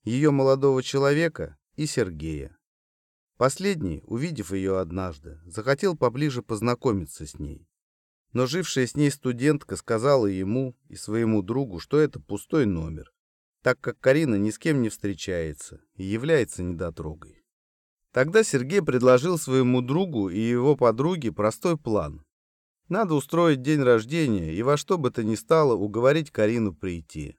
ее 0.04 0.32
молодого 0.32 0.82
человека 0.82 1.58
и 1.76 1.86
Сергея. 1.86 2.58
Последний, 3.38 4.02
увидев 4.06 4.52
ее 4.52 4.80
однажды, 4.80 5.40
захотел 5.46 5.96
поближе 5.96 6.42
познакомиться 6.42 7.28
с 7.28 7.38
ней. 7.38 7.68
Но 8.34 8.48
жившая 8.48 8.88
с 8.88 8.96
ней 8.96 9.12
студентка 9.12 9.76
сказала 9.76 10.26
ему 10.26 10.76
и 10.88 10.96
своему 10.96 11.44
другу, 11.44 11.80
что 11.80 12.00
это 12.00 12.20
пустой 12.20 12.66
номер, 12.66 13.12
так 13.62 13.80
как 13.80 14.00
Карина 14.00 14.36
ни 14.36 14.50
с 14.50 14.58
кем 14.58 14.82
не 14.82 14.90
встречается 14.90 15.82
и 15.96 16.04
является 16.04 16.64
недотрогой. 16.64 17.44
Тогда 18.12 18.44
Сергей 18.44 18.82
предложил 18.82 19.38
своему 19.38 19.82
другу 19.82 20.30
и 20.30 20.40
его 20.40 20.76
подруге 20.76 21.32
простой 21.32 21.78
план. 21.78 22.26
Надо 22.92 23.16
устроить 23.16 23.62
день 23.62 23.82
рождения 23.84 24.54
и 24.54 24.62
во 24.64 24.76
что 24.76 24.98
бы 24.98 25.12
то 25.12 25.24
ни 25.24 25.36
стало 25.36 25.76
уговорить 25.76 26.30
Карину 26.30 26.74
прийти. 26.74 27.38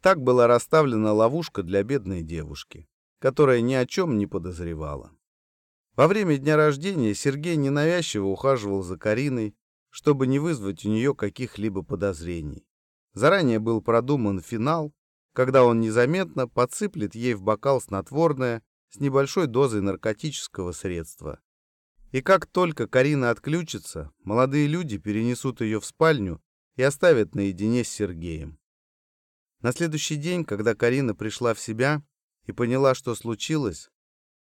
Так 0.00 0.20
была 0.20 0.48
расставлена 0.48 1.12
ловушка 1.12 1.62
для 1.62 1.84
бедной 1.84 2.22
девушки, 2.22 2.88
которая 3.20 3.60
ни 3.60 3.74
о 3.74 3.86
чем 3.86 4.18
не 4.18 4.26
подозревала. 4.26 5.12
Во 5.94 6.08
время 6.08 6.36
дня 6.36 6.56
рождения 6.56 7.14
Сергей 7.14 7.54
ненавязчиво 7.54 8.26
ухаживал 8.26 8.82
за 8.82 8.98
Кариной, 8.98 9.54
чтобы 9.88 10.26
не 10.26 10.40
вызвать 10.40 10.84
у 10.84 10.88
нее 10.88 11.14
каких-либо 11.14 11.84
подозрений. 11.84 12.66
Заранее 13.14 13.60
был 13.60 13.82
продуман 13.82 14.40
финал, 14.40 14.92
когда 15.32 15.62
он 15.62 15.78
незаметно 15.78 16.48
подсыплет 16.48 17.14
ей 17.14 17.34
в 17.34 17.42
бокал 17.42 17.80
снотворное 17.80 18.64
с 18.90 18.98
небольшой 18.98 19.46
дозой 19.46 19.80
наркотического 19.80 20.72
средства. 20.72 21.38
И 22.12 22.20
как 22.20 22.46
только 22.46 22.86
Карина 22.86 23.30
отключится, 23.30 24.12
молодые 24.22 24.66
люди 24.66 24.98
перенесут 24.98 25.62
ее 25.62 25.80
в 25.80 25.86
спальню 25.86 26.42
и 26.76 26.82
оставят 26.82 27.34
наедине 27.34 27.84
с 27.84 27.88
Сергеем. 27.88 28.58
На 29.60 29.72
следующий 29.72 30.16
день, 30.16 30.44
когда 30.44 30.74
Карина 30.74 31.14
пришла 31.14 31.54
в 31.54 31.60
себя 31.60 32.02
и 32.44 32.52
поняла, 32.52 32.94
что 32.94 33.14
случилось, 33.14 33.88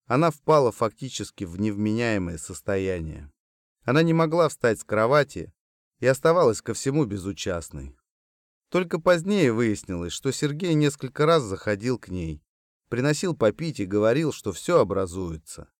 она 0.07 0.33
впала 0.33 0.73
фактически 0.73 1.45
в 1.45 1.61
невменяемое 1.61 2.37
состояние. 2.37 3.31
Она 3.85 4.03
не 4.03 4.13
могла 4.13 4.49
встать 4.49 4.81
с 4.81 4.85
кровати 4.85 5.53
и 6.01 6.07
оставалась 6.07 6.63
ко 6.63 6.75
всему 6.75 7.05
безучастной. 7.05 7.97
Только 8.71 8.99
позднее 8.99 9.53
выяснилось, 9.53 10.13
что 10.13 10.33
Сергей 10.33 10.75
несколько 10.75 11.27
раз 11.27 11.45
заходил 11.45 11.99
к 11.99 12.09
ней, 12.09 12.43
приносил 12.89 13.37
попить 13.37 13.79
и 13.79 13.87
говорил, 13.87 14.33
что 14.33 14.51
все 14.51 14.81
образуется. 14.81 15.71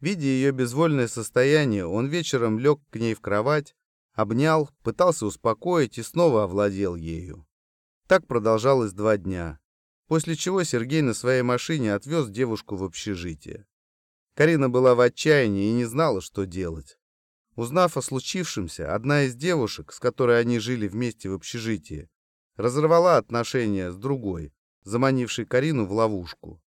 Видя 0.00 0.26
ее 0.26 0.50
безвольное 0.52 1.08
состояние, 1.08 1.86
он 1.86 2.06
вечером 2.06 2.58
лег 2.58 2.80
к 2.90 2.96
ней 2.96 3.14
в 3.14 3.20
кровать, 3.20 3.74
обнял, 4.14 4.70
пытался 4.82 5.26
успокоить 5.26 5.98
и 5.98 6.02
снова 6.02 6.44
овладел 6.44 6.94
ею. 6.94 7.46
Так 8.06 8.26
продолжалось 8.26 8.92
два 8.92 9.18
дня, 9.18 9.60
после 10.06 10.36
чего 10.36 10.64
Сергей 10.64 11.02
на 11.02 11.14
своей 11.14 11.42
машине 11.42 11.94
отвез 11.94 12.28
девушку 12.28 12.76
в 12.76 12.84
общежитие. 12.84 13.66
Карина 14.34 14.70
была 14.70 14.94
в 14.94 15.00
отчаянии 15.00 15.68
и 15.68 15.74
не 15.74 15.84
знала, 15.84 16.20
что 16.20 16.46
делать. 16.46 16.98
Узнав 17.56 17.96
о 17.98 18.02
случившемся, 18.02 18.94
одна 18.94 19.24
из 19.24 19.34
девушек, 19.34 19.92
с 19.92 20.00
которой 20.00 20.40
они 20.40 20.58
жили 20.60 20.88
вместе 20.88 21.28
в 21.28 21.34
общежитии, 21.34 22.08
разорвала 22.56 23.18
отношения 23.18 23.92
с 23.92 23.96
другой, 23.96 24.54
заманившей 24.82 25.44
Карину 25.44 25.84
в 25.84 25.92
ловушку. 25.92 26.62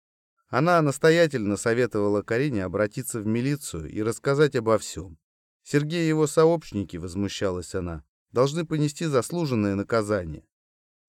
Она 0.49 0.80
настоятельно 0.80 1.57
советовала 1.57 2.22
Карине 2.22 2.64
обратиться 2.64 3.20
в 3.20 3.26
милицию 3.26 3.90
и 3.90 4.03
рассказать 4.03 4.57
обо 4.57 4.78
всем. 4.78 5.18
Сергей 5.62 6.07
и 6.07 6.09
его 6.09 6.26
сообщники, 6.26 6.96
возмущалась 6.96 7.74
она, 7.74 8.03
должны 8.32 8.64
понести 8.64 9.05
заслуженное 9.05 9.74
наказание. 9.74 10.46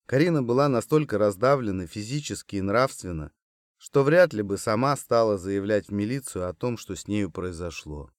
Карина 0.06 0.44
была 0.44 0.68
настолько 0.68 1.18
раздавлена 1.18 1.88
физически 1.88 2.58
и 2.58 2.62
нравственно, 2.62 3.32
что 3.78 4.04
вряд 4.04 4.34
ли 4.34 4.42
бы 4.42 4.58
сама 4.58 4.98
стала 4.98 5.38
заявлять 5.38 5.88
в 5.88 5.94
милицию 5.94 6.50
о 6.50 6.54
том, 6.54 6.78
что 6.78 6.96
с 6.96 7.08
нею 7.08 7.32
произошло. 7.32 8.12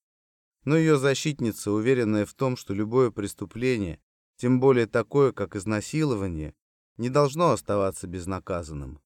Но 0.64 0.76
ее 0.76 0.98
защитница, 0.98 1.70
уверенная 1.70 2.24
в 2.24 2.32
том, 2.32 2.56
что 2.56 2.72
любое 2.72 3.10
преступление, 3.10 4.00
тем 4.36 4.58
более 4.58 4.86
такое, 4.86 5.32
как 5.32 5.54
изнасилование, 5.54 6.54
не 6.96 7.10
должно 7.10 7.50
оставаться 7.50 8.06
безнаказанным, 8.06 9.02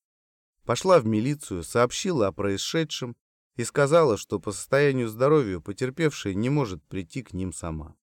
пошла 0.64 0.98
в 0.98 1.06
милицию, 1.06 1.62
сообщила 1.62 2.26
о 2.26 2.32
происшедшем 2.32 3.16
и 3.56 3.64
сказала, 3.64 4.16
что 4.16 4.40
по 4.40 4.52
состоянию 4.52 5.08
здоровья 5.08 5.60
потерпевшая 5.60 6.34
не 6.34 6.50
может 6.50 6.82
прийти 6.84 7.22
к 7.22 7.32
ним 7.32 7.52
сама. 7.52 7.96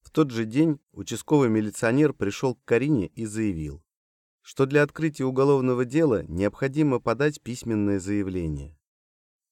В 0.00 0.10
тот 0.10 0.30
же 0.30 0.44
день 0.44 0.80
участковый 0.92 1.48
милиционер 1.50 2.14
пришел 2.14 2.54
к 2.54 2.64
Карине 2.64 3.08
и 3.08 3.26
заявил, 3.26 3.84
что 4.40 4.66
для 4.66 4.82
открытия 4.82 5.24
уголовного 5.24 5.84
дела 5.84 6.24
необходимо 6.24 7.00
подать 7.00 7.42
письменное 7.42 8.00
заявление. 8.00 8.76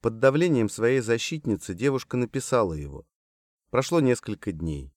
Под 0.00 0.18
давлением 0.18 0.68
своей 0.68 1.00
защитницы 1.00 1.74
девушка 1.74 2.16
написала 2.16 2.72
его. 2.72 3.06
Прошло 3.70 4.00
несколько 4.00 4.52
дней. 4.52 4.94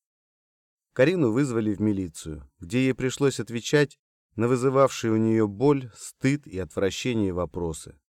Карину 0.94 1.32
вызвали 1.32 1.74
в 1.74 1.82
милицию, 1.82 2.50
где 2.60 2.86
ей 2.86 2.94
пришлось 2.94 3.39
отвечать 3.39 4.00
на 4.36 4.48
вызывавшие 4.48 5.12
у 5.12 5.18
нее 5.18 5.48
боль, 5.48 5.92
стыд 5.96 6.48
и 6.48 6.58
отвращение 6.60 7.34
вопросы. 7.34 8.00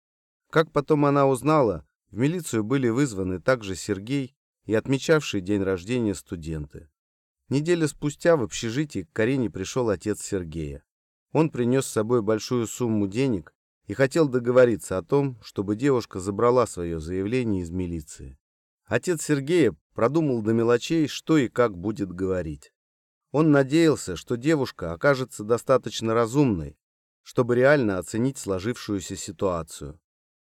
Как 0.50 0.70
потом 0.70 1.04
она 1.06 1.26
узнала, 1.26 1.86
в 2.10 2.18
милицию 2.18 2.64
были 2.64 2.88
вызваны 2.88 3.40
также 3.40 3.74
Сергей 3.74 4.36
и 4.64 4.74
отмечавший 4.74 5.40
день 5.40 5.62
рождения 5.62 6.14
студенты. 6.14 6.88
Неделю 7.48 7.88
спустя 7.88 8.36
в 8.36 8.42
общежитии 8.42 9.02
к 9.02 9.12
Карине 9.12 9.50
пришел 9.50 9.88
отец 9.88 10.20
Сергея. 10.22 10.82
Он 11.32 11.50
принес 11.50 11.86
с 11.86 11.92
собой 11.92 12.22
большую 12.22 12.66
сумму 12.66 13.08
денег 13.08 13.54
и 13.86 13.94
хотел 13.94 14.28
договориться 14.28 14.98
о 14.98 15.02
том, 15.02 15.38
чтобы 15.42 15.76
девушка 15.76 16.20
забрала 16.20 16.66
свое 16.66 17.00
заявление 17.00 17.62
из 17.62 17.70
милиции. 17.70 18.38
Отец 18.84 19.22
Сергея 19.22 19.74
продумал 19.94 20.42
до 20.42 20.52
мелочей, 20.52 21.08
что 21.08 21.38
и 21.38 21.48
как 21.48 21.76
будет 21.76 22.12
говорить. 22.12 22.72
Он 23.32 23.50
надеялся, 23.50 24.14
что 24.14 24.36
девушка 24.36 24.92
окажется 24.92 25.42
достаточно 25.42 26.12
разумной, 26.14 26.76
чтобы 27.22 27.56
реально 27.56 27.98
оценить 27.98 28.36
сложившуюся 28.36 29.16
ситуацию. 29.16 29.98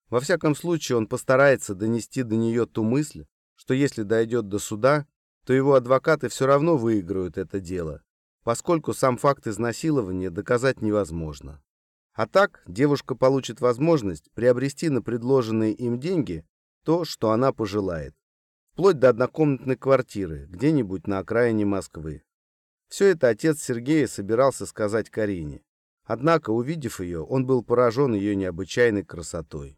Во 0.09 0.19
всяком 0.19 0.55
случае, 0.55 0.97
он 0.97 1.07
постарается 1.07 1.73
донести 1.73 2.21
до 2.21 2.35
нее 2.35 2.67
ту 2.67 2.83
мысль, 2.83 3.25
что 3.55 3.73
если 3.73 4.03
дойдет 4.03 4.47
до 4.47 4.59
суда, 4.59 5.07
то 5.45 5.53
его 5.53 5.73
адвокаты 5.73 6.29
все 6.29 6.45
равно 6.45 6.77
выиграют 6.77 7.39
это 7.39 7.59
дело, 7.59 8.03
поскольку 8.43 8.93
сам 8.93 9.17
факт 9.17 9.47
изнасилования 9.47 10.29
доказать 10.29 10.81
невозможно. 10.81 11.63
А 12.13 12.27
так 12.27 12.61
девушка 12.67 13.15
получит 13.15 13.61
возможность 13.61 14.31
приобрести 14.33 14.89
на 14.89 15.01
предложенные 15.01 15.73
им 15.73 15.99
деньги 15.99 16.45
то, 16.83 17.03
что 17.03 17.31
она 17.31 17.51
пожелает, 17.51 18.13
вплоть 18.73 18.99
до 18.99 19.09
однокомнатной 19.09 19.75
квартиры 19.75 20.45
где-нибудь 20.49 21.07
на 21.07 21.19
окраине 21.19 21.65
Москвы. 21.65 22.24
Все 22.95 23.07
это 23.07 23.27
отец 23.27 23.61
Сергея 23.61 24.07
собирался 24.07 24.65
сказать 24.65 25.09
Карине. 25.09 25.61
Однако, 26.05 26.51
увидев 26.51 27.01
ее, 27.01 27.23
он 27.23 27.45
был 27.45 27.61
поражен 27.61 28.13
ее 28.13 28.37
необычайной 28.37 29.03
красотой. 29.03 29.77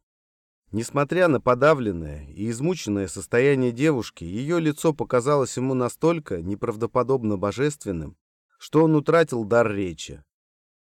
Несмотря 0.71 1.27
на 1.27 1.41
подавленное 1.41 2.27
и 2.27 2.47
измученное 2.51 3.07
состояние 3.07 3.71
девушки, 3.71 4.23
ее 4.23 4.59
лицо 4.59 4.93
показалось 4.93 5.57
ему 5.57 5.73
настолько 5.73 6.43
неправдоподобно 6.43 7.37
божественным, 7.37 8.17
что 8.59 8.83
он 8.83 8.93
утратил 8.93 9.45
дар 9.45 9.71
речи. 9.71 10.23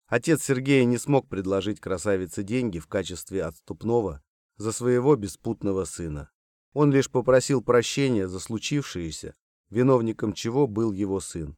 Отец 0.08 0.42
Сергея 0.44 0.86
не 0.86 0.98
смог 0.98 1.30
предложить 1.30 1.80
красавице 1.80 2.42
деньги 2.42 2.80
в 2.80 2.88
качестве 2.88 3.44
отступного 3.44 4.24
за 4.58 4.72
своего 4.72 5.16
беспутного 5.16 5.86
сына. 5.86 6.32
Он 6.74 6.92
лишь 6.92 7.12
попросил 7.12 7.62
прощения 7.62 8.28
за 8.28 8.40
случившееся, 8.40 9.36
виновником 9.70 10.34
чего 10.34 10.66
был 10.66 10.94
его 10.94 11.20
сын, 11.20 11.56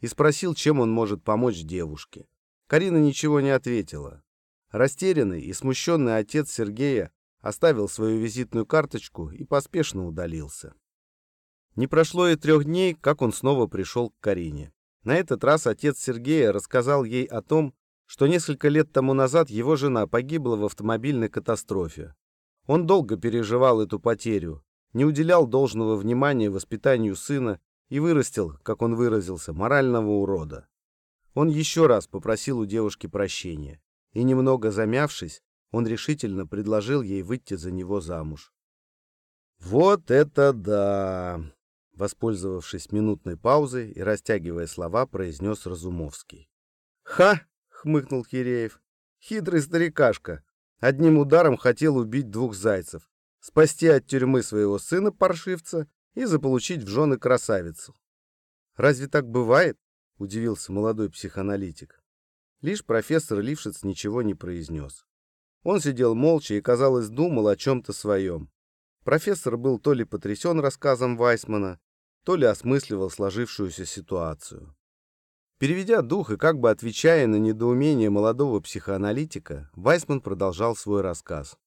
и 0.00 0.06
спросил, 0.06 0.54
чем 0.54 0.80
он 0.80 0.90
может 0.90 1.22
помочь 1.22 1.62
девушке. 1.62 2.26
Карина 2.66 2.98
ничего 2.98 3.40
не 3.40 3.50
ответила. 3.50 4.22
Растерянный 4.70 5.40
и 5.40 5.52
смущенный 5.52 6.18
отец 6.18 6.50
Сергея 6.50 7.10
оставил 7.40 7.88
свою 7.88 8.18
визитную 8.18 8.66
карточку 8.66 9.30
и 9.30 9.44
поспешно 9.44 10.06
удалился. 10.06 10.74
Не 11.76 11.86
прошло 11.86 12.28
и 12.28 12.36
трех 12.36 12.64
дней, 12.64 12.94
как 12.94 13.22
он 13.22 13.32
снова 13.32 13.66
пришел 13.66 14.10
к 14.10 14.20
Карине. 14.20 14.72
На 15.04 15.16
этот 15.16 15.44
раз 15.44 15.66
отец 15.66 15.98
Сергея 15.98 16.52
рассказал 16.52 17.04
ей 17.04 17.24
о 17.24 17.40
том, 17.40 17.74
что 18.04 18.26
несколько 18.26 18.68
лет 18.68 18.92
тому 18.92 19.14
назад 19.14 19.48
его 19.48 19.76
жена 19.76 20.06
погибла 20.06 20.56
в 20.56 20.64
автомобильной 20.64 21.28
катастрофе. 21.28 22.14
Он 22.66 22.86
долго 22.86 23.16
переживал 23.16 23.80
эту 23.80 24.00
потерю, 24.00 24.64
не 24.92 25.04
уделял 25.04 25.46
должного 25.46 25.96
внимания 25.96 26.50
воспитанию 26.50 27.16
сына 27.16 27.60
и 27.88 28.00
вырастил, 28.00 28.58
как 28.62 28.82
он 28.82 28.94
выразился, 28.94 29.52
морального 29.52 30.10
урода. 30.10 30.68
Он 31.34 31.48
еще 31.48 31.86
раз 31.86 32.06
попросил 32.06 32.58
у 32.58 32.66
девушки 32.66 33.06
прощения, 33.06 33.80
и, 34.12 34.22
немного 34.22 34.70
замявшись, 34.70 35.42
он 35.70 35.86
решительно 35.86 36.46
предложил 36.46 37.02
ей 37.02 37.22
выйти 37.22 37.54
за 37.54 37.70
него 37.70 38.00
замуж. 38.00 38.52
«Вот 39.58 40.10
это 40.10 40.52
да!» 40.52 41.40
Воспользовавшись 41.92 42.92
минутной 42.92 43.36
паузой 43.36 43.90
и 43.90 44.00
растягивая 44.00 44.66
слова, 44.66 45.06
произнес 45.06 45.66
Разумовский. 45.66 46.48
«Ха!»— 47.02 47.42
хмыкнул 47.68 48.24
Киреев. 48.24 48.80
«Хитрый 49.20 49.60
старикашка. 49.60 50.44
Одним 50.78 51.18
ударом 51.18 51.56
хотел 51.56 51.96
убить 51.96 52.30
двух 52.30 52.54
зайцев, 52.54 53.10
спасти 53.40 53.88
от 53.88 54.06
тюрьмы 54.06 54.44
своего 54.44 54.78
сына-паршивца 54.78 55.88
и 56.14 56.24
заполучить 56.24 56.82
в 56.82 56.88
жены 56.88 57.18
красавицу. 57.18 57.94
«Разве 58.76 59.08
так 59.08 59.28
бывает?»— 59.28 59.78
удивился 60.18 60.72
молодой 60.72 61.10
психоаналитик. 61.10 62.02
Лишь 62.60 62.84
профессор 62.84 63.40
Лившиц 63.40 63.82
ничего 63.82 64.22
не 64.22 64.34
произнес. 64.34 65.06
Он 65.62 65.80
сидел 65.80 66.14
молча 66.14 66.54
и, 66.54 66.60
казалось, 66.60 67.08
думал 67.08 67.48
о 67.48 67.56
чем-то 67.56 67.92
своем. 67.92 68.50
Профессор 69.04 69.56
был 69.56 69.78
то 69.78 69.92
ли 69.92 70.04
потрясен 70.04 70.60
рассказом 70.60 71.16
Вайсмана, 71.16 71.80
то 72.24 72.36
ли 72.36 72.46
осмысливал 72.46 73.10
сложившуюся 73.10 73.86
ситуацию. 73.86 74.74
Переведя 75.58 76.02
дух 76.02 76.30
и 76.30 76.36
как 76.36 76.58
бы 76.58 76.70
отвечая 76.70 77.26
на 77.26 77.36
недоумение 77.36 78.10
молодого 78.10 78.60
психоаналитика, 78.60 79.70
Вайсман 79.74 80.20
продолжал 80.20 80.76
свой 80.76 81.00
рассказ. 81.00 81.58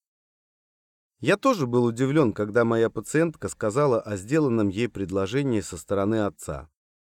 Я 1.22 1.36
тоже 1.36 1.68
был 1.68 1.84
удивлен, 1.84 2.32
когда 2.32 2.64
моя 2.64 2.90
пациентка 2.90 3.48
сказала 3.48 4.00
о 4.00 4.16
сделанном 4.16 4.68
ей 4.68 4.88
предложении 4.88 5.60
со 5.60 5.76
стороны 5.76 6.26
отца, 6.26 6.68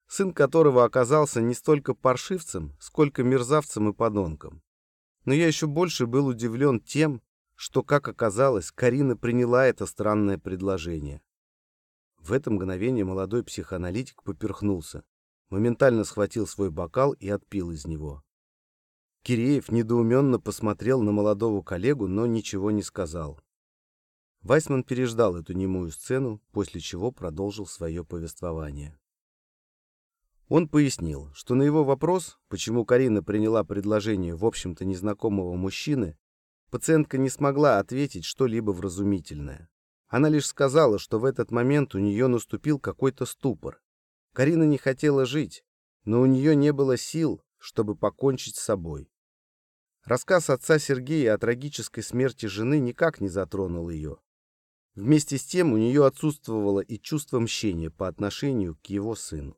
сын 0.07 0.33
которого 0.33 0.85
оказался 0.85 1.43
не 1.43 1.53
столько 1.53 1.93
паршивцем, 1.93 2.75
сколько 2.81 3.23
мерзавцем 3.23 3.91
и 3.91 3.93
подонком. 3.93 4.63
Но 5.27 5.35
я 5.35 5.47
еще 5.47 5.67
больше 5.67 6.07
был 6.07 6.27
удивлен 6.27 6.81
тем, 6.81 7.21
что, 7.55 7.83
как 7.83 8.09
оказалось, 8.09 8.73
Карина 8.73 9.15
приняла 9.15 9.67
это 9.67 9.85
странное 9.85 10.39
предложение. 10.39 11.21
В 12.17 12.33
это 12.33 12.51
мгновение 12.51 13.05
молодой 13.05 13.45
психоаналитик 13.45 14.23
поперхнулся, 14.23 15.05
моментально 15.51 16.05
схватил 16.05 16.47
свой 16.47 16.71
бокал 16.71 17.13
и 17.13 17.29
отпил 17.29 17.73
из 17.73 17.87
него. 17.87 18.25
Киреев 19.23 19.71
недоуменно 19.71 20.41
посмотрел 20.41 21.03
на 21.03 21.13
молодого 21.13 21.61
коллегу, 21.61 22.07
но 22.07 22.25
ничего 22.25 22.71
не 22.71 22.83
сказал. 22.83 23.39
Вайсман 24.43 24.85
переждал 24.85 25.37
эту 25.37 25.53
немую 25.53 25.91
сцену, 25.91 26.41
после 26.53 26.81
чего 26.81 27.11
продолжил 27.11 27.67
свое 27.67 28.05
повествование. 28.05 28.99
Он 30.49 30.67
пояснил, 30.69 31.31
что 31.35 31.55
на 31.55 31.63
его 31.63 31.85
вопрос, 31.85 32.39
почему 32.49 32.87
Карина 32.87 33.23
приняла 33.23 33.65
предложение 33.65 34.35
в 34.35 34.47
общем-то 34.47 34.85
незнакомого 34.87 35.55
мужчины, 35.57 36.17
пациентка 36.71 37.19
не 37.19 37.29
смогла 37.29 37.79
ответить 37.79 38.25
что-либо 38.25 38.71
вразумительное. 38.71 39.69
Она 40.07 40.31
лишь 40.31 40.47
сказала, 40.47 40.99
что 40.99 41.19
в 41.19 41.27
этот 41.27 41.51
момент 41.51 41.95
у 41.95 41.99
нее 41.99 42.29
наступил 42.29 42.79
какой-то 42.79 43.27
ступор. 43.27 43.83
Карина 44.33 44.65
не 44.65 44.79
хотела 44.79 45.27
жить, 45.27 45.65
но 46.05 46.23
у 46.23 46.27
нее 46.27 46.57
не 46.57 46.73
было 46.73 46.97
сил, 46.97 47.43
чтобы 47.59 47.95
покончить 47.95 48.57
с 48.57 48.63
собой. 48.63 49.11
Рассказ 50.05 50.49
отца 50.49 50.79
Сергея 50.79 51.35
о 51.35 51.39
трагической 51.39 52.03
смерти 52.03 52.47
жены 52.47 52.79
никак 52.79 53.21
не 53.21 53.29
затронул 53.29 53.91
ее. 53.91 54.17
Вместе 54.99 55.39
с 55.39 55.45
тем 55.45 55.73
у 55.73 55.77
нее 55.77 56.05
отсутствовало 56.05 56.81
и 56.81 56.99
чувство 56.99 57.39
мщения 57.39 57.89
по 57.89 58.09
отношению 58.09 58.77
к 58.83 58.87
его 58.87 59.15
сыну. 59.15 59.57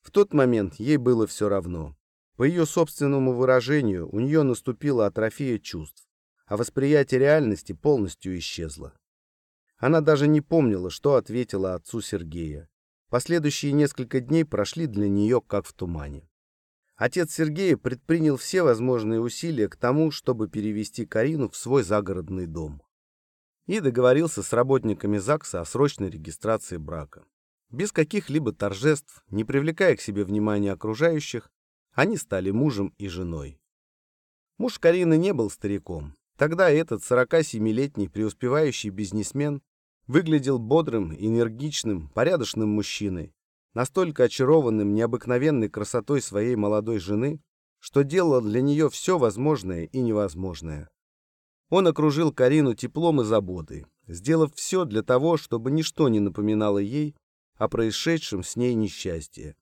В 0.00 0.10
тот 0.10 0.34
момент 0.34 0.74
ей 0.80 0.96
было 0.96 1.28
все 1.28 1.48
равно. 1.48 1.96
По 2.36 2.42
ее 2.42 2.66
собственному 2.66 3.32
выражению, 3.32 4.08
у 4.10 4.18
нее 4.18 4.42
наступила 4.42 5.06
атрофия 5.06 5.60
чувств, 5.60 6.08
а 6.46 6.56
восприятие 6.56 7.20
реальности 7.20 7.72
полностью 7.72 8.36
исчезло. 8.36 8.92
Она 9.78 10.00
даже 10.00 10.26
не 10.26 10.40
помнила, 10.40 10.90
что 10.90 11.14
ответила 11.14 11.74
отцу 11.74 12.00
Сергея. 12.00 12.68
Последующие 13.08 13.70
несколько 13.70 14.18
дней 14.18 14.44
прошли 14.44 14.88
для 14.88 15.08
нее 15.08 15.40
как 15.40 15.64
в 15.64 15.72
тумане. 15.74 16.28
Отец 16.96 17.32
Сергея 17.32 17.76
предпринял 17.76 18.36
все 18.36 18.64
возможные 18.64 19.20
усилия 19.20 19.68
к 19.68 19.76
тому, 19.76 20.10
чтобы 20.10 20.48
перевести 20.48 21.06
Карину 21.06 21.48
в 21.48 21.56
свой 21.56 21.84
загородный 21.84 22.48
дом. 22.48 22.82
И 23.72 23.80
договорился 23.80 24.42
с 24.42 24.52
работниками 24.52 25.16
ЗАГСа 25.16 25.62
о 25.62 25.64
срочной 25.64 26.10
регистрации 26.10 26.76
брака. 26.76 27.24
Без 27.70 27.90
каких-либо 27.90 28.52
торжеств, 28.52 29.24
не 29.30 29.44
привлекая 29.44 29.96
к 29.96 30.02
себе 30.02 30.24
внимания 30.24 30.72
окружающих, 30.72 31.50
они 31.94 32.18
стали 32.18 32.50
мужем 32.50 32.92
и 32.98 33.08
женой. 33.08 33.58
Муж 34.58 34.78
Карины 34.78 35.16
не 35.16 35.32
был 35.32 35.48
стариком. 35.48 36.14
Тогда 36.36 36.68
этот 36.68 37.00
47-летний 37.00 38.08
преуспевающий 38.08 38.90
бизнесмен 38.90 39.62
выглядел 40.06 40.58
бодрым, 40.58 41.14
энергичным, 41.14 42.10
порядочным 42.10 42.68
мужчиной, 42.68 43.34
настолько 43.72 44.24
очарованным 44.24 44.92
необыкновенной 44.92 45.70
красотой 45.70 46.20
своей 46.20 46.56
молодой 46.56 46.98
жены, 46.98 47.40
что 47.78 48.04
делал 48.04 48.42
для 48.42 48.60
нее 48.60 48.90
все 48.90 49.16
возможное 49.16 49.84
и 49.84 50.02
невозможное. 50.02 50.91
Он 51.72 51.86
окружил 51.86 52.34
Карину 52.34 52.74
теплом 52.74 53.22
и 53.22 53.24
заботой, 53.24 53.86
сделав 54.06 54.54
все 54.54 54.84
для 54.84 55.02
того, 55.02 55.38
чтобы 55.38 55.70
ничто 55.70 56.10
не 56.10 56.20
напоминало 56.20 56.76
ей 56.76 57.16
о 57.56 57.66
происшедшем 57.66 58.42
с 58.42 58.56
ней 58.56 58.74
несчастье. 58.74 59.56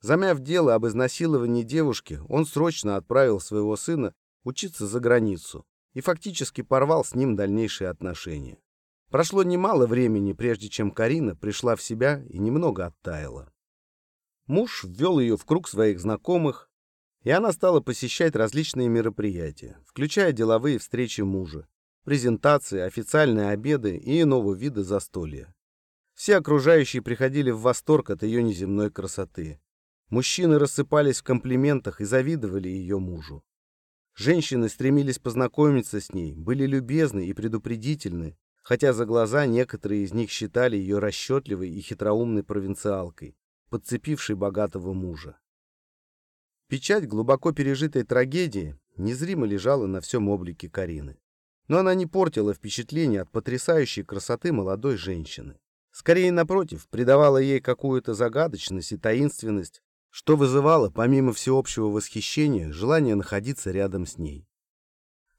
Замяв 0.00 0.38
дело 0.38 0.76
об 0.76 0.86
изнасиловании 0.86 1.64
девушки, 1.64 2.20
он 2.28 2.46
срочно 2.46 2.94
отправил 2.94 3.40
своего 3.40 3.74
сына 3.74 4.14
учиться 4.44 4.86
за 4.86 5.00
границу 5.00 5.66
и 5.92 6.00
фактически 6.00 6.62
порвал 6.62 7.04
с 7.04 7.16
ним 7.16 7.34
дальнейшие 7.34 7.90
отношения. 7.90 8.60
Прошло 9.10 9.42
немало 9.42 9.88
времени, 9.88 10.34
прежде 10.34 10.68
чем 10.68 10.92
Карина 10.92 11.34
пришла 11.34 11.74
в 11.74 11.82
себя 11.82 12.22
и 12.28 12.38
немного 12.38 12.86
оттаяла. 12.86 13.52
Муж 14.46 14.84
ввел 14.84 15.18
ее 15.18 15.36
в 15.36 15.44
круг 15.44 15.66
своих 15.66 15.98
знакомых, 15.98 16.69
и 17.22 17.30
она 17.30 17.52
стала 17.52 17.80
посещать 17.80 18.34
различные 18.34 18.88
мероприятия, 18.88 19.78
включая 19.86 20.32
деловые 20.32 20.78
встречи 20.78 21.20
мужа, 21.20 21.66
презентации, 22.04 22.80
официальные 22.80 23.50
обеды 23.50 23.96
и 23.96 24.22
иного 24.22 24.54
вида 24.54 24.82
застолья. 24.82 25.54
Все 26.14 26.36
окружающие 26.36 27.02
приходили 27.02 27.50
в 27.50 27.60
восторг 27.60 28.10
от 28.10 28.22
ее 28.22 28.42
неземной 28.42 28.90
красоты. 28.90 29.60
Мужчины 30.08 30.58
рассыпались 30.58 31.20
в 31.20 31.22
комплиментах 31.22 32.00
и 32.00 32.04
завидовали 32.04 32.68
ее 32.68 32.98
мужу. 32.98 33.44
Женщины 34.14 34.68
стремились 34.68 35.18
познакомиться 35.18 36.00
с 36.00 36.12
ней, 36.12 36.34
были 36.34 36.66
любезны 36.66 37.26
и 37.26 37.32
предупредительны, 37.32 38.36
хотя 38.62 38.92
за 38.92 39.06
глаза 39.06 39.46
некоторые 39.46 40.02
из 40.02 40.12
них 40.12 40.30
считали 40.30 40.76
ее 40.76 40.98
расчетливой 40.98 41.70
и 41.70 41.80
хитроумной 41.80 42.42
провинциалкой, 42.42 43.36
подцепившей 43.70 44.36
богатого 44.36 44.92
мужа. 44.92 45.38
Печать 46.70 47.08
глубоко 47.08 47.50
пережитой 47.50 48.04
трагедии 48.04 48.78
незримо 48.96 49.44
лежала 49.44 49.88
на 49.88 50.00
всем 50.00 50.28
облике 50.28 50.70
Карины. 50.70 51.18
Но 51.66 51.78
она 51.78 51.94
не 51.94 52.06
портила 52.06 52.54
впечатление 52.54 53.22
от 53.22 53.30
потрясающей 53.32 54.04
красоты 54.04 54.52
молодой 54.52 54.96
женщины. 54.96 55.58
Скорее, 55.90 56.30
напротив, 56.30 56.86
придавала 56.88 57.38
ей 57.38 57.60
какую-то 57.60 58.14
загадочность 58.14 58.92
и 58.92 58.96
таинственность, 58.96 59.82
что 60.10 60.36
вызывало, 60.36 60.90
помимо 60.90 61.32
всеобщего 61.32 61.86
восхищения, 61.86 62.70
желание 62.70 63.16
находиться 63.16 63.72
рядом 63.72 64.06
с 64.06 64.16
ней. 64.16 64.46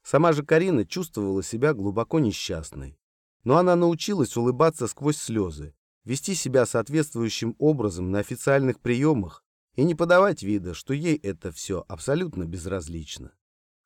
Сама 0.02 0.34
же 0.34 0.44
Карина 0.44 0.84
чувствовала 0.84 1.42
себя 1.42 1.72
глубоко 1.72 2.20
несчастной. 2.20 2.98
Но 3.42 3.56
она 3.56 3.74
научилась 3.74 4.36
улыбаться 4.36 4.86
сквозь 4.86 5.16
слезы, 5.16 5.74
вести 6.04 6.34
себя 6.34 6.66
соответствующим 6.66 7.56
образом 7.58 8.10
на 8.10 8.18
официальных 8.18 8.80
приемах 8.80 9.41
и 9.74 9.84
не 9.84 9.94
подавать 9.94 10.42
вида, 10.42 10.74
что 10.74 10.94
ей 10.94 11.16
это 11.16 11.50
все 11.52 11.84
абсолютно 11.88 12.44
безразлично. 12.44 13.32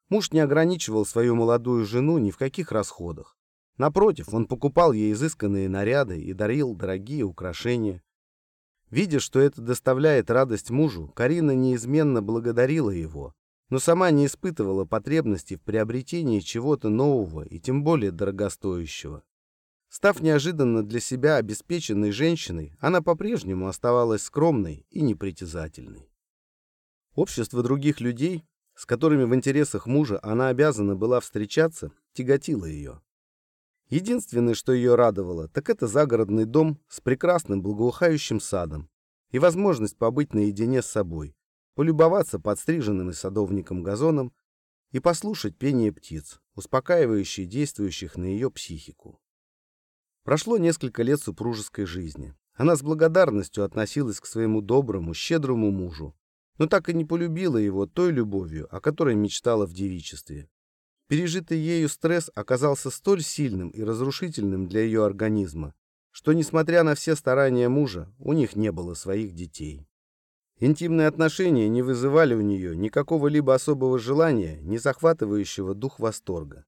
Муж 0.09 0.33
не 0.33 0.41
ограничивал 0.41 1.05
свою 1.05 1.35
молодую 1.35 1.85
жену 1.85 2.19
ни 2.19 2.31
в 2.31 2.39
каких 2.39 2.73
расходах. 2.73 3.37
Напротив, 3.77 4.33
он 4.33 4.47
покупал 4.47 4.93
ей 4.93 5.13
изысканные 5.13 5.69
наряды 5.69 6.21
и 6.21 6.33
дарил 6.33 6.75
дорогие 6.75 7.25
украшения. 7.25 8.03
Видя, 8.91 9.21
что 9.21 9.41
это 9.41 9.61
доставляет 9.61 10.31
радость 10.31 10.71
мужу, 10.71 11.09
Карина 11.15 11.51
неизменно 11.51 12.23
благодарила 12.23 12.91
его, 12.91 13.35
но 13.69 13.79
сама 13.79 14.11
не 14.11 14.27
испытывала 14.27 14.85
потребности 14.85 15.57
в 15.57 15.63
приобретении 15.63 16.41
чего-то 16.41 16.89
нового 16.89 17.43
и 17.43 17.59
тем 17.59 17.83
более 17.83 18.13
дорогостоящего. 18.13 19.25
Став 19.97 20.21
неожиданно 20.21 20.83
для 20.83 21.01
себя 21.01 21.37
обеспеченной 21.37 22.11
женщиной, 22.11 22.77
она 22.81 23.01
по-прежнему 23.01 23.67
оставалась 23.67 24.25
скромной 24.25 24.87
и 24.91 25.01
непритязательной. 25.01 26.11
Общество 27.15 27.63
других 27.63 28.03
людей, 28.03 28.45
с 28.75 28.85
которыми 28.85 29.25
в 29.25 29.35
интересах 29.35 29.87
мужа 29.87 30.21
она 30.23 30.49
обязана 30.49 30.97
была 30.97 31.21
встречаться, 31.21 31.93
тяготило 32.13 32.67
ее. 32.67 33.01
Единственное, 33.89 34.53
что 34.53 34.75
ее 34.75 34.97
радовало, 34.97 35.49
так 35.49 35.71
это 35.71 35.87
загородный 35.87 36.45
дом 36.45 36.79
с 36.91 37.01
прекрасным 37.01 37.63
благоухающим 37.63 38.39
садом 38.39 38.91
и 39.31 39.39
возможность 39.39 39.97
побыть 39.97 40.35
наедине 40.35 40.83
с 40.83 40.87
собой, 40.89 41.35
полюбоваться 41.75 42.39
подстриженным 42.39 43.09
и 43.09 43.15
садовником 43.15 43.83
газоном 43.83 44.35
и 44.93 45.01
послушать 45.01 45.57
пение 45.57 45.91
птиц, 45.91 46.43
успокаивающие 46.55 47.47
действующих 47.47 48.19
на 48.19 48.27
ее 48.27 48.51
психику. 48.51 49.23
Прошло 50.27 50.59
несколько 50.59 51.05
лет 51.05 51.21
супружеской 51.21 51.87
жизни. 51.87 52.35
Она 52.57 52.75
с 52.75 52.83
благодарностью 52.83 53.63
относилась 53.63 54.19
к 54.19 54.27
своему 54.27 54.61
доброму, 54.61 55.15
щедрому 55.15 55.71
мужу, 55.71 56.17
но 56.59 56.67
так 56.67 56.89
и 56.89 56.95
не 56.95 57.05
полюбила 57.05 57.59
его 57.59 57.87
той 57.87 58.11
любовью, 58.11 58.67
о 58.75 58.81
которой 58.81 59.15
мечтала 59.15 59.67
в 59.67 59.73
девичестве. 59.73 60.49
Пережитый 61.07 61.61
ею 61.61 61.89
стресс 61.89 62.29
оказался 62.35 62.91
столь 62.91 63.23
сильным 63.23 63.69
и 63.69 63.85
разрушительным 63.85 64.67
для 64.67 64.81
ее 64.81 65.05
организма, 65.05 65.75
что, 66.11 66.33
несмотря 66.33 66.83
на 66.83 66.97
все 66.97 67.15
старания 67.15 67.69
мужа, 67.69 68.13
у 68.19 68.33
них 68.33 68.57
не 68.57 68.73
было 68.73 68.95
своих 68.95 69.33
детей. 69.33 69.87
Интимные 70.59 71.07
отношения 71.07 71.69
не 71.69 71.83
вызывали 71.83 72.35
у 72.35 72.41
нее 72.41 72.75
никакого 72.75 73.29
либо 73.29 73.55
особого 73.55 74.01
желания, 74.01 74.59
ни 74.63 74.77
захватывающего 74.77 75.77
дух 75.77 76.01
восторга. 76.01 76.65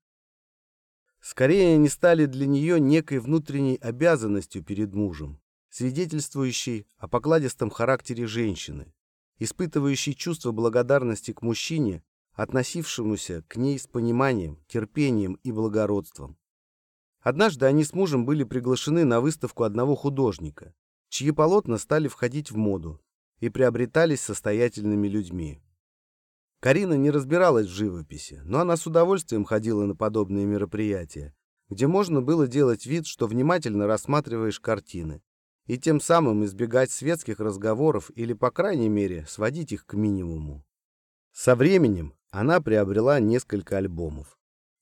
Скорее, 1.31 1.74
они 1.74 1.91
стали 1.91 2.24
для 2.24 2.47
нее 2.47 2.81
некой 2.81 3.18
внутренней 3.18 3.76
обязанностью 3.83 4.64
перед 4.64 4.95
мужем, 4.95 5.39
свидетельствующей 5.68 6.87
о 6.97 7.07
покладистом 7.07 7.68
характере 7.68 8.26
женщины, 8.26 8.95
испытывающей 9.39 10.14
чувство 10.14 10.53
благодарности 10.53 11.35
к 11.35 11.43
мужчине, 11.43 12.03
относившемуся 12.33 13.45
к 13.47 13.57
ней 13.57 13.79
с 13.79 13.87
пониманием, 13.87 14.64
терпением 14.68 15.35
и 15.43 15.53
благородством. 15.53 16.39
Однажды 17.20 17.66
они 17.66 17.85
с 17.85 17.93
мужем 17.93 18.24
были 18.24 18.45
приглашены 18.45 19.05
на 19.05 19.20
выставку 19.20 19.64
одного 19.64 19.97
художника, 19.97 20.72
чьи 21.11 21.31
полотна 21.31 21.76
стали 21.76 22.09
входить 22.09 22.51
в 22.51 22.57
моду 22.57 23.03
и 23.39 23.51
приобретались 23.51 24.22
состоятельными 24.22 25.09
людьми. 25.09 25.61
Карина 26.61 26.95
не 26.95 27.11
разбиралась 27.11 27.67
в 27.67 27.73
живописи, 27.73 28.41
но 28.45 28.61
она 28.61 28.77
с 28.77 28.87
удовольствием 28.87 29.45
ходила 29.45 29.87
на 29.87 29.95
подобные 29.95 30.45
мероприятия, 30.45 31.35
где 31.69 31.87
можно 31.87 32.21
было 32.21 32.49
делать 32.49 32.85
вид, 32.85 33.07
что 33.07 33.29
внимательно 33.29 33.87
рассматриваешь 33.87 34.59
картины, 34.59 35.23
и 35.67 35.79
тем 35.79 36.01
самым 36.01 36.45
избегать 36.45 36.91
светских 36.91 37.39
разговоров 37.39 38.11
или, 38.17 38.33
по 38.33 38.51
крайней 38.51 38.89
мере, 38.89 39.25
сводить 39.29 39.73
их 39.73 39.87
к 39.87 39.95
минимуму. 39.95 40.65
Со 41.33 41.55
временем 41.55 42.15
она 42.31 42.61
приобрела 42.61 43.21
несколько 43.21 43.77
альбомов 43.77 44.37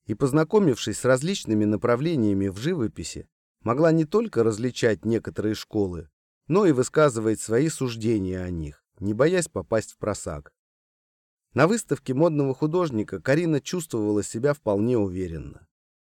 и, 0.05 0.15
познакомившись 0.15 0.97
с 0.97 1.05
различными 1.05 1.65
направлениями 1.65 2.47
в 2.47 2.57
живописи, 2.57 3.27
могла 3.61 3.91
не 3.91 4.05
только 4.05 4.43
различать 4.43 5.05
некоторые 5.05 5.53
школы, 5.53 6.09
но 6.47 6.65
и 6.65 6.71
высказывать 6.71 7.41
свои 7.41 7.67
суждения 7.69 8.41
о 8.41 8.49
них, 8.49 8.83
не 8.99 9.13
боясь 9.13 9.49
попасть 9.49 9.91
в 9.91 9.97
просак. 9.97 10.53
На 11.57 11.65
выставке 11.65 12.13
модного 12.13 12.53
художника 12.53 13.19
Карина 13.19 13.59
чувствовала 13.59 14.21
себя 14.21 14.53
вполне 14.53 14.95
уверенно. 14.95 15.67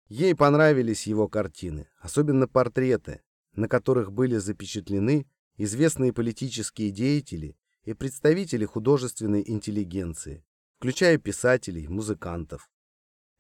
Ей 0.08 0.34
понравились 0.34 1.06
его 1.06 1.28
картины, 1.28 1.86
особенно 2.00 2.48
портреты, 2.48 3.22
на 3.52 3.68
которых 3.68 4.10
были 4.10 4.38
запечатлены 4.38 5.28
известные 5.56 6.12
политические 6.12 6.90
деятели 6.90 7.56
и 7.84 7.94
представители 7.94 8.64
художественной 8.64 9.44
интеллигенции, 9.46 10.44
включая 10.78 11.18
писателей, 11.18 11.86
музыкантов. 11.86 12.68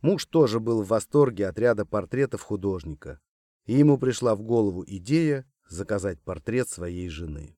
Муж 0.00 0.26
тоже 0.26 0.60
был 0.60 0.84
в 0.84 0.86
восторге 0.90 1.48
от 1.48 1.58
ряда 1.58 1.84
портретов 1.84 2.42
художника, 2.42 3.18
и 3.66 3.74
ему 3.74 3.98
пришла 3.98 4.36
в 4.36 4.42
голову 4.42 4.84
идея 4.86 5.50
заказать 5.68 6.20
портрет 6.20 6.68
своей 6.68 7.08
жены. 7.08 7.57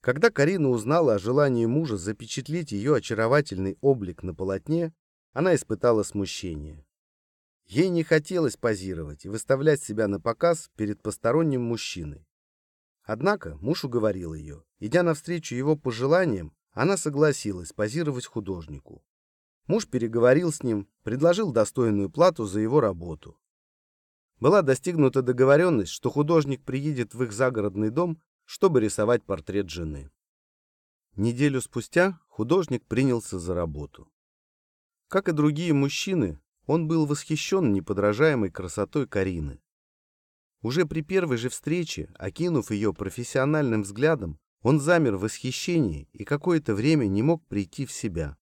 Когда 0.00 0.30
Карина 0.30 0.70
узнала 0.70 1.14
о 1.14 1.18
желании 1.18 1.66
мужа 1.66 1.98
запечатлеть 1.98 2.72
ее 2.72 2.96
очаровательный 2.96 3.76
облик 3.82 4.22
на 4.22 4.34
полотне, 4.34 4.94
она 5.32 5.54
испытала 5.54 6.02
смущение. 6.02 6.86
Ей 7.66 7.88
не 7.88 8.02
хотелось 8.02 8.56
позировать 8.56 9.24
и 9.24 9.28
выставлять 9.28 9.82
себя 9.82 10.08
на 10.08 10.18
показ 10.18 10.70
перед 10.74 11.02
посторонним 11.02 11.62
мужчиной. 11.62 12.26
Однако 13.04 13.56
муж 13.56 13.84
уговорил 13.84 14.34
ее. 14.34 14.64
Идя 14.78 15.02
навстречу 15.02 15.54
его 15.54 15.76
пожеланиям, 15.76 16.54
она 16.72 16.96
согласилась 16.96 17.72
позировать 17.72 18.26
художнику. 18.26 19.04
Муж 19.66 19.86
переговорил 19.86 20.52
с 20.52 20.62
ним, 20.62 20.88
предложил 21.02 21.52
достойную 21.52 22.10
плату 22.10 22.46
за 22.46 22.60
его 22.60 22.80
работу. 22.80 23.38
Была 24.38 24.62
достигнута 24.62 25.22
договоренность, 25.22 25.92
что 25.92 26.10
художник 26.10 26.64
приедет 26.64 27.14
в 27.14 27.22
их 27.22 27.32
загородный 27.32 27.90
дом 27.90 28.20
чтобы 28.50 28.80
рисовать 28.80 29.22
портрет 29.22 29.70
жены. 29.70 30.10
Неделю 31.14 31.60
спустя 31.60 32.18
художник 32.26 32.84
принялся 32.84 33.38
за 33.38 33.54
работу. 33.54 34.10
Как 35.06 35.28
и 35.28 35.32
другие 35.32 35.72
мужчины, 35.72 36.40
он 36.66 36.88
был 36.88 37.06
восхищен 37.06 37.72
неподражаемой 37.72 38.50
красотой 38.50 39.06
Карины. 39.06 39.62
Уже 40.62 40.84
при 40.84 41.02
первой 41.02 41.36
же 41.36 41.48
встрече, 41.48 42.12
окинув 42.18 42.72
ее 42.72 42.92
профессиональным 42.92 43.82
взглядом, 43.82 44.40
он 44.62 44.80
замер 44.80 45.14
в 45.14 45.20
восхищении 45.20 46.08
и 46.12 46.24
какое-то 46.24 46.74
время 46.74 47.06
не 47.06 47.22
мог 47.22 47.46
прийти 47.46 47.86
в 47.86 47.92
себя. 47.92 48.36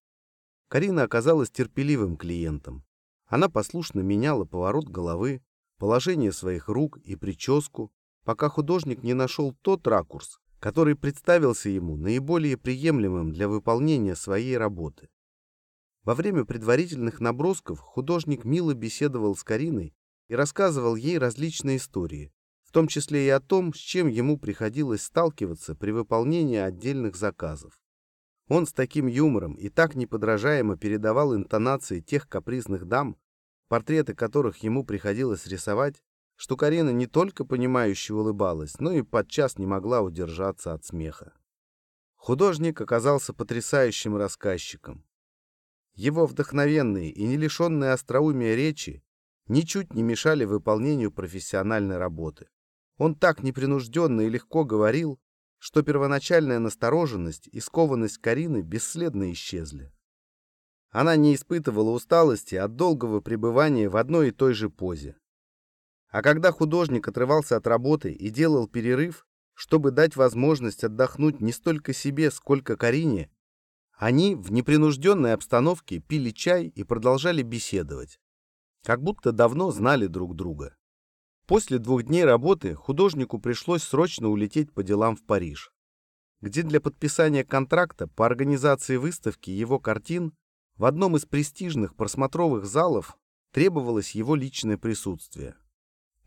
Карина 0.69 1.03
оказалась 1.03 1.51
терпеливым 1.51 2.17
клиентом. 2.17 2.83
Она 3.27 3.51
послушно 3.51 4.01
меняла 4.01 4.47
поворот 4.47 4.89
головы, 4.89 5.43
положение 5.77 6.33
своих 6.33 6.69
рук 6.69 6.97
и 6.97 7.15
прическу, 7.15 7.93
пока 8.29 8.51
художник 8.51 9.03
не 9.03 9.15
нашел 9.15 9.57
тот 9.63 9.87
ракурс, 9.87 10.39
который 10.61 10.95
представился 10.95 11.71
ему 11.71 11.97
наиболее 11.97 12.59
приемлемым 12.59 13.33
для 13.33 13.49
выполнения 13.49 14.15
своей 14.15 14.59
работы. 14.59 15.09
Во 16.03 16.15
время 16.15 16.45
предварительных 16.45 17.21
набросков 17.21 17.81
художник 17.81 18.45
мило 18.45 18.75
беседовал 18.75 19.35
с 19.35 19.43
Кариной 19.43 19.95
и 20.29 20.35
рассказывал 20.35 20.95
ей 20.95 21.17
различные 21.17 21.79
истории, 21.79 22.31
в 22.65 22.73
том 22.73 22.87
числе 22.87 23.25
и 23.25 23.31
о 23.31 23.41
том, 23.41 23.73
с 23.73 23.79
чем 23.79 24.09
ему 24.09 24.39
приходилось 24.39 25.05
сталкиваться 25.05 25.75
при 25.75 25.93
выполнении 25.93 26.59
отдельных 26.59 27.17
заказов. 27.17 27.81
Он 28.49 28.67
с 28.67 28.75
таким 28.75 29.07
юмором 29.07 29.55
и 29.55 29.71
так 29.71 29.95
неподражаемо 29.95 30.77
передавал 30.77 31.35
интонации 31.35 32.01
тех 32.01 32.29
капризных 32.29 32.85
дам, 32.85 33.17
портреты 33.69 34.15
которых 34.15 34.59
ему 34.59 34.85
приходилось 34.85 35.47
рисовать, 35.47 36.03
что 36.39 36.57
Карина 36.57 36.91
не 36.91 37.09
только 37.09 37.45
понимающе 37.45 38.15
улыбалась, 38.15 38.79
но 38.79 38.93
и 38.93 39.03
подчас 39.03 39.59
не 39.59 39.67
могла 39.67 40.03
удержаться 40.03 40.73
от 40.73 40.85
смеха. 40.85 41.33
Художник 42.15 42.81
оказался 42.81 43.35
потрясающим 43.35 44.17
рассказчиком. 44.17 45.05
Его 45.95 46.27
вдохновенные 46.27 47.11
и 47.11 47.27
не 47.27 47.37
лишенные 47.37 47.91
остроумия 47.91 48.55
речи 48.55 49.03
ничуть 49.49 49.95
не 49.95 50.05
мешали 50.05 50.45
выполнению 50.45 51.11
профессиональной 51.11 51.97
работы. 51.97 52.49
Он 52.99 53.17
так 53.17 53.43
непринужденно 53.43 54.21
и 54.21 54.31
легко 54.31 54.65
говорил, 54.65 55.21
что 55.59 55.83
первоначальная 55.83 56.61
настороженность 56.61 57.49
и 57.49 57.59
скованность 57.59 58.19
Карины 58.19 58.63
бесследно 58.63 59.33
исчезли. 59.33 59.93
Она 60.91 61.17
не 61.17 61.35
испытывала 61.35 61.91
усталости 61.91 62.55
от 62.55 62.77
долгого 62.77 63.21
пребывания 63.21 63.89
в 63.89 63.97
одной 63.97 64.29
и 64.29 64.31
той 64.31 64.55
же 64.55 64.71
позе. 64.71 65.17
А 66.11 66.23
когда 66.23 66.53
художник 66.53 67.07
отрывался 67.07 67.57
от 67.57 67.67
работы 67.67 68.13
и 68.13 68.31
делал 68.31 68.67
перерыв, 68.67 69.27
чтобы 69.55 69.91
дать 69.91 70.17
возможность 70.17 70.85
отдохнуть 70.85 71.41
не 71.41 71.53
столько 71.53 71.93
себе, 71.93 72.31
сколько 72.31 72.77
Карине, 72.77 73.31
они 73.93 74.35
в 74.35 74.53
непринужденной 74.53 75.35
обстановке 75.35 75.99
пили 75.99 76.31
чай 76.31 76.69
и 76.69 76.85
продолжали 76.85 77.43
беседовать, 77.43 78.21
как 78.85 79.03
будто 79.03 79.33
давно 79.33 79.71
знали 79.71 80.07
друг 80.07 80.35
друга. 80.35 80.77
После 81.47 81.79
двух 81.79 82.05
дней 82.05 82.25
работы 82.25 82.75
художнику 82.75 83.39
пришлось 83.39 83.83
срочно 83.83 84.29
улететь 84.29 84.73
по 84.73 84.83
делам 84.83 85.17
в 85.17 85.25
Париж, 85.25 85.73
где 86.41 86.63
для 86.63 86.81
подписания 86.81 87.45
контракта 87.45 88.07
по 88.07 88.25
организации 88.25 88.97
выставки 88.97 89.51
его 89.51 89.79
картин 89.81 90.33
в 90.77 90.85
одном 90.85 91.17
из 91.17 91.27
престижных 91.27 91.97
просмотровых 91.97 92.65
залов 92.65 93.19
требовалось 93.53 94.13
его 94.13 94.37
личное 94.37 94.79
присутствие 94.79 95.57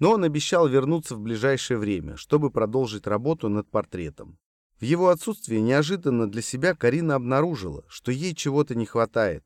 но 0.01 0.13
он 0.13 0.23
обещал 0.23 0.67
вернуться 0.67 1.15
в 1.15 1.19
ближайшее 1.19 1.77
время, 1.77 2.17
чтобы 2.17 2.49
продолжить 2.49 3.05
работу 3.05 3.49
над 3.49 3.69
портретом. 3.69 4.39
В 4.79 4.83
его 4.83 5.09
отсутствие 5.09 5.61
неожиданно 5.61 6.27
для 6.27 6.41
себя 6.41 6.73
Карина 6.73 7.13
обнаружила, 7.13 7.85
что 7.87 8.11
ей 8.11 8.33
чего-то 8.33 8.73
не 8.73 8.87
хватает. 8.87 9.45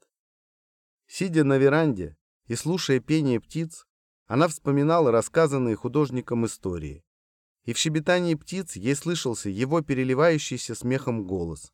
Сидя 1.07 1.43
на 1.43 1.57
веранде 1.57 2.15
и 2.47 2.55
слушая 2.55 3.01
пение 3.01 3.41
птиц, 3.41 3.85
она 4.27 4.47
вспоминала 4.47 5.11
рассказанные 5.11 5.75
художником 5.75 6.45
истории. 6.45 7.03
И 7.65 7.73
в 7.73 7.77
щебетании 7.77 8.35
птиц 8.35 8.77
ей 8.77 8.95
слышался 8.95 9.49
его 9.49 9.81
переливающийся 9.81 10.73
смехом 10.73 11.25
голос. 11.25 11.73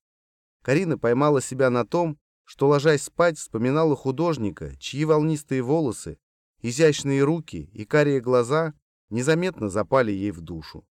Карина 0.64 0.98
поймала 0.98 1.40
себя 1.40 1.70
на 1.70 1.86
том, 1.86 2.18
что, 2.46 2.68
ложась 2.68 3.04
спать, 3.04 3.38
вспоминала 3.38 3.96
художника, 3.96 4.76
чьи 4.78 5.06
волнистые 5.06 5.62
волосы 5.62 6.18
Изящные 6.62 7.24
руки 7.24 7.70
и 7.74 7.86
карие 7.86 8.22
глаза 8.22 8.74
незаметно 9.10 9.70
запали 9.70 10.12
ей 10.12 10.32
в 10.32 10.42
душу. 10.42 10.88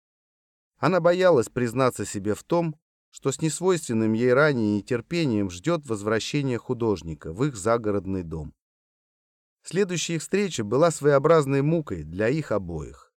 Она 0.78 1.00
боялась 1.00 1.48
признаться 1.48 2.06
себе 2.06 2.34
в 2.34 2.42
том, 2.42 2.74
что 3.10 3.32
с 3.32 3.40
несвойственным 3.42 4.12
ей 4.12 4.32
ранее 4.32 4.76
нетерпением 4.76 5.50
ждет 5.50 5.86
возвращения 5.86 6.58
художника 6.58 7.32
в 7.32 7.44
их 7.44 7.56
загородный 7.56 8.22
дом. 8.22 8.54
Следующая 9.62 10.14
их 10.14 10.22
встреча 10.22 10.64
была 10.64 10.90
своеобразной 10.90 11.62
мукой 11.62 12.04
для 12.04 12.28
их 12.28 12.52
обоих. 12.52 13.12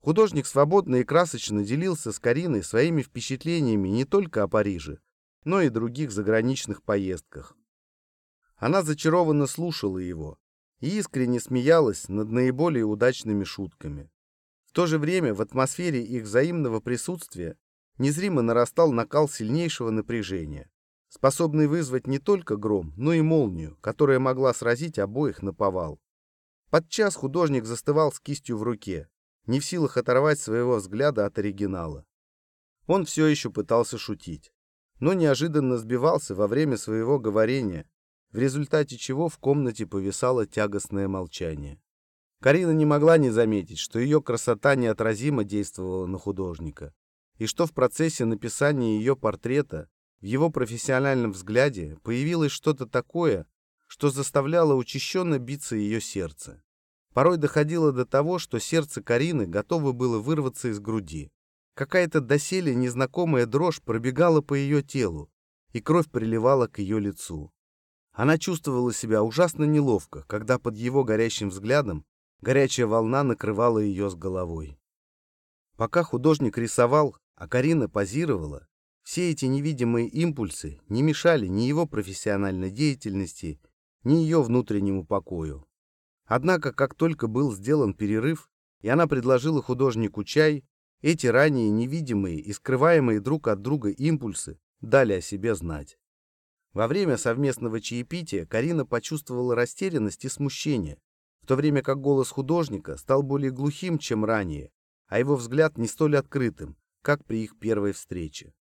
Художник 0.00 0.46
свободно 0.46 0.96
и 0.96 1.04
красочно 1.04 1.64
делился 1.64 2.12
с 2.12 2.18
Кариной 2.20 2.62
своими 2.62 3.02
впечатлениями 3.02 3.88
не 3.88 4.04
только 4.04 4.42
о 4.42 4.48
Париже, 4.48 5.00
но 5.44 5.60
и 5.60 5.68
других 5.68 6.12
заграничных 6.12 6.82
поездках. 6.82 7.56
Она 8.56 8.82
зачарованно 8.82 9.46
слушала 9.46 9.98
его, 9.98 10.38
и 10.80 10.98
искренне 10.98 11.40
смеялась 11.40 12.08
над 12.08 12.30
наиболее 12.30 12.84
удачными 12.84 13.44
шутками. 13.44 14.10
В 14.64 14.72
то 14.72 14.86
же 14.86 14.98
время 14.98 15.34
в 15.34 15.42
атмосфере 15.42 16.02
их 16.02 16.24
взаимного 16.24 16.80
присутствия 16.80 17.56
незримо 17.98 18.42
нарастал 18.42 18.92
накал 18.92 19.28
сильнейшего 19.28 19.90
напряжения, 19.90 20.70
способный 21.08 21.66
вызвать 21.66 22.06
не 22.06 22.18
только 22.18 22.56
гром, 22.56 22.94
но 22.96 23.12
и 23.12 23.20
молнию, 23.20 23.76
которая 23.80 24.18
могла 24.18 24.54
сразить 24.54 24.98
обоих 24.98 25.42
на 25.42 25.52
повал. 25.52 26.00
Подчас 26.70 27.16
художник 27.16 27.64
застывал 27.64 28.12
с 28.12 28.20
кистью 28.20 28.56
в 28.56 28.62
руке, 28.62 29.08
не 29.46 29.58
в 29.58 29.64
силах 29.64 29.96
оторвать 29.96 30.38
своего 30.38 30.76
взгляда 30.76 31.26
от 31.26 31.38
оригинала. 31.38 32.06
Он 32.86 33.04
все 33.04 33.26
еще 33.26 33.50
пытался 33.50 33.98
шутить, 33.98 34.52
но 35.00 35.12
неожиданно 35.12 35.78
сбивался 35.78 36.34
во 36.34 36.46
время 36.46 36.76
своего 36.76 37.18
говорения, 37.18 37.88
в 38.32 38.38
результате 38.38 38.96
чего 38.96 39.28
в 39.28 39.38
комнате 39.38 39.86
повисало 39.86 40.46
тягостное 40.46 41.08
молчание. 41.08 41.80
Карина 42.40 42.70
не 42.70 42.86
могла 42.86 43.18
не 43.18 43.30
заметить, 43.30 43.78
что 43.78 43.98
ее 43.98 44.22
красота 44.22 44.74
неотразимо 44.74 45.44
действовала 45.44 46.06
на 46.06 46.18
художника, 46.18 46.94
и 47.38 47.46
что 47.46 47.66
в 47.66 47.72
процессе 47.72 48.24
написания 48.24 48.98
ее 48.98 49.16
портрета 49.16 49.88
в 50.20 50.24
его 50.24 50.50
профессиональном 50.50 51.32
взгляде 51.32 51.98
появилось 52.02 52.52
что-то 52.52 52.86
такое, 52.86 53.46
что 53.86 54.10
заставляло 54.10 54.74
учащенно 54.74 55.38
биться 55.38 55.76
ее 55.76 56.00
сердце. 56.00 56.62
Порой 57.12 57.36
доходило 57.36 57.92
до 57.92 58.06
того, 58.06 58.38
что 58.38 58.58
сердце 58.58 59.02
Карины 59.02 59.46
готово 59.46 59.92
было 59.92 60.18
вырваться 60.18 60.68
из 60.68 60.78
груди, 60.78 61.30
Какая-то 61.80 62.20
доселе 62.20 62.74
незнакомая 62.74 63.46
дрожь 63.46 63.80
пробегала 63.80 64.42
по 64.42 64.52
ее 64.52 64.82
телу, 64.82 65.30
и 65.72 65.80
кровь 65.80 66.10
приливала 66.10 66.66
к 66.66 66.78
ее 66.78 67.00
лицу. 67.00 67.54
Она 68.20 68.36
чувствовала 68.36 68.92
себя 68.92 69.22
ужасно 69.22 69.64
неловко, 69.64 70.24
когда 70.28 70.58
под 70.58 70.76
его 70.76 71.04
горящим 71.04 71.48
взглядом 71.48 72.04
горячая 72.42 72.86
волна 72.86 73.22
накрывала 73.22 73.78
ее 73.78 74.10
с 74.10 74.14
головой. 74.14 74.78
Пока 75.78 76.02
художник 76.02 76.58
рисовал, 76.58 77.16
а 77.34 77.48
Карина 77.48 77.88
позировала, 77.88 78.68
все 79.02 79.30
эти 79.30 79.46
невидимые 79.46 80.06
импульсы 80.06 80.82
не 80.90 81.00
мешали 81.00 81.46
ни 81.46 81.62
его 81.62 81.86
профессиональной 81.86 82.70
деятельности, 82.70 83.58
ни 84.04 84.16
ее 84.16 84.42
внутреннему 84.42 85.06
покою. 85.06 85.66
Однако, 86.26 86.74
как 86.74 86.94
только 86.94 87.26
был 87.26 87.54
сделан 87.54 87.94
перерыв, 87.94 88.50
и 88.82 88.90
она 88.90 89.06
предложила 89.06 89.62
художнику 89.62 90.24
чай, 90.24 90.66
эти 91.00 91.26
ранее 91.26 91.70
невидимые 91.70 92.38
и 92.38 92.52
скрываемые 92.52 93.20
друг 93.20 93.48
от 93.48 93.62
друга 93.62 93.88
импульсы 93.88 94.60
дали 94.82 95.14
о 95.14 95.22
себе 95.22 95.54
знать. 95.54 95.96
Во 96.72 96.86
время 96.86 97.16
совместного 97.16 97.80
чаепития 97.80 98.46
Карина 98.46 98.86
почувствовала 98.86 99.54
растерянность 99.54 100.24
и 100.24 100.28
смущение, 100.28 100.98
в 101.42 101.46
то 101.46 101.56
время 101.56 101.82
как 101.82 102.00
голос 102.00 102.30
художника 102.30 102.96
стал 102.96 103.22
более 103.22 103.50
глухим, 103.50 103.98
чем 103.98 104.24
ранее, 104.24 104.70
а 105.08 105.18
его 105.18 105.34
взгляд 105.34 105.78
не 105.78 105.88
столь 105.88 106.16
открытым, 106.16 106.76
как 107.02 107.24
при 107.24 107.42
их 107.42 107.58
первой 107.58 107.92
встрече. 107.92 108.54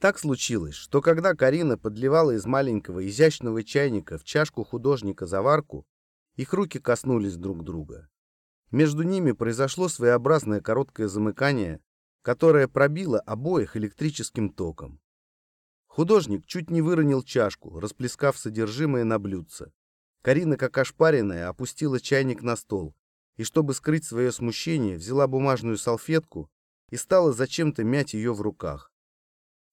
Так 0.00 0.18
случилось, 0.18 0.74
что 0.74 1.02
когда 1.02 1.34
Карина 1.34 1.76
подливала 1.76 2.32
из 2.32 2.46
маленького 2.46 3.06
изящного 3.06 3.62
чайника 3.62 4.16
в 4.18 4.24
чашку 4.24 4.64
художника 4.64 5.26
заварку, 5.26 5.86
их 6.36 6.54
руки 6.54 6.78
коснулись 6.78 7.36
друг 7.36 7.62
друга. 7.62 8.08
Между 8.70 9.02
ними 9.02 9.32
произошло 9.32 9.88
своеобразное 9.88 10.62
короткое 10.62 11.08
замыкание, 11.08 11.80
которое 12.22 12.68
пробило 12.68 13.20
обоих 13.20 13.76
электрическим 13.76 14.48
током. 14.48 15.01
Художник 15.92 16.46
чуть 16.46 16.70
не 16.70 16.80
выронил 16.80 17.22
чашку, 17.22 17.78
расплескав 17.78 18.38
содержимое 18.38 19.04
на 19.04 19.18
блюдце. 19.18 19.74
Карина, 20.22 20.56
как 20.56 20.78
ошпаренная, 20.78 21.50
опустила 21.50 22.00
чайник 22.00 22.42
на 22.42 22.56
стол 22.56 22.96
и, 23.36 23.44
чтобы 23.44 23.74
скрыть 23.74 24.06
свое 24.06 24.32
смущение, 24.32 24.96
взяла 24.96 25.26
бумажную 25.26 25.76
салфетку 25.76 26.50
и 26.88 26.96
стала 26.96 27.34
зачем-то 27.34 27.84
мять 27.84 28.14
ее 28.14 28.32
в 28.32 28.40
руках. 28.40 28.90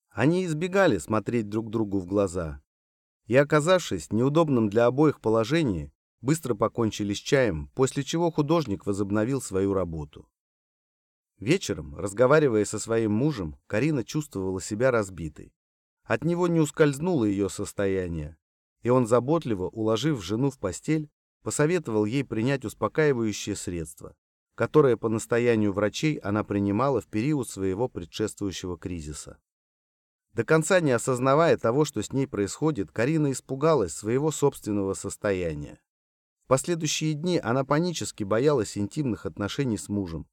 Они 0.09 0.45
избегали 0.45 0.97
смотреть 0.97 1.47
друг 1.47 1.69
другу 1.69 1.99
в 1.99 2.05
глаза. 2.05 2.61
И, 3.27 3.37
оказавшись 3.37 4.07
в 4.07 4.13
неудобном 4.13 4.69
для 4.69 4.87
обоих 4.87 5.21
положении, 5.21 5.93
быстро 6.19 6.53
покончили 6.53 7.13
с 7.13 7.19
чаем, 7.19 7.69
после 7.75 8.03
чего 8.03 8.29
художник 8.29 8.85
возобновил 8.85 9.41
свою 9.41 9.73
работу. 9.73 10.27
Вечером, 11.37 11.95
разговаривая 11.95 12.65
со 12.65 12.77
своим 12.77 13.13
мужем, 13.13 13.55
Карина 13.67 14.03
чувствовала 14.03 14.59
себя 14.59 14.91
разбитой. 14.91 15.53
От 16.09 16.23
него 16.23 16.47
не 16.47 16.59
ускользнуло 16.59 17.25
ее 17.25 17.49
состояние, 17.49 18.35
и 18.81 18.89
он 18.89 19.05
заботливо, 19.05 19.69
уложив 19.69 20.23
жену 20.23 20.49
в 20.49 20.57
постель, 20.57 21.11
посоветовал 21.43 22.05
ей 22.05 22.23
принять 22.23 22.65
успокаивающее 22.65 23.55
средство, 23.55 24.15
которое 24.55 24.97
по 24.97 25.07
настоянию 25.07 25.71
врачей 25.71 26.15
она 26.15 26.43
принимала 26.43 26.99
в 26.99 27.05
период 27.05 27.47
своего 27.47 27.87
предшествующего 27.87 28.75
кризиса. 28.75 29.37
До 30.33 30.43
конца 30.43 30.79
не 30.79 30.91
осознавая 30.91 31.57
того, 31.57 31.85
что 31.85 32.01
с 32.01 32.11
ней 32.11 32.25
происходит, 32.25 32.91
Карина 32.91 33.31
испугалась 33.31 33.93
своего 33.93 34.31
собственного 34.31 34.95
состояния 34.95 35.79
последующие 36.49 37.13
дни 37.13 37.37
она 37.37 37.63
панически 37.63 38.23
боялась 38.23 38.75
интимных 38.75 39.27
отношений 39.27 39.77
с 39.77 39.87
мужем 39.87 40.27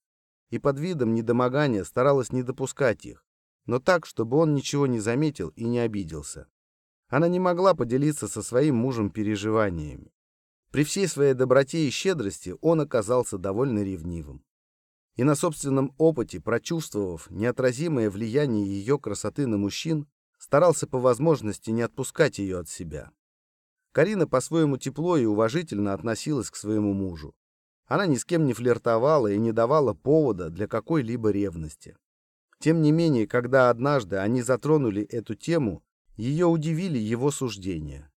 и 0.48 0.58
под 0.58 0.80
видом 0.80 1.12
недомогания 1.12 1.84
старалась 1.84 2.32
не 2.32 2.42
допускать 2.42 3.04
их, 3.04 3.25
но 3.66 3.78
так, 3.80 4.06
чтобы 4.06 4.36
он 4.38 4.54
ничего 4.54 4.86
не 4.86 5.00
заметил 5.00 5.48
и 5.50 5.64
не 5.64 5.80
обиделся. 5.80 6.48
Она 7.08 7.28
не 7.28 7.38
могла 7.38 7.74
поделиться 7.74 8.28
со 8.28 8.42
своим 8.42 8.76
мужем 8.76 9.10
переживаниями. 9.10 10.12
При 10.70 10.84
всей 10.84 11.06
своей 11.06 11.34
доброте 11.34 11.86
и 11.86 11.90
щедрости 11.90 12.54
он 12.60 12.80
оказался 12.80 13.38
довольно 13.38 13.82
ревнивым. 13.82 14.44
И 15.14 15.24
на 15.24 15.34
собственном 15.34 15.94
опыте, 15.96 16.40
прочувствовав 16.40 17.30
неотразимое 17.30 18.10
влияние 18.10 18.66
ее 18.66 18.98
красоты 18.98 19.46
на 19.46 19.56
мужчин, 19.56 20.06
старался 20.38 20.86
по 20.86 20.98
возможности 20.98 21.70
не 21.70 21.82
отпускать 21.82 22.38
ее 22.38 22.58
от 22.58 22.68
себя. 22.68 23.10
Карина 23.92 24.28
по-своему 24.28 24.76
тепло 24.76 25.16
и 25.16 25.24
уважительно 25.24 25.94
относилась 25.94 26.50
к 26.50 26.56
своему 26.56 26.92
мужу. 26.92 27.34
Она 27.86 28.06
ни 28.06 28.16
с 28.16 28.24
кем 28.24 28.44
не 28.44 28.52
флиртовала 28.52 29.28
и 29.28 29.38
не 29.38 29.52
давала 29.52 29.94
повода 29.94 30.50
для 30.50 30.66
какой-либо 30.66 31.30
ревности. 31.30 31.96
Тем 32.58 32.82
не 32.82 32.92
менее, 32.92 33.26
когда 33.26 33.70
однажды 33.70 34.16
они 34.16 34.42
затронули 34.42 35.02
эту 35.02 35.34
тему, 35.34 35.84
ее 36.16 36.46
удивили 36.46 36.98
его 36.98 37.30
суждения. 37.30 38.10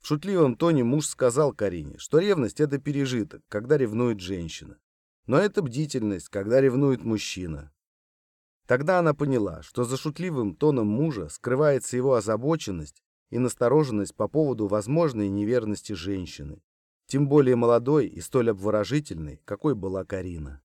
В 0.00 0.06
шутливом 0.06 0.56
тоне 0.56 0.84
муж 0.84 1.06
сказал 1.06 1.52
Карине, 1.52 1.98
что 1.98 2.18
ревность– 2.18 2.60
это 2.60 2.78
пережиток, 2.78 3.42
когда 3.48 3.76
ревнует 3.76 4.20
женщина. 4.20 4.78
Но 5.26 5.38
это 5.38 5.62
бдительность, 5.62 6.28
когда 6.28 6.60
ревнует 6.60 7.04
мужчина. 7.04 7.72
Тогда 8.66 8.98
она 8.98 9.14
поняла, 9.14 9.62
что 9.62 9.84
за 9.84 9.96
шутливым 9.96 10.54
тоном 10.54 10.86
мужа 10.86 11.28
скрывается 11.30 11.96
его 11.96 12.14
озабоченность 12.14 13.02
и 13.30 13.38
настороженность 13.38 14.14
по 14.14 14.28
поводу 14.28 14.68
возможной 14.68 15.28
неверности 15.28 15.94
женщины, 15.94 16.62
тем 17.06 17.28
более 17.28 17.56
молодой 17.56 18.06
и 18.06 18.20
столь 18.20 18.50
обворожительной, 18.50 19.40
какой 19.44 19.74
была 19.74 20.04
Карина. 20.04 20.62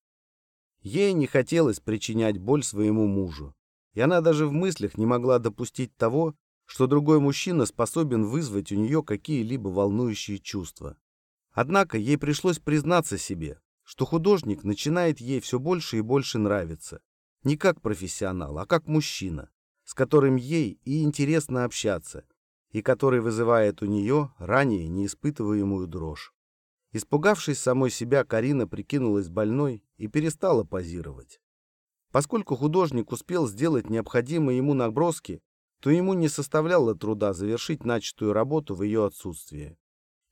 Ей 0.84 1.14
не 1.14 1.26
хотелось 1.26 1.80
причинять 1.80 2.36
боль 2.36 2.62
своему 2.62 3.06
мужу, 3.06 3.56
и 3.94 4.02
она 4.02 4.20
даже 4.20 4.46
в 4.46 4.52
мыслях 4.52 4.98
не 4.98 5.06
могла 5.06 5.38
допустить 5.38 5.96
того, 5.96 6.34
что 6.66 6.86
другой 6.86 7.20
мужчина 7.20 7.64
способен 7.64 8.26
вызвать 8.26 8.70
у 8.70 8.76
нее 8.76 9.02
какие-либо 9.02 9.68
волнующие 9.68 10.38
чувства. 10.38 10.98
Однако 11.52 11.96
ей 11.96 12.18
пришлось 12.18 12.58
признаться 12.58 13.16
себе, 13.16 13.58
что 13.82 14.04
художник 14.04 14.62
начинает 14.62 15.22
ей 15.22 15.40
все 15.40 15.58
больше 15.58 15.96
и 15.96 16.02
больше 16.02 16.38
нравиться, 16.38 17.00
не 17.44 17.56
как 17.56 17.80
профессионал, 17.80 18.58
а 18.58 18.66
как 18.66 18.86
мужчина, 18.86 19.48
с 19.84 19.94
которым 19.94 20.36
ей 20.36 20.78
и 20.84 21.02
интересно 21.02 21.64
общаться, 21.64 22.26
и 22.72 22.82
который 22.82 23.20
вызывает 23.20 23.80
у 23.82 23.86
нее 23.86 24.34
ранее 24.36 24.86
неиспытываемую 24.88 25.86
дрожь. 25.86 26.33
Испугавшись 26.94 27.58
самой 27.58 27.90
себя, 27.90 28.22
Карина 28.22 28.68
прикинулась 28.68 29.28
больной 29.28 29.82
и 29.96 30.06
перестала 30.06 30.62
позировать. 30.62 31.40
Поскольку 32.12 32.54
художник 32.54 33.10
успел 33.10 33.48
сделать 33.48 33.90
необходимые 33.90 34.58
ему 34.58 34.74
наброски, 34.74 35.42
то 35.80 35.90
ему 35.90 36.14
не 36.14 36.28
составляло 36.28 36.94
труда 36.94 37.32
завершить 37.32 37.84
начатую 37.84 38.32
работу 38.32 38.76
в 38.76 38.84
ее 38.84 39.04
отсутствие. 39.06 39.76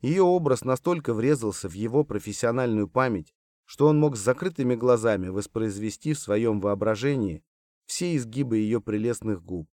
Ее 0.02 0.22
образ 0.22 0.62
настолько 0.62 1.14
врезался 1.14 1.68
в 1.68 1.72
его 1.72 2.04
профессиональную 2.04 2.86
память, 2.86 3.34
что 3.64 3.88
он 3.88 3.98
мог 3.98 4.16
с 4.16 4.20
закрытыми 4.20 4.76
глазами 4.76 5.30
воспроизвести 5.30 6.12
в 6.12 6.20
своем 6.20 6.60
воображении 6.60 7.42
все 7.86 8.14
изгибы 8.14 8.58
ее 8.58 8.80
прелестных 8.80 9.42
губ, 9.42 9.68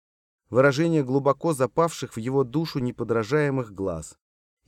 выражение 0.49 1.05
глубоко 1.05 1.53
запавших 1.53 2.17
в 2.17 2.19
его 2.19 2.45
душу 2.45 2.79
неподражаемых 2.79 3.75
глаз 3.75 4.17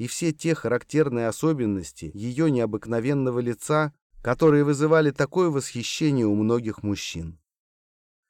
и 0.00 0.06
все 0.06 0.32
те 0.32 0.54
характерные 0.54 1.28
особенности 1.28 2.10
ее 2.14 2.50
необыкновенного 2.50 3.38
лица, 3.38 3.92
которые 4.22 4.64
вызывали 4.64 5.10
такое 5.10 5.50
восхищение 5.50 6.24
у 6.24 6.34
многих 6.34 6.82
мужчин. 6.82 7.38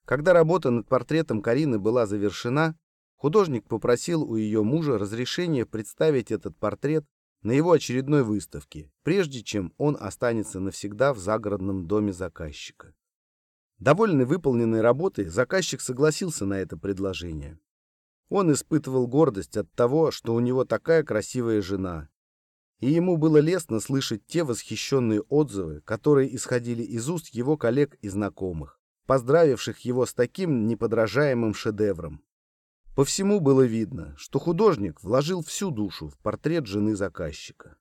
Когда 0.04 0.32
работа 0.32 0.70
над 0.70 0.88
портретом 0.88 1.40
Карины 1.40 1.78
была 1.78 2.06
завершена, 2.06 2.76
художник 3.14 3.68
попросил 3.68 4.24
у 4.24 4.34
ее 4.34 4.64
мужа 4.64 4.98
разрешения 4.98 5.64
представить 5.64 6.32
этот 6.32 6.58
портрет 6.58 7.06
на 7.42 7.52
его 7.52 7.70
очередной 7.70 8.24
выставке, 8.24 8.90
прежде 9.04 9.44
чем 9.44 9.72
он 9.78 9.96
останется 10.00 10.58
навсегда 10.58 11.14
в 11.14 11.18
загородном 11.18 11.86
доме 11.86 12.12
заказчика. 12.12 12.96
Довольный 13.78 14.24
выполненной 14.24 14.80
работой, 14.80 15.26
заказчик 15.26 15.80
согласился 15.80 16.46
на 16.46 16.54
это 16.54 16.76
предложение. 16.76 17.60
Он 18.31 18.53
испытывал 18.53 19.09
гордость 19.09 19.57
от 19.57 19.70
того, 19.72 20.12
что 20.12 20.35
у 20.35 20.41
него 20.41 20.64
такая 20.64 21.03
красивая 21.03 21.61
жена. 21.61 22.09
И 22.78 22.89
ему 22.89 23.16
было 23.16 23.39
лестно 23.39 23.81
слышать 23.81 24.24
те 24.24 24.45
восхищенные 24.45 25.20
отзывы, 25.22 25.81
которые 25.83 26.35
исходили 26.35 26.83
из 26.83 27.11
уст 27.11 27.35
его 27.35 27.57
коллег 27.59 27.97
и 28.01 28.09
знакомых, 28.09 28.81
поздравивших 29.07 29.81
его 29.81 30.07
с 30.07 30.14
таким 30.14 30.68
неподражаемым 30.68 31.55
шедевром. 31.55 32.22
По 32.95 33.05
всему 33.05 33.41
было 33.41 33.62
видно, 33.62 34.14
что 34.16 34.39
художник 34.39 35.03
вложил 35.03 35.43
всю 35.43 35.72
душу 35.72 36.09
в 36.09 36.16
портрет 36.18 36.66
жены 36.66 36.95
заказчика. 36.95 37.76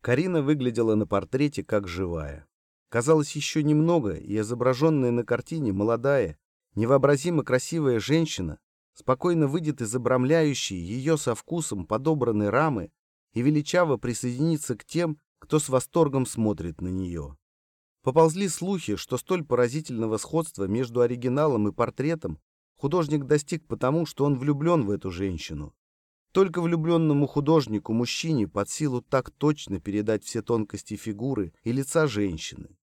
Карина 0.00 0.40
выглядела 0.40 0.94
на 0.94 1.06
портрете 1.06 1.64
как 1.64 1.88
живая. 1.88 2.46
Казалось, 2.90 3.34
еще 3.34 3.64
немного, 3.64 4.14
и 4.14 4.38
изображенная 4.38 5.10
на 5.10 5.24
картине 5.24 5.72
молодая, 5.72 6.38
невообразимо 6.76 7.42
красивая 7.42 7.98
женщина 7.98 8.60
спокойно 8.94 9.46
выйдет 9.46 9.80
из 9.82 9.94
обрамляющей 9.94 10.76
ее 10.76 11.18
со 11.18 11.34
вкусом 11.34 11.86
подобранной 11.86 12.48
рамы 12.48 12.90
и 13.32 13.42
величаво 13.42 13.96
присоединится 13.96 14.76
к 14.76 14.84
тем, 14.84 15.18
кто 15.38 15.58
с 15.58 15.68
восторгом 15.68 16.24
смотрит 16.24 16.80
на 16.80 16.88
нее. 16.88 17.36
Поползли 18.02 18.48
слухи, 18.48 18.96
что 18.96 19.18
столь 19.18 19.44
поразительного 19.44 20.18
сходства 20.18 20.64
между 20.64 21.00
оригиналом 21.00 21.68
и 21.68 21.72
портретом 21.72 22.38
художник 22.76 23.24
достиг 23.24 23.66
потому, 23.66 24.06
что 24.06 24.24
он 24.24 24.38
влюблен 24.38 24.84
в 24.84 24.90
эту 24.90 25.10
женщину. 25.10 25.74
Только 26.32 26.60
влюбленному 26.60 27.26
художнику-мужчине 27.26 28.48
под 28.48 28.68
силу 28.68 29.00
так 29.00 29.30
точно 29.30 29.80
передать 29.80 30.24
все 30.24 30.42
тонкости 30.42 30.96
фигуры 30.96 31.52
и 31.62 31.72
лица 31.72 32.06
женщины. 32.06 32.76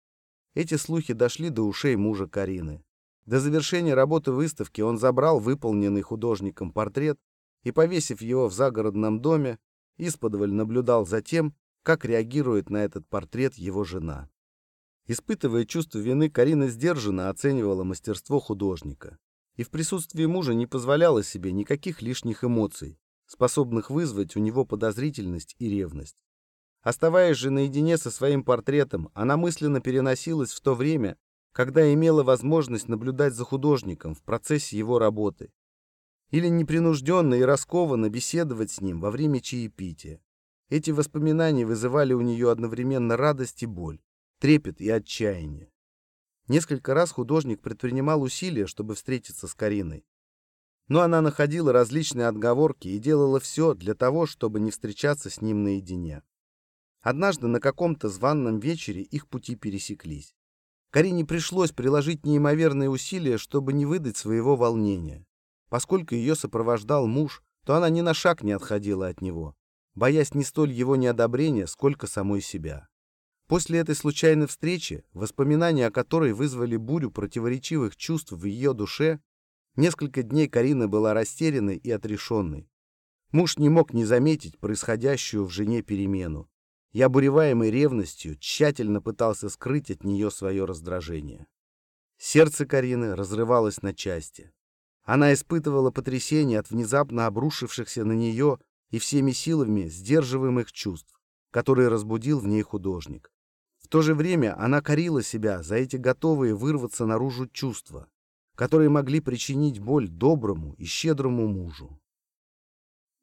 Эти 0.55 0.77
слухи 0.77 1.13
дошли 1.13 1.51
до 1.51 1.63
ушей 1.63 1.97
мужа 1.97 2.27
Карины. 2.27 2.83
До 3.31 3.39
завершения 3.39 3.95
работы 3.95 4.33
выставки 4.33 4.81
он 4.81 4.99
забрал 4.99 5.39
выполненный 5.39 6.03
художником 6.03 6.73
портрет 6.73 7.17
и, 7.63 7.71
повесив 7.71 8.23
его 8.23 8.49
в 8.49 8.53
загородном 8.53 9.21
доме, 9.21 9.61
исподволь 9.99 10.53
наблюдал 10.53 11.07
за 11.07 11.23
тем, 11.23 11.55
как 11.85 12.05
реагирует 12.05 12.71
на 12.71 12.79
этот 12.79 13.07
портрет 13.07 13.55
его 13.55 13.85
жена. 13.85 14.29
Испытывая 15.07 15.65
чувство 15.65 16.01
вины, 16.01 16.29
Карина 16.29 16.67
сдержанно 16.67 17.31
оценивала 17.31 17.85
мастерство 17.85 18.41
художника 18.41 19.17
и 19.55 19.63
в 19.63 19.71
присутствии 19.71 20.27
мужа 20.27 20.53
не 20.53 20.67
позволяла 20.67 21.23
себе 21.23 21.53
никаких 21.53 22.03
лишних 22.03 22.43
эмоций, 22.43 22.99
способных 23.27 23.91
вызвать 23.91 24.35
у 24.35 24.41
него 24.41 24.65
подозрительность 24.65 25.55
и 25.61 25.69
ревность. 25.71 26.17
Оставаясь 26.83 27.37
же 27.37 27.51
наедине 27.51 27.97
со 27.97 28.11
своим 28.11 28.43
портретом, 28.43 29.09
она 29.15 29.37
мысленно 29.37 29.81
переносилась 29.81 30.53
в 30.53 30.61
то 30.61 30.75
время, 30.75 31.17
когда 31.53 31.93
имела 31.93 32.23
возможность 32.23 32.89
наблюдать 32.89 33.35
за 33.35 33.45
художником 33.45 34.15
в 34.15 34.23
процессе 34.23 34.79
его 34.79 34.99
работы 34.99 35.53
или 36.31 36.47
непринужденно 36.47 37.35
и 37.35 37.43
раскованно 37.43 38.09
беседовать 38.09 38.71
с 38.71 38.81
ним 38.81 39.01
во 39.01 39.11
время 39.11 39.41
чаепития. 39.41 40.21
Эти 40.69 40.93
воспоминания 40.93 41.67
вызывали 41.67 42.13
у 42.13 42.21
нее 42.21 42.51
одновременно 42.51 43.17
радость 43.17 43.65
и 43.65 43.67
боль, 43.67 44.01
трепет 44.39 44.81
и 44.81 44.89
отчаяние. 44.89 45.73
Несколько 46.47 46.95
раз 46.95 47.11
художник 47.11 47.61
предпринимал 47.61 48.23
усилия, 48.23 48.67
чтобы 48.67 48.95
встретиться 48.95 49.49
с 49.49 49.55
Кариной. 49.55 50.07
Но 50.87 51.01
она 51.01 51.21
находила 51.21 51.73
различные 51.73 52.27
отговорки 52.27 52.89
и 52.89 52.99
делала 52.99 53.41
все 53.41 53.75
для 53.75 53.95
того, 53.95 54.27
чтобы 54.27 54.61
не 54.61 54.71
встречаться 54.71 55.31
с 55.31 55.41
ним 55.41 55.65
наедине. 55.65 56.23
Однажды 57.01 57.47
на 57.47 57.61
каком-то 57.61 58.09
званном 58.09 58.61
вечере 58.61 59.03
их 59.03 59.29
пути 59.29 59.57
пересеклись. 59.57 60.35
Карине 60.91 61.25
пришлось 61.25 61.71
приложить 61.71 62.27
неимоверные 62.27 62.91
усилия, 62.91 63.39
чтобы 63.39 63.73
не 63.73 63.87
выдать 63.87 64.17
своего 64.17 64.57
волнения. 64.57 65.25
Поскольку 65.69 66.17
ее 66.17 66.35
сопровождал 66.35 67.07
муж, 67.07 67.45
то 67.65 67.77
она 67.77 67.89
ни 67.91 68.01
на 68.01 68.13
шаг 68.13 68.43
не 68.43 68.51
отходила 68.51 69.07
от 69.07 69.21
него, 69.21 69.55
боясь 69.95 70.35
не 70.35 70.43
столь 70.43 70.73
его 70.73 70.97
неодобрения, 70.97 71.67
сколько 71.67 72.09
самой 72.09 72.41
себя. 72.41 72.89
После 73.47 73.79
этой 73.79 73.95
случайной 73.95 74.49
встречи, 74.49 75.05
воспоминания 75.13 75.87
о 75.87 75.91
которой 75.93 76.33
вызвали 76.33 76.77
бурю 76.77 77.13
противоречивых 77.13 77.97
чувств 77.97 78.33
в 78.33 78.45
ее 78.45 78.75
душе, 78.75 79.21
несколько 79.77 80.25
дней 80.25 80.49
Карина 80.49 80.89
была 80.89 81.15
растерянной 81.15 81.77
и 81.77 81.91
отрешенной. 81.91 82.69
Муж 83.31 83.59
не 83.59 83.69
мог 83.69 83.93
не 83.93 84.05
заметить 84.05 84.59
происходящую 84.59 85.45
в 85.45 85.51
жене 85.51 85.83
перемену. 85.83 86.50
Я, 86.93 87.07
обуреваемый 87.07 87.71
ревностью, 87.71 88.37
тщательно 88.37 89.01
пытался 89.01 89.49
скрыть 89.49 89.91
от 89.91 90.03
нее 90.03 90.31
свое 90.31 90.65
раздражение. 90.65 91.47
Сердце 92.19 92.67
Карины 92.67 93.15
разрывалось 93.15 93.83
на 93.83 93.95
части. 93.95 94.53
Она 95.05 95.33
испытывала 95.33 95.91
потрясение 95.91 96.59
от 96.59 96.71
внезапно 96.71 97.27
обрушившихся 97.27 98.05
на 98.05 98.13
нее 98.13 98.59
и 98.91 98.99
всеми 98.99 99.31
силами 99.31 99.89
сдерживаемых 99.89 100.73
чувств, 100.73 101.21
которые 101.51 101.89
разбудил 101.89 102.41
в 102.41 102.47
ней 102.47 102.63
художник. 102.63 103.31
В 103.79 103.89
то 103.89 104.03
же 104.03 104.15
время 104.15 104.61
она 104.61 104.83
корила 104.83 105.23
себя 105.23 105.63
за 105.63 105.77
эти 105.77 105.97
готовые 105.97 106.55
вырваться 106.55 107.07
наружу 107.07 107.47
чувства, 107.49 108.09
которые 108.57 108.91
могли 108.91 109.21
причинить 109.21 109.79
боль 109.79 110.09
доброму 110.09 110.75
и 110.75 110.85
щедрому 110.85 111.47
мужу. 111.47 112.00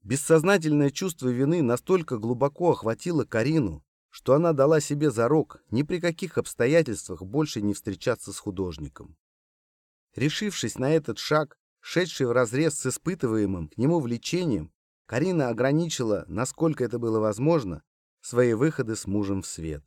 Бессознательное 0.07 0.89
чувство 0.89 1.27
вины 1.27 1.61
настолько 1.61 2.17
глубоко 2.17 2.71
охватило 2.71 3.25
Карину, 3.25 3.83
что 4.09 4.35
она 4.35 4.53
дала 4.53 4.79
себе 4.79 5.11
зарок 5.11 5.61
ни 5.69 5.83
при 5.83 5.99
каких 5.99 6.37
обстоятельствах 6.37 7.23
больше 7.23 7.61
не 7.61 7.73
встречаться 7.73 8.31
с 8.31 8.39
художником. 8.39 9.17
Решившись 10.15 10.79
на 10.79 10.93
этот 10.93 11.17
шаг, 11.17 11.57
шедший 11.81 12.25
вразрез 12.25 12.79
с 12.79 12.85
испытываемым 12.85 13.67
к 13.67 13.77
нему 13.77 13.99
влечением, 13.99 14.71
Карина 15.07 15.49
ограничила, 15.49 16.23
насколько 16.29 16.85
это 16.85 16.99
было 16.99 17.19
возможно, 17.19 17.83
свои 18.21 18.53
выходы 18.53 18.95
с 18.95 19.07
мужем 19.07 19.41
в 19.41 19.45
свет. 19.45 19.83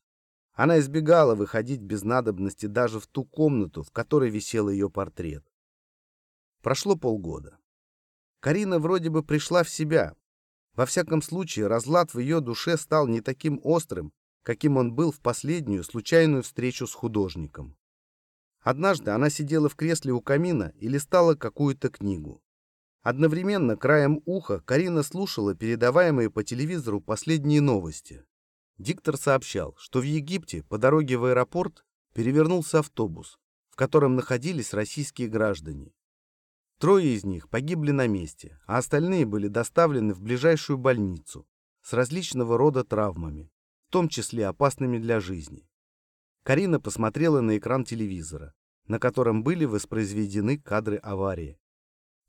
Она 0.53 0.81
избегала 0.81 1.35
выходить 1.35 1.81
без 1.81 2.03
надобности 2.03 2.67
даже 2.67 3.01
в 3.01 3.07
ту 3.07 3.25
комнату, 3.25 3.83
в 3.83 3.91
которой 3.91 4.29
висел 4.29 4.69
ее 4.69 4.91
портрет. 4.91 5.47
Прошло 6.61 6.95
полгода. 6.95 7.60
Карина 8.41 8.79
вроде 8.79 9.11
бы 9.11 9.23
пришла 9.23 9.63
в 9.63 9.71
себя. 9.71 10.15
Во 10.75 10.87
всяком 10.87 11.21
случае, 11.21 11.67
разлад 11.67 12.15
в 12.15 12.19
ее 12.19 12.41
душе 12.41 12.77
стал 12.77 13.07
не 13.07 13.21
таким 13.21 13.61
острым, 13.63 14.13
каким 14.43 14.79
он 14.79 14.95
был 14.95 15.13
в 15.13 15.21
последнюю 15.21 15.85
случайную 15.85 16.43
встречу 16.43 16.87
с 16.87 16.95
художником. 16.95 17.77
Однажды 18.61 19.11
она 19.11 19.31
сидела 19.31 19.69
в 19.69 19.77
кресле 19.77 20.13
у 20.13 20.21
камина 20.21 20.73
и 20.77 20.89
листала 20.89 21.35
какую-то 21.35 21.91
книгу. 21.91 22.43
Одновременно 23.03 23.77
краем 23.77 24.21
уха 24.27 24.61
Карина 24.61 25.03
слушала 25.03 25.55
передаваемые 25.55 26.31
по 26.31 26.45
телевизору 26.45 27.01
последние 27.01 27.61
новости. 27.61 28.25
Диктор 28.77 29.17
сообщал, 29.17 29.75
что 29.79 30.01
в 30.01 30.05
Египте 30.05 30.63
по 30.63 30.79
дороге 30.79 31.17
в 31.17 31.25
аэропорт 31.25 31.85
перевернулся 32.15 32.81
автобус, 32.81 33.39
в 33.71 33.77
котором 33.77 34.17
находились 34.17 34.75
российские 34.75 35.29
граждане. 35.29 35.93
Трое 36.81 37.15
из 37.15 37.25
них 37.25 37.51
погибли 37.51 37.91
на 37.91 38.07
месте, 38.07 38.59
а 38.67 38.79
остальные 38.79 39.27
были 39.27 39.49
доставлены 39.49 40.15
в 40.15 40.23
ближайшую 40.23 40.79
больницу 40.79 41.47
с 41.83 41.93
различного 41.93 42.57
рода 42.57 42.85
травмами, 42.85 43.53
в 43.89 43.93
том 43.93 44.09
числе 44.09 44.47
опасными 44.47 44.97
для 44.97 45.21
жизни. 45.21 45.69
Карина 46.43 46.81
посмотрела 46.81 47.43
на 47.43 47.59
экран 47.59 47.85
телевизора, 47.85 48.55
на 48.87 48.99
котором 48.99 49.43
были 49.43 49.67
воспроизведены 49.67 50.59
кадры 50.59 50.97
аварии. 50.97 51.59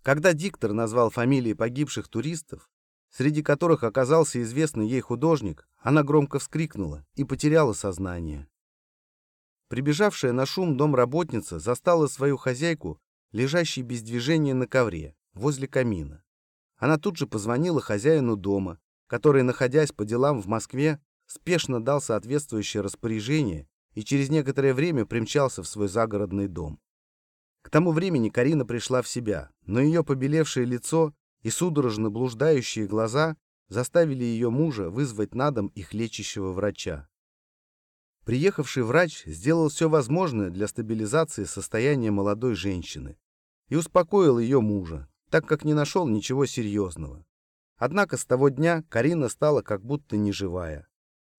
Когда 0.03 0.33
диктор 0.33 0.73
назвал 0.73 1.11
фамилии 1.11 1.53
погибших 1.53 2.09
туристов, 2.09 2.69
среди 3.09 3.41
которых 3.41 3.85
оказался 3.85 4.41
известный 4.41 4.85
ей 4.85 4.99
художник, 4.99 5.65
она 5.79 6.03
громко 6.03 6.39
вскрикнула 6.39 7.05
и 7.15 7.23
потеряла 7.23 7.71
сознание. 7.71 8.49
Прибежавшая 9.69 10.33
на 10.33 10.45
шум 10.45 10.75
домработница 10.75 11.57
застала 11.57 12.07
свою 12.07 12.35
хозяйку, 12.35 12.99
лежащей 13.31 13.81
без 13.81 14.01
движения 14.01 14.53
на 14.53 14.67
ковре, 14.67 15.15
возле 15.33 15.67
камина. 15.67 16.23
Она 16.77 16.97
тут 16.97 17.17
же 17.17 17.27
позвонила 17.27 17.81
хозяину 17.81 18.35
дома, 18.35 18.79
который, 19.07 19.43
находясь 19.43 19.91
по 19.91 20.05
делам 20.05 20.41
в 20.41 20.47
Москве, 20.47 20.99
спешно 21.27 21.83
дал 21.83 22.01
соответствующее 22.01 22.81
распоряжение 22.81 23.67
и 23.93 24.03
через 24.03 24.29
некоторое 24.29 24.73
время 24.73 25.05
примчался 25.05 25.63
в 25.63 25.67
свой 25.67 25.87
загородный 25.87 26.47
дом. 26.47 26.79
К 27.61 27.69
тому 27.69 27.91
времени 27.91 28.29
Карина 28.29 28.65
пришла 28.65 29.01
в 29.01 29.07
себя, 29.07 29.51
но 29.65 29.79
ее 29.79 30.03
побелевшее 30.03 30.65
лицо 30.65 31.13
и 31.41 31.49
судорожно 31.49 32.09
блуждающие 32.09 32.87
глаза 32.87 33.37
заставили 33.67 34.23
ее 34.23 34.49
мужа 34.49 34.89
вызвать 34.89 35.35
на 35.35 35.51
дом 35.51 35.67
их 35.67 35.93
лечащего 35.93 36.51
врача. 36.51 37.07
Приехавший 38.25 38.83
врач 38.83 39.23
сделал 39.25 39.69
все 39.69 39.89
возможное 39.89 40.51
для 40.51 40.67
стабилизации 40.67 41.43
состояния 41.43 42.11
молодой 42.11 42.55
женщины 42.55 43.17
и 43.69 43.75
успокоил 43.75 44.37
ее 44.37 44.61
мужа, 44.61 45.09
так 45.29 45.47
как 45.47 45.65
не 45.65 45.73
нашел 45.73 46.07
ничего 46.07 46.45
серьезного. 46.45 47.25
Однако 47.77 48.17
с 48.17 48.25
того 48.25 48.49
дня 48.49 48.83
Карина 48.89 49.27
стала 49.27 49.63
как 49.63 49.83
будто 49.83 50.17
неживая. 50.17 50.87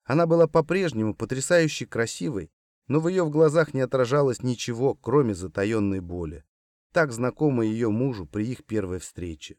Она 0.05 0.27
была 0.27 0.49
по-прежнему 0.49 1.15
потрясающе 1.15 1.87
красивой, 1.87 2.51
но 2.89 2.99
в 2.99 3.07
ее 3.07 3.29
глазах 3.31 3.75
не 3.75 3.81
отражалось 3.81 4.43
ничего, 4.43 4.95
кроме 4.95 5.35
затаенной 5.35 6.01
боли, 6.01 6.45
так 6.93 7.13
знакомой 7.13 7.69
ее 7.69 7.91
мужу 7.91 8.27
при 8.27 8.49
их 8.49 8.65
первой 8.65 8.99
встрече. 8.99 9.57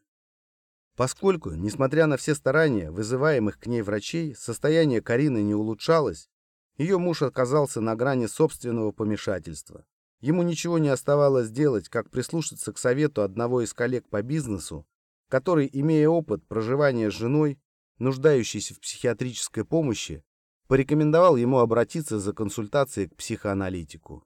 Поскольку, 0.94 1.52
несмотря 1.52 2.06
на 2.06 2.18
все 2.18 2.34
старания 2.34 2.90
вызываемых 2.90 3.58
к 3.58 3.66
ней 3.66 3.80
врачей, 3.80 4.34
состояние 4.34 5.00
Карины 5.00 5.42
не 5.42 5.54
улучшалось, 5.54 6.28
ее 6.76 6.98
муж 6.98 7.22
оказался 7.22 7.80
на 7.80 7.94
грани 7.94 8.26
собственного 8.26 8.92
помешательства. 8.92 9.84
Ему 10.20 10.42
ничего 10.42 10.78
не 10.78 10.88
оставалось 10.88 11.50
делать, 11.50 11.88
как 11.88 12.10
прислушаться 12.10 12.72
к 12.72 12.78
совету 12.78 13.22
одного 13.22 13.62
из 13.62 13.74
коллег 13.74 14.08
по 14.08 14.22
бизнесу, 14.22 14.86
который, 15.28 15.68
имея 15.72 16.08
опыт 16.08 16.46
проживания 16.46 17.10
с 17.10 17.14
женой, 17.14 17.60
нуждающейся 17.98 18.74
в 18.74 18.80
психиатрической 18.80 19.64
помощи, 19.64 20.24
порекомендовал 20.66 21.36
ему 21.36 21.58
обратиться 21.58 22.18
за 22.18 22.32
консультацией 22.32 23.08
к 23.08 23.16
психоаналитику. 23.16 24.24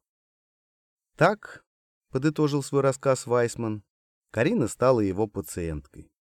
Так, 1.16 1.64
подытожил 2.10 2.62
свой 2.62 2.82
рассказ 2.82 3.26
Вайсман, 3.26 3.82
Карина 4.30 4.68
стала 4.68 5.00
его 5.00 5.26
пациенткой. 5.26 6.12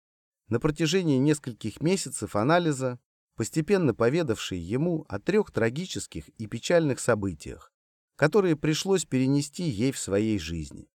На 0.49 0.61
протяжении 0.61 1.19
нескольких 1.19 1.81
месяцев 1.81 2.37
анализа, 2.37 3.01
постепенно 3.37 3.95
поведавшей 3.95 4.59
ему 4.59 5.05
о 5.09 5.21
трех 5.21 5.53
трагических 5.53 6.29
и 6.31 6.47
печальных 6.47 6.99
событиях, 6.99 7.73
которые 8.17 8.57
пришлось 8.57 9.05
перенести 9.05 9.63
ей 9.63 9.93
в 9.93 9.99
своей 9.99 10.39
жизни. 10.39 10.89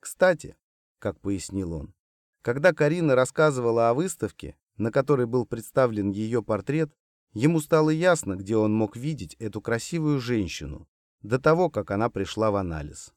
Кстати, 0.00 0.56
как 0.98 1.20
пояснил 1.20 1.72
он, 1.72 1.94
когда 2.42 2.72
Карина 2.72 3.14
рассказывала 3.14 3.88
о 3.88 3.94
выставке, 3.94 4.56
на 4.76 4.90
которой 4.90 5.26
был 5.26 5.46
представлен 5.46 6.10
ее 6.10 6.42
портрет, 6.42 6.92
ему 7.32 7.60
стало 7.60 7.90
ясно, 7.90 8.34
где 8.34 8.56
он 8.56 8.74
мог 8.74 8.96
видеть 8.96 9.34
эту 9.34 9.60
красивую 9.60 10.20
женщину, 10.20 10.88
до 11.22 11.38
того, 11.38 11.70
как 11.70 11.92
она 11.92 12.10
пришла 12.10 12.50
в 12.50 12.56
анализ. 12.56 13.14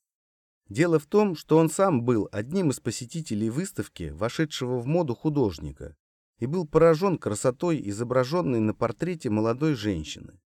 Дело 0.69 0.99
в 0.99 1.07
том, 1.07 1.35
что 1.35 1.57
он 1.57 1.69
сам 1.69 2.03
был 2.03 2.29
одним 2.31 2.69
из 2.69 2.79
посетителей 2.79 3.49
выставки, 3.49 4.11
вошедшего 4.15 4.79
в 4.79 4.85
моду 4.85 5.15
художника, 5.15 5.95
и 6.39 6.45
был 6.45 6.67
поражен 6.67 7.17
красотой, 7.17 7.81
изображенной 7.89 8.59
на 8.59 8.73
портрете 8.73 9.29
молодой 9.29 9.75
женщины. 9.75 10.39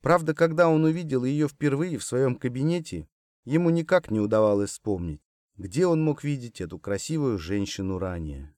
Правда, 0.00 0.34
когда 0.34 0.68
он 0.68 0.84
увидел 0.84 1.24
ее 1.24 1.48
впервые 1.48 1.98
в 1.98 2.04
своем 2.04 2.36
кабинете, 2.36 3.08
ему 3.44 3.70
никак 3.70 4.10
не 4.10 4.20
удавалось 4.20 4.70
вспомнить, 4.70 5.22
где 5.56 5.86
он 5.86 6.02
мог 6.02 6.24
видеть 6.24 6.60
эту 6.60 6.78
красивую 6.78 7.38
женщину 7.38 7.98
ранее. 7.98 8.54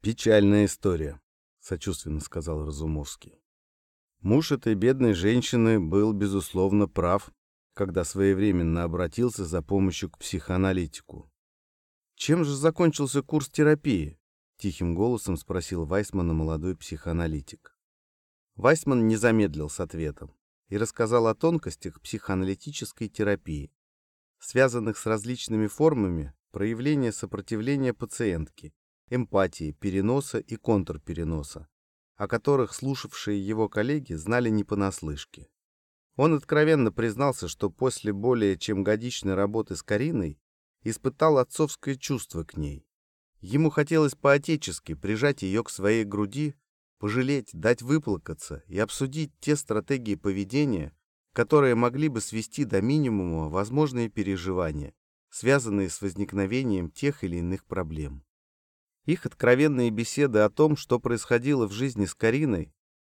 «Печальная 0.00 0.64
история»,— 0.64 1.20
сочувственно 1.60 2.20
сказал 2.20 2.64
Разумовский. 2.64 3.40
Муж 4.20 4.50
этой 4.50 4.74
бедной 4.74 5.12
женщины 5.12 5.78
был, 5.78 6.12
безусловно, 6.12 6.88
прав, 6.88 7.30
когда 7.72 8.02
своевременно 8.02 8.82
обратился 8.82 9.44
за 9.44 9.62
помощью 9.62 10.10
к 10.10 10.18
психоаналитику. 10.18 11.30
«Чем 12.16 12.44
же 12.44 12.56
закончился 12.56 13.22
курс 13.22 13.48
терапии?»— 13.48 14.18
тихим 14.58 14.94
голосом 14.94 15.36
спросил 15.36 15.84
Вайсмана 15.86 16.34
молодой 16.34 16.76
психоаналитик. 16.76 17.76
Вайсман 18.56 19.06
не 19.06 19.16
замедлил 19.16 19.70
с 19.70 19.78
ответом 19.80 20.34
и 20.68 20.76
рассказал 20.76 21.28
о 21.28 21.34
тонкостях 21.34 22.00
психоаналитической 22.00 23.08
терапии, 23.08 23.72
связанных 24.40 24.98
с 24.98 25.06
различными 25.06 25.68
формами 25.68 26.34
проявления 26.50 27.12
сопротивления 27.12 27.94
пациентки, 27.94 28.74
эмпатии, 29.08 29.72
переноса 29.72 30.38
и 30.38 30.56
контрпереноса, 30.56 31.68
о 32.16 32.26
которых 32.26 32.74
слушавшие 32.74 33.40
его 33.40 33.68
коллеги 33.68 34.14
знали 34.14 34.48
не 34.50 34.64
понаслышке. 34.64 35.48
Он 36.16 36.34
откровенно 36.34 36.90
признался, 36.90 37.46
что 37.46 37.70
после 37.70 38.12
более 38.12 38.58
чем 38.58 38.82
годичной 38.82 39.34
работы 39.34 39.76
с 39.76 39.84
Кариной 39.84 40.40
испытал 40.82 41.38
отцовское 41.38 41.94
чувство 41.94 42.42
к 42.42 42.56
ней. 42.56 42.87
Ему 43.40 43.70
хотелось 43.70 44.14
по-отечески 44.14 44.94
прижать 44.94 45.42
ее 45.42 45.62
к 45.62 45.70
своей 45.70 46.04
груди 46.04 46.54
пожалеть, 46.98 47.50
дать 47.52 47.82
выплакаться 47.82 48.64
и 48.66 48.78
обсудить 48.78 49.32
те 49.40 49.54
стратегии 49.54 50.16
поведения, 50.16 50.92
которые 51.32 51.76
могли 51.76 52.08
бы 52.08 52.20
свести 52.20 52.64
до 52.64 52.82
минимума 52.82 53.48
возможные 53.48 54.08
переживания, 54.08 54.94
связанные 55.30 55.88
с 55.88 56.02
возникновением 56.02 56.90
тех 56.90 57.22
или 57.22 57.36
иных 57.36 57.64
проблем. 57.64 58.24
Их 59.04 59.24
откровенные 59.24 59.90
беседы 59.90 60.40
о 60.40 60.50
том, 60.50 60.76
что 60.76 60.98
происходило 60.98 61.68
в 61.68 61.72
жизни 61.72 62.06
с 62.06 62.14
Кариной, 62.14 62.74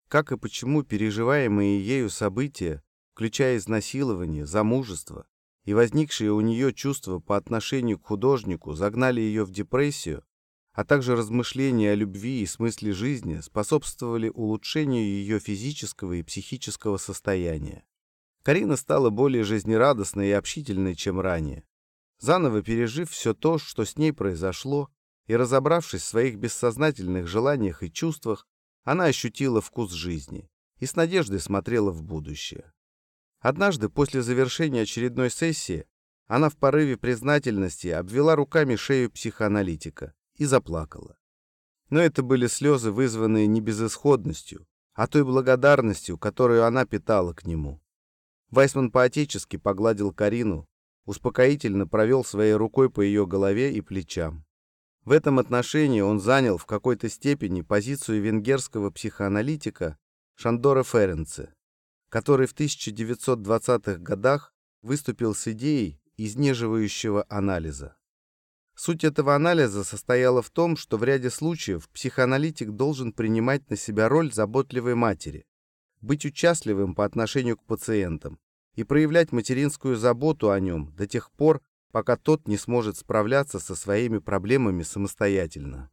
как 0.08 0.30
и 0.30 0.38
почему 0.38 0.84
переживаемые 0.84 1.84
ею 1.84 2.08
события, 2.08 2.82
включая 3.12 3.56
изнасилование, 3.56 4.46
замужество 4.46 5.26
и 5.64 5.74
возникшие 5.74 6.32
у 6.32 6.40
нее 6.40 6.72
чувства 6.72 7.18
по 7.20 7.36
отношению 7.36 7.98
к 7.98 8.06
художнику, 8.06 8.74
загнали 8.74 9.20
ее 9.20 9.44
в 9.44 9.50
депрессию, 9.50 10.24
а 10.72 10.84
также 10.84 11.14
размышления 11.14 11.92
о 11.92 11.94
любви 11.94 12.42
и 12.42 12.46
смысле 12.46 12.92
жизни 12.92 13.40
способствовали 13.40 14.28
улучшению 14.28 15.04
ее 15.04 15.38
физического 15.38 16.14
и 16.14 16.22
психического 16.22 16.96
состояния. 16.96 17.84
Карина 18.42 18.76
стала 18.76 19.10
более 19.10 19.44
жизнерадостной 19.44 20.28
и 20.28 20.32
общительной, 20.32 20.96
чем 20.96 21.20
ранее. 21.20 21.64
Заново 22.18 22.62
пережив 22.62 23.10
все 23.10 23.34
то, 23.34 23.58
что 23.58 23.84
с 23.84 23.96
ней 23.96 24.12
произошло, 24.12 24.90
и 25.26 25.36
разобравшись 25.36 26.02
в 26.02 26.06
своих 26.06 26.36
бессознательных 26.36 27.28
желаниях 27.28 27.82
и 27.82 27.92
чувствах, 27.92 28.46
она 28.82 29.04
ощутила 29.04 29.60
вкус 29.60 29.92
жизни 29.92 30.48
и 30.78 30.86
с 30.86 30.96
надеждой 30.96 31.38
смотрела 31.38 31.92
в 31.92 32.02
будущее. 32.02 32.72
Однажды, 33.42 33.88
после 33.88 34.22
завершения 34.22 34.82
очередной 34.82 35.28
сессии, 35.28 35.84
она 36.28 36.48
в 36.48 36.56
порыве 36.56 36.96
признательности 36.96 37.88
обвела 37.88 38.36
руками 38.36 38.76
шею 38.76 39.10
психоаналитика 39.10 40.14
и 40.36 40.44
заплакала. 40.44 41.16
Но 41.90 42.00
это 42.00 42.22
были 42.22 42.46
слезы, 42.46 42.92
вызванные 42.92 43.48
не 43.48 43.60
безысходностью, 43.60 44.64
а 44.94 45.08
той 45.08 45.24
благодарностью, 45.24 46.18
которую 46.18 46.64
она 46.64 46.86
питала 46.86 47.32
к 47.34 47.44
нему. 47.44 47.82
Вайсман 48.50 48.92
поотечески 48.92 49.56
погладил 49.56 50.12
Карину, 50.12 50.68
успокоительно 51.04 51.88
провел 51.88 52.24
своей 52.24 52.54
рукой 52.54 52.90
по 52.90 53.00
ее 53.00 53.26
голове 53.26 53.74
и 53.74 53.80
плечам. 53.80 54.44
В 55.04 55.10
этом 55.10 55.40
отношении 55.40 56.00
он 56.00 56.20
занял 56.20 56.58
в 56.58 56.66
какой-то 56.66 57.08
степени 57.08 57.62
позицию 57.62 58.22
венгерского 58.22 58.90
психоаналитика 58.90 59.98
Шандора 60.36 60.84
Ференце, 60.84 61.52
который 62.12 62.46
в 62.46 62.54
1920-х 62.54 63.96
годах 63.96 64.52
выступил 64.82 65.34
с 65.34 65.48
идеей 65.48 65.98
изнеживающего 66.18 67.24
анализа. 67.30 67.96
Суть 68.74 69.02
этого 69.02 69.34
анализа 69.34 69.82
состояла 69.82 70.42
в 70.42 70.50
том, 70.50 70.76
что 70.76 70.98
в 70.98 71.04
ряде 71.04 71.30
случаев 71.30 71.88
психоаналитик 71.88 72.72
должен 72.72 73.14
принимать 73.14 73.70
на 73.70 73.76
себя 73.76 74.10
роль 74.10 74.30
заботливой 74.30 74.94
матери, 74.94 75.46
быть 76.02 76.26
участливым 76.26 76.94
по 76.94 77.06
отношению 77.06 77.56
к 77.56 77.64
пациентам 77.64 78.38
и 78.74 78.84
проявлять 78.84 79.32
материнскую 79.32 79.96
заботу 79.96 80.50
о 80.50 80.60
нем 80.60 80.94
до 80.94 81.06
тех 81.06 81.30
пор, 81.30 81.62
пока 81.92 82.18
тот 82.18 82.46
не 82.46 82.58
сможет 82.58 82.98
справляться 82.98 83.58
со 83.58 83.74
своими 83.74 84.18
проблемами 84.18 84.82
самостоятельно. 84.82 85.90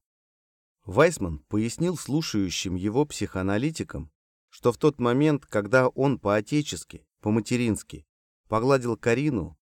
Вайсман 0.84 1.40
пояснил 1.48 1.96
слушающим 1.96 2.76
его 2.76 3.06
психоаналитикам, 3.06 4.12
что 4.60 4.74
в 4.74 4.78
тот 4.78 5.00
момент, 5.00 5.46
когда 5.46 5.88
он 5.88 6.20
по-отечески, 6.20 7.06
по-матерински, 7.22 8.06
погладил 8.50 8.98
Карину, 8.98 9.58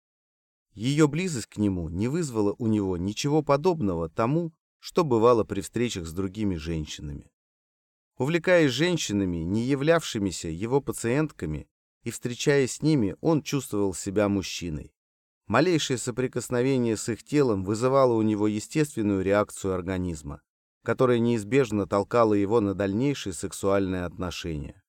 ее 0.74 1.08
близость 1.08 1.46
к 1.46 1.58
нему 1.58 1.88
не 1.88 2.08
вызвала 2.08 2.56
у 2.58 2.66
него 2.66 2.98
ничего 2.98 3.44
подобного 3.44 4.10
тому, 4.10 4.56
что 4.80 5.04
бывало 5.04 5.44
при 5.44 5.62
встречах 5.62 6.08
с 6.08 6.14
другими 6.14 6.56
женщинами. 6.56 7.30
Увлекаясь 8.18 8.72
женщинами, 8.72 9.38
не 9.44 9.66
являвшимися 9.66 10.50
его 10.50 10.82
пациентками, 10.82 11.70
и 12.02 12.10
встречаясь 12.10 12.72
с 12.72 12.82
ними, 12.82 13.16
он 13.22 13.44
чувствовал 13.44 13.94
себя 13.94 14.28
мужчиной. 14.28 14.96
Малейшее 15.46 16.00
соприкосновение 16.00 16.98
с 16.98 17.08
их 17.08 17.24
телом 17.24 17.64
вызывало 17.64 18.14
у 18.14 18.24
него 18.24 18.48
естественную 18.48 19.22
реакцию 19.22 19.76
организма, 19.76 20.42
которая 20.84 21.20
неизбежно 21.20 21.86
толкала 21.86 22.34
его 22.34 22.62
на 22.62 22.74
дальнейшие 22.74 23.34
сексуальные 23.34 24.04
отношения. 24.06 24.82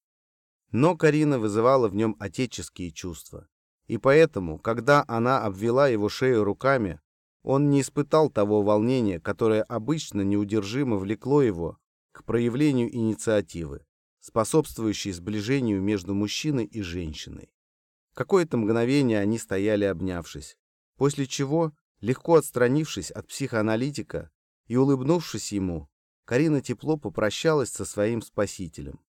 Но 0.71 0.97
Карина 0.97 1.39
вызывала 1.39 1.89
в 1.89 1.95
нем 1.95 2.17
отеческие 2.19 2.91
чувства. 2.91 3.49
И 3.87 3.97
поэтому, 3.97 4.59
когда 4.59 5.05
она 5.09 5.45
обвела 5.45 5.89
его 5.89 6.09
шею 6.09 6.45
руками, 6.45 7.01
он 7.43 7.71
не 7.71 7.81
испытал 7.81 8.29
того 8.29 8.63
волнения, 8.63 9.19
которое 9.19 9.63
обычно 9.63 10.21
неудержимо 10.21 10.97
влекло 10.97 11.41
его 11.41 11.79
к 12.13 12.25
проявлению 12.25 12.95
инициативы, 12.95 13.87
способствующей 14.21 15.13
сближению 15.13 15.81
между 15.81 16.15
мужчиной 16.15 16.67
и 16.67 16.83
женщиной. 16.83 17.51
Какое-то 18.15 18.59
мгновение 18.59 19.21
они 19.21 19.39
стояли 19.39 19.85
обнявшись, 19.85 20.59
после 20.97 21.27
чего, 21.27 21.73
легко 22.01 22.35
отстранившись 22.35 23.11
от 23.11 23.29
психоаналитика 23.29 24.31
и 24.67 24.77
улыбнувшись 24.77 25.53
ему, 25.53 25.89
Карина 26.25 26.61
тепло 26.61 26.99
попрощалась 26.99 27.71
со 27.71 27.87
своим 27.87 28.21
спасителем. 28.21 29.01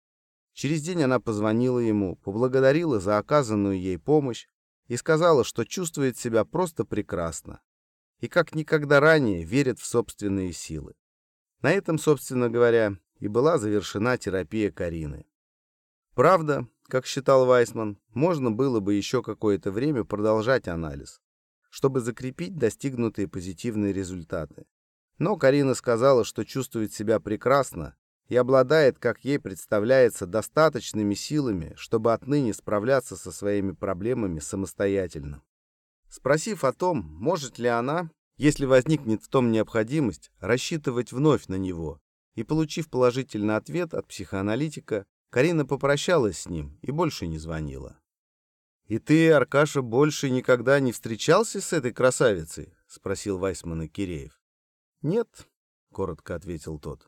Через 0.59 0.82
день 0.82 1.05
она 1.05 1.20
позвонила 1.20 1.78
ему, 1.78 2.16
поблагодарила 2.16 2.98
за 2.98 3.18
оказанную 3.18 3.80
ей 3.80 3.97
помощь 3.97 4.48
и 4.89 4.97
сказала, 4.97 5.44
что 5.44 5.64
чувствует 5.64 6.18
себя 6.18 6.44
просто 6.44 6.85
прекрасно 6.85 7.60
и 8.18 8.26
как 8.26 8.56
никогда 8.56 8.98
ранее 8.98 9.44
верит 9.44 9.78
в 9.78 9.86
собственные 9.86 10.52
силы. 10.52 10.94
На 11.62 11.70
этом, 11.70 11.97
собственно 11.97 12.51
говоря, 12.51 12.97
и 13.20 13.28
была 13.28 13.59
завершена 13.59 14.18
терапия 14.18 14.72
Карины. 14.72 15.26
Правда, 16.16 16.66
как 16.89 17.06
считал 17.06 17.47
Вайсман, 17.47 17.97
можно 18.09 18.51
было 18.51 18.80
бы 18.80 18.94
еще 18.94 19.22
какое-то 19.22 19.70
время 19.70 20.02
продолжать 20.02 20.66
анализ, 20.66 21.20
чтобы 21.70 22.01
закрепить 22.01 22.56
достигнутые 22.56 23.28
позитивные 23.28 23.93
результаты. 23.93 24.66
Но 25.18 25.36
Карина 25.36 25.74
сказала, 25.74 26.24
что 26.24 26.44
чувствует 26.44 26.93
себя 26.93 27.20
прекрасно 27.20 27.94
и 28.28 28.36
обладает, 28.36 28.98
как 28.98 29.24
ей 29.24 29.38
представляется, 29.38 30.26
достаточными 30.26 31.14
силами, 31.14 31.72
чтобы 31.76 32.12
отныне 32.12 32.52
справляться 32.52 33.16
со 33.16 33.32
своими 33.32 33.72
проблемами 33.72 34.38
самостоятельно. 34.38 35.42
Спросив 36.09 36.64
о 36.64 36.72
том, 36.72 37.00
может 37.00 37.59
ли 37.59 37.68
она, 37.68 38.10
если 38.36 38.66
возникнет 38.66 39.22
в 39.22 39.28
том 39.28 39.50
необходимость, 39.50 40.30
рассчитывать 40.38 41.12
вновь 41.12 41.48
на 41.48 41.56
него, 41.56 42.00
и 42.34 42.44
получив 42.44 42.88
положительный 42.88 43.56
ответ 43.56 43.94
от 43.94 44.06
психоаналитика, 44.06 45.06
Карина 45.30 45.66
попрощалась 45.66 46.40
с 46.40 46.48
ним 46.48 46.78
и 46.82 46.90
больше 46.90 47.26
не 47.26 47.38
звонила. 47.38 47.98
«И 48.86 48.98
ты, 48.98 49.30
Аркаша, 49.32 49.82
больше 49.82 50.30
никогда 50.30 50.80
не 50.80 50.92
встречался 50.92 51.60
с 51.60 51.72
этой 51.72 51.92
красавицей?»— 51.92 52.74
спросил 52.86 53.38
Вайсмана 53.38 53.88
Киреев. 53.88 54.40
«Нет»,— 55.02 55.28
коротко 55.92 56.34
ответил 56.34 56.78
тот. 56.78 57.07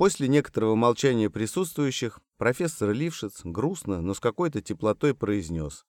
После 0.00 0.28
некоторого 0.28 0.76
молчания 0.76 1.28
присутствующих 1.28 2.20
профессор 2.38 2.92
Лившиц 2.92 3.42
грустно, 3.44 4.00
но 4.00 4.14
с 4.14 4.18
какой-то 4.18 4.62
теплотой 4.62 5.14
произнес. 5.14 5.84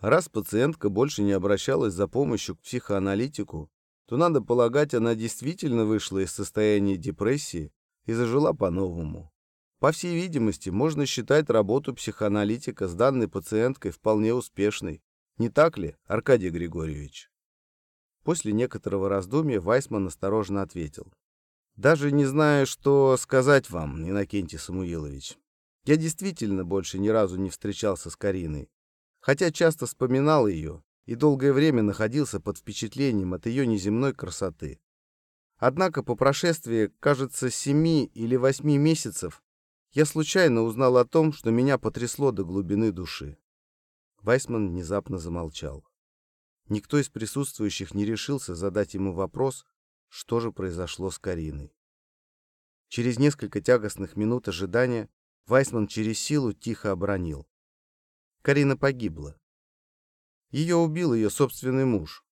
Раз 0.00 0.30
пациентка 0.30 0.88
больше 0.88 1.22
не 1.22 1.32
обращалась 1.32 1.92
за 1.92 2.08
помощью 2.08 2.56
к 2.56 2.62
психоаналитику, 2.62 3.70
то, 4.06 4.16
надо 4.16 4.40
полагать, 4.40 4.94
она 4.94 5.14
действительно 5.14 5.84
вышла 5.84 6.20
из 6.20 6.32
состояния 6.32 6.96
депрессии 6.96 7.70
и 8.06 8.14
зажила 8.14 8.54
по-новому. 8.54 9.30
По 9.78 9.92
всей 9.92 10.14
видимости, 10.14 10.70
можно 10.70 11.04
считать 11.04 11.50
работу 11.50 11.94
психоаналитика 11.94 12.88
с 12.88 12.94
данной 12.94 13.28
пациенткой 13.28 13.90
вполне 13.90 14.32
успешной. 14.32 15.02
Не 15.36 15.50
так 15.50 15.76
ли, 15.76 15.96
Аркадий 16.06 16.48
Григорьевич? 16.48 17.30
После 18.24 18.52
некоторого 18.52 19.10
раздумья 19.10 19.60
Вайсман 19.60 20.06
осторожно 20.06 20.62
ответил. 20.62 21.12
«Даже 21.76 22.12
не 22.12 22.24
знаю, 22.24 22.66
что 22.66 23.16
сказать 23.16 23.70
вам, 23.70 24.08
Иннокентий 24.08 24.58
Самуилович. 24.58 25.38
Я 25.84 25.96
действительно 25.96 26.64
больше 26.64 26.98
ни 26.98 27.08
разу 27.08 27.36
не 27.36 27.50
встречался 27.50 28.10
с 28.10 28.16
Кариной, 28.16 28.70
хотя 29.20 29.50
часто 29.50 29.86
вспоминал 29.86 30.46
ее 30.46 30.82
и 31.06 31.14
долгое 31.14 31.52
время 31.52 31.82
находился 31.82 32.40
под 32.40 32.58
впечатлением 32.58 33.34
от 33.34 33.46
ее 33.46 33.66
неземной 33.66 34.14
красоты. 34.14 34.80
Однако 35.56 36.02
по 36.02 36.14
прошествии, 36.16 36.90
кажется, 37.00 37.50
семи 37.50 38.06
или 38.14 38.36
восьми 38.36 38.78
месяцев 38.78 39.42
я 39.92 40.04
случайно 40.04 40.62
узнал 40.62 40.96
о 40.96 41.04
том, 41.04 41.32
что 41.32 41.50
меня 41.50 41.78
потрясло 41.78 42.32
до 42.32 42.44
глубины 42.44 42.92
души. 42.92 43.36
Вайсман 44.22 44.70
внезапно 44.70 45.18
замолчал. 45.18 45.84
Никто 46.68 46.98
из 46.98 47.08
присутствующих 47.08 47.92
не 47.94 48.04
решился 48.04 48.54
задать 48.54 48.94
ему 48.94 49.12
вопрос, 49.12 49.66
что 50.12 50.40
же 50.40 50.52
произошло 50.52 51.10
с 51.10 51.18
Кариной. 51.18 51.74
Через 52.88 53.18
несколько 53.18 53.62
тягостных 53.62 54.14
минут 54.14 54.46
ожидания 54.46 55.08
Вайсман 55.46 55.86
через 55.86 56.18
силу 56.18 56.52
тихо 56.52 56.90
обронил. 56.90 57.48
Карина 58.42 58.76
погибла. 58.76 59.40
Ее 60.50 60.76
убил 60.76 61.14
ее 61.14 61.30
собственный 61.30 61.86
муж. 61.86 62.26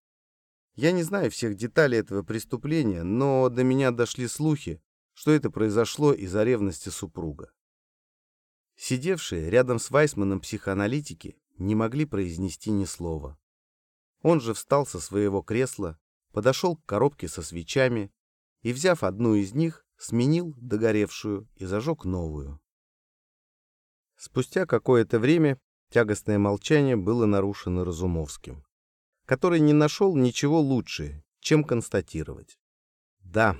Я 0.74 0.92
не 0.92 1.02
знаю 1.02 1.30
всех 1.30 1.56
деталей 1.56 1.96
этого 1.96 2.22
преступления, 2.22 3.02
но 3.02 3.48
до 3.48 3.64
меня 3.64 3.92
дошли 3.92 4.28
слухи, 4.28 4.82
что 5.14 5.30
это 5.32 5.50
произошло 5.50 6.12
из-за 6.12 6.44
ревности 6.44 6.90
супруга. 6.90 7.50
Сидевшие 8.76 9.48
рядом 9.48 9.78
с 9.78 9.90
Вайсманом 9.90 10.40
психоаналитики 10.40 11.40
не 11.56 11.74
могли 11.74 12.04
произнести 12.04 12.70
ни 12.72 12.84
слова. 12.84 13.38
Он 14.20 14.42
же 14.42 14.52
встал 14.52 14.84
со 14.84 15.00
своего 15.00 15.40
кресла, 15.40 15.98
подошел 16.32 16.76
к 16.76 16.84
коробке 16.84 17.28
со 17.28 17.42
свечами 17.42 18.12
и, 18.62 18.72
взяв 18.72 19.02
одну 19.02 19.34
из 19.34 19.54
них, 19.54 19.84
сменил 19.96 20.54
догоревшую 20.56 21.48
и 21.56 21.64
зажег 21.64 22.04
новую. 22.04 22.60
Спустя 24.16 24.66
какое-то 24.66 25.18
время 25.18 25.58
тягостное 25.90 26.38
молчание 26.38 26.96
было 26.96 27.26
нарушено 27.26 27.84
Разумовским, 27.84 28.64
который 29.26 29.60
не 29.60 29.72
нашел 29.72 30.16
ничего 30.16 30.60
лучше, 30.60 31.24
чем 31.40 31.64
констатировать. 31.64 32.58
Да, 33.20 33.56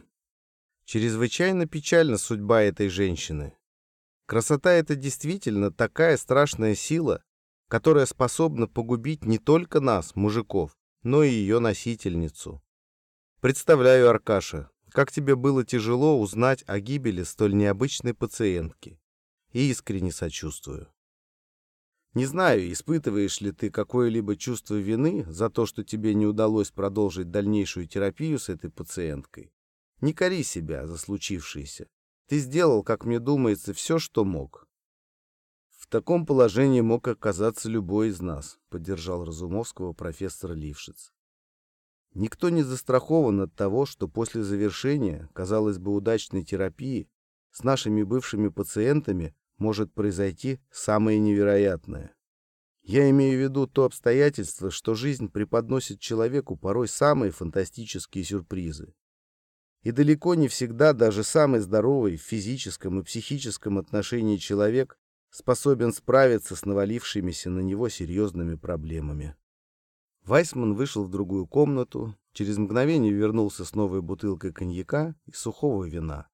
чрезвычайно 0.85 1.67
печальна 1.67 2.19
судьба 2.19 2.63
этой 2.63 2.89
женщины. 2.89 3.57
Красота— 4.27 4.73
это 4.73 4.95
действительно 4.95 5.73
такая 5.73 6.17
страшная 6.17 6.75
сила, 6.75 7.23
которая 7.69 8.07
способна 8.07 8.67
погубить 8.67 9.25
не 9.25 9.39
только 9.39 9.81
нас, 9.81 10.15
мужиков, 10.15 10.77
но 11.03 11.23
и 11.23 11.31
ее 11.31 11.59
носительницу. 11.59 12.63
Представляю, 13.41 14.11
Аркаша, 14.11 14.71
как 14.91 15.11
тебе 15.11 15.37
было 15.37 15.65
тяжело 15.65 16.21
узнать 16.21 16.65
о 16.67 16.81
гибели 16.81 17.23
столь 17.23 17.55
необычной 17.55 18.15
пациентки. 18.15 19.01
И 19.53 19.71
искренне 19.71 20.13
сочувствую. 20.13 20.89
Не 22.15 22.27
знаю, 22.27 22.71
испытываешь 22.73 23.41
ли 23.41 23.53
ты 23.53 23.71
какое-либо 23.71 24.37
чувство 24.37 24.77
вины 24.77 25.25
за 25.29 25.51
то, 25.51 25.67
что 25.67 25.85
тебе 25.85 26.15
не 26.15 26.27
удалось 26.27 26.71
продолжить 26.71 27.31
дальнейшую 27.31 27.87
терапию 27.87 28.39
с 28.39 28.49
этой 28.49 28.71
пациенткой. 28.71 29.53
Не 30.01 30.13
кори 30.13 30.43
себя 30.43 30.87
за 30.87 30.97
случившееся. 30.97 31.89
Ты 32.29 32.39
сделал, 32.39 32.83
как 32.83 33.05
мне 33.05 33.19
думается, 33.19 33.75
все, 33.75 33.99
что 33.99 34.25
мог 34.25 34.70
таком 35.91 36.25
положении 36.25 36.81
мог 36.81 37.07
оказаться 37.09 37.69
любой 37.69 38.09
из 38.09 38.21
нас, 38.21 38.59
поддержал 38.71 39.25
Разумовского 39.25 39.93
профессор 39.93 40.53
Лившиц. 40.53 41.13
Никто 42.15 42.49
не 42.49 42.63
застрахован 42.63 43.41
от 43.41 43.55
того, 43.55 43.87
что 43.87 44.09
после 44.09 44.43
завершения, 44.43 45.29
казалось 45.33 45.79
бы, 45.79 45.95
удачной 45.95 46.45
терапии 46.45 47.09
с 47.51 47.63
нашими 47.63 48.03
бывшими 48.03 48.49
пациентами 48.49 49.35
может 49.59 49.93
произойти 49.93 50.61
самое 50.71 51.19
невероятное. 51.19 52.15
Я 52.83 53.11
имею 53.11 53.39
в 53.39 53.43
виду 53.43 53.67
то 53.67 53.85
обстоятельство, 53.85 54.71
что 54.71 54.95
жизнь 54.95 55.29
преподносит 55.29 56.01
человеку 56.01 56.57
порой 56.57 56.89
самые 56.89 57.31
фантастические 57.31 58.25
сюрпризы. 58.25 58.95
И 59.83 59.93
далеко 59.93 60.35
не 60.35 60.49
всегда 60.49 60.93
даже 60.93 61.25
самый 61.25 61.61
здоровый 61.61 62.17
в 62.17 62.23
физическом 62.23 63.01
и 63.01 63.03
психическом 63.03 63.79
отношении 63.79 64.37
человек 64.37 64.99
способен 65.31 65.93
справиться 65.93 66.57
с 66.57 66.65
навалившимися 66.65 67.51
на 67.51 67.61
него 67.61 67.89
серьезными 67.89 68.57
проблемами. 68.57 69.37
Вайсман 70.25 70.75
вышел 70.75 71.05
в 71.05 71.11
другую 71.11 71.47
комнату, 71.47 72.15
через 72.33 72.59
мгновение 72.59 73.13
вернулся 73.13 73.65
с 73.65 73.75
новой 73.75 74.03
бутылкой 74.03 74.53
коньяка 74.53 75.15
и 75.25 75.33
сухого 75.33 75.85
вина. 75.85 76.29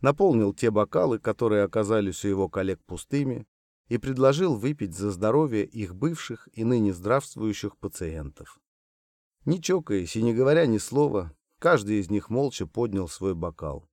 Наполнил 0.00 0.54
те 0.54 0.70
бокалы, 0.70 1.18
которые 1.18 1.64
оказались 1.64 2.24
у 2.24 2.28
его 2.28 2.48
коллег 2.48 2.82
пустыми, 2.84 3.46
и 3.88 3.98
предложил 3.98 4.54
выпить 4.54 4.94
за 4.94 5.10
здоровье 5.10 5.66
их 5.66 5.96
бывших 5.96 6.48
и 6.52 6.62
ныне 6.62 6.94
здравствующих 6.94 7.76
пациентов. 7.76 8.60
Не 9.44 9.60
чокаясь 9.60 10.14
и 10.16 10.22
не 10.22 10.32
говоря 10.32 10.66
ни 10.66 10.78
слова, 10.78 11.34
каждый 11.58 11.98
из 11.98 12.08
них 12.08 12.30
молча 12.30 12.66
поднял 12.66 13.08
свой 13.08 13.34
бокал. 13.34 13.90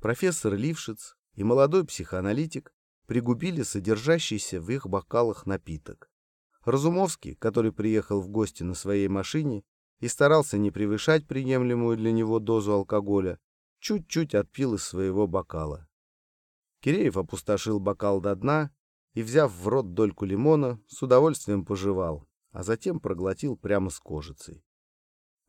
Профессор 0.00 0.54
Лившиц 0.54 1.16
и 1.34 1.44
молодой 1.44 1.84
психоаналитик 1.84 2.72
пригубили 3.06 3.62
содержащийся 3.62 4.60
в 4.60 4.70
их 4.70 4.86
бокалах 4.86 5.46
напиток. 5.46 6.10
Разумовский, 6.64 7.34
который 7.34 7.72
приехал 7.72 8.20
в 8.20 8.28
гости 8.28 8.62
на 8.62 8.74
своей 8.74 9.08
машине 9.08 9.64
и 10.00 10.08
старался 10.08 10.58
не 10.58 10.70
превышать 10.70 11.26
приемлемую 11.26 11.96
для 11.96 12.12
него 12.12 12.38
дозу 12.38 12.72
алкоголя, 12.72 13.38
чуть-чуть 13.80 14.34
отпил 14.34 14.74
из 14.74 14.84
своего 14.84 15.26
бокала. 15.26 15.86
Киреев 16.80 17.16
опустошил 17.16 17.80
бокал 17.80 18.20
до 18.20 18.34
дна 18.34 18.70
и, 19.12 19.22
взяв 19.22 19.52
в 19.52 19.68
рот 19.68 19.94
дольку 19.94 20.24
лимона, 20.24 20.80
с 20.88 21.02
удовольствием 21.02 21.64
пожевал, 21.64 22.26
а 22.50 22.62
затем 22.62 23.00
проглотил 23.00 23.56
прямо 23.56 23.90
с 23.90 23.98
кожицей. 23.98 24.64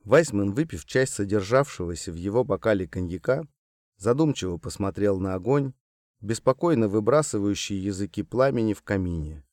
Вайсман, 0.03 0.53
выпив 0.53 0.85
часть 0.85 1.13
содержавшегося 1.13 2.11
в 2.11 2.15
его 2.15 2.43
бокале 2.43 2.87
коньяка, 2.87 3.47
задумчиво 3.97 4.57
посмотрел 4.57 5.19
на 5.19 5.35
огонь, 5.35 5.73
беспокойно 6.21 6.87
выбрасывающий 6.87 7.77
языки 7.77 8.23
пламени 8.23 8.73
в 8.73 8.81
камине. 8.81 9.45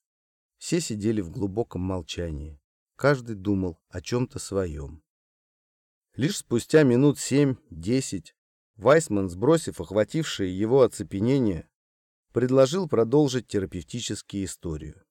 Все 0.58 0.80
сидели 0.80 1.20
в 1.20 1.30
глубоком 1.30 1.82
молчании. 1.82 2.60
Каждый 2.96 3.36
думал 3.36 3.80
о 3.88 4.00
чем-то 4.00 4.38
своем. 4.38 5.02
Лишь 6.14 6.38
спустя 6.38 6.82
минут 6.82 7.18
семь-десять 7.18 8.34
Вайсман, 8.76 9.28
сбросив 9.28 9.80
охватившее 9.80 10.56
его 10.56 10.82
оцепенение, 10.82 11.68
предложил 12.32 12.88
продолжить 12.88 13.48
терапевтическую 13.48 14.44
историю. 14.44 15.02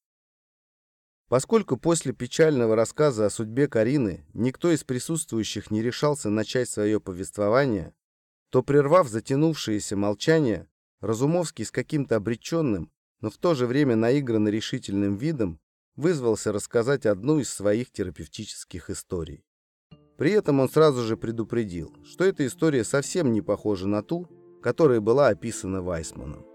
Поскольку 1.27 1.77
после 1.77 2.11
печального 2.13 2.75
рассказа 2.75 3.25
о 3.25 3.29
судьбе 3.29 3.67
Карины 3.67 4.25
никто 4.33 4.71
из 4.71 4.83
присутствующих 4.83 5.71
не 5.71 5.81
решался 5.81 6.29
начать 6.29 6.69
свое 6.69 6.99
повествование, 6.99 7.95
то, 8.51 8.63
прервав 8.63 9.07
затянувшееся 9.07 9.95
молчание, 9.95 10.67
Разумовский 10.99 11.65
с 11.65 11.71
каким-то 11.71 12.17
обреченным, 12.17 12.91
но 13.21 13.29
в 13.29 13.37
то 13.37 13.55
же 13.55 13.65
время 13.65 13.95
наигранно 13.95 14.49
решительным 14.49 15.15
видом 15.15 15.59
вызвался 15.95 16.51
рассказать 16.51 17.05
одну 17.05 17.39
из 17.39 17.49
своих 17.49 17.91
терапевтических 17.91 18.89
историй. 18.89 19.43
При 20.17 20.31
этом 20.31 20.59
он 20.59 20.69
сразу 20.69 21.01
же 21.01 21.17
предупредил, 21.17 21.95
что 22.03 22.23
эта 22.23 22.45
история 22.45 22.83
совсем 22.83 23.31
не 23.31 23.41
похожа 23.41 23.87
на 23.87 24.03
ту, 24.03 24.27
которая 24.61 24.99
была 24.99 25.29
описана 25.29 25.81
Вайсманом. 25.81 26.45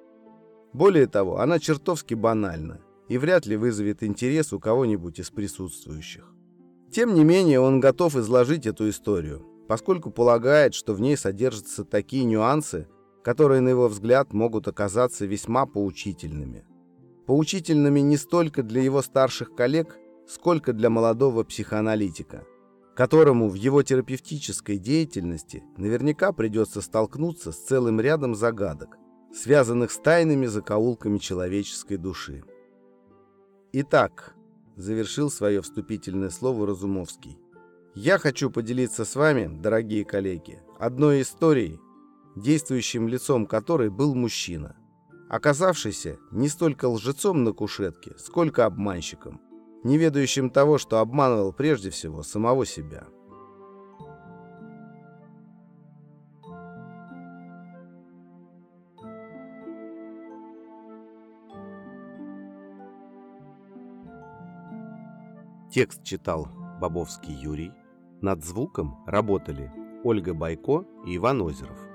Более 0.73 1.07
того, 1.07 1.41
она 1.41 1.59
чертовски 1.59 2.15
банальна 2.15 2.81
и 3.09 3.19
вряд 3.19 3.47
ли 3.47 3.57
вызовет 3.57 4.03
интерес 4.03 4.53
у 4.53 4.61
кого-нибудь 4.61 5.19
из 5.19 5.31
присутствующих. 5.31 6.33
Тем 6.93 7.15
не 7.15 7.25
менее, 7.25 7.59
он 7.59 7.81
готов 7.81 8.17
изложить 8.17 8.67
эту 8.67 8.89
историю, 8.89 9.45
поскольку 9.69 10.11
полагает, 10.11 10.75
что 10.75 10.95
в 10.95 11.01
ней 11.01 11.17
содержатся 11.17 11.85
такие 11.85 12.25
нюансы, 12.25 12.89
которые, 13.23 13.61
на 13.61 13.71
его 13.71 13.89
взгляд, 13.89 14.33
могут 14.33 14.69
оказаться 14.69 15.27
весьма 15.27 15.67
поучительными. 15.67 16.65
поучительными 17.27 17.99
не 17.99 18.17
столько 18.17 18.63
для 18.63 18.81
его 18.83 19.03
старших 19.03 19.57
коллег, 19.57 19.99
сколько 20.29 20.73
для 20.73 20.91
молодого 20.91 21.43
психоаналитика, 21.43 22.47
которому 22.95 23.49
в 23.49 23.55
его 23.55 23.83
терапевтической 23.83 24.79
деятельности 24.79 25.65
наверняка 25.77 26.33
придется 26.33 26.81
столкнуться 26.81 27.51
с 27.51 27.57
целым 27.57 28.01
рядом 28.01 28.37
загадок, 28.37 28.97
связанных 29.35 29.91
с 29.91 29.99
тайными 29.99 30.47
закоулками 30.47 31.19
человеческой 31.19 31.97
души. 31.97 32.45
Итак, 33.73 34.37
завершил 34.77 35.31
свое 35.31 35.63
вступительное 35.63 36.31
слово 36.31 36.67
Разумовский, 36.67 37.39
я 37.97 38.19
хочу 38.19 38.51
поделиться 38.51 39.07
с 39.07 39.17
вами, 39.17 39.47
дорогие 39.47 40.05
коллеги, 40.05 40.61
одной 40.79 41.23
историей, 41.23 41.81
действующим 42.37 43.09
лицом 43.09 43.47
которой 43.47 43.89
был 43.89 44.15
мужчина, 44.15 44.77
оказавшийся 45.31 46.19
не 46.31 46.51
столько 46.51 46.91
лжецом 46.91 47.43
на 47.43 47.53
кушетке, 47.53 48.13
сколько 48.19 48.67
обманщиком, 48.67 49.41
не 49.83 49.97
ведающим 49.97 50.51
того, 50.51 50.77
что 50.77 50.99
обманывал 50.99 51.55
прежде 51.55 51.89
всего 51.89 52.23
самого 52.23 52.67
себя. 52.67 53.07
Текст 65.73 66.03
читал 66.05 66.47
Бобовский 66.79 67.33
Юрий. 67.33 67.73
Над 68.23 68.45
звуком 68.45 68.97
работали 69.07 69.71
Ольга 70.03 70.33
Байко 70.33 70.85
и 71.07 71.17
Иван 71.17 71.43
Озеров. 71.43 71.86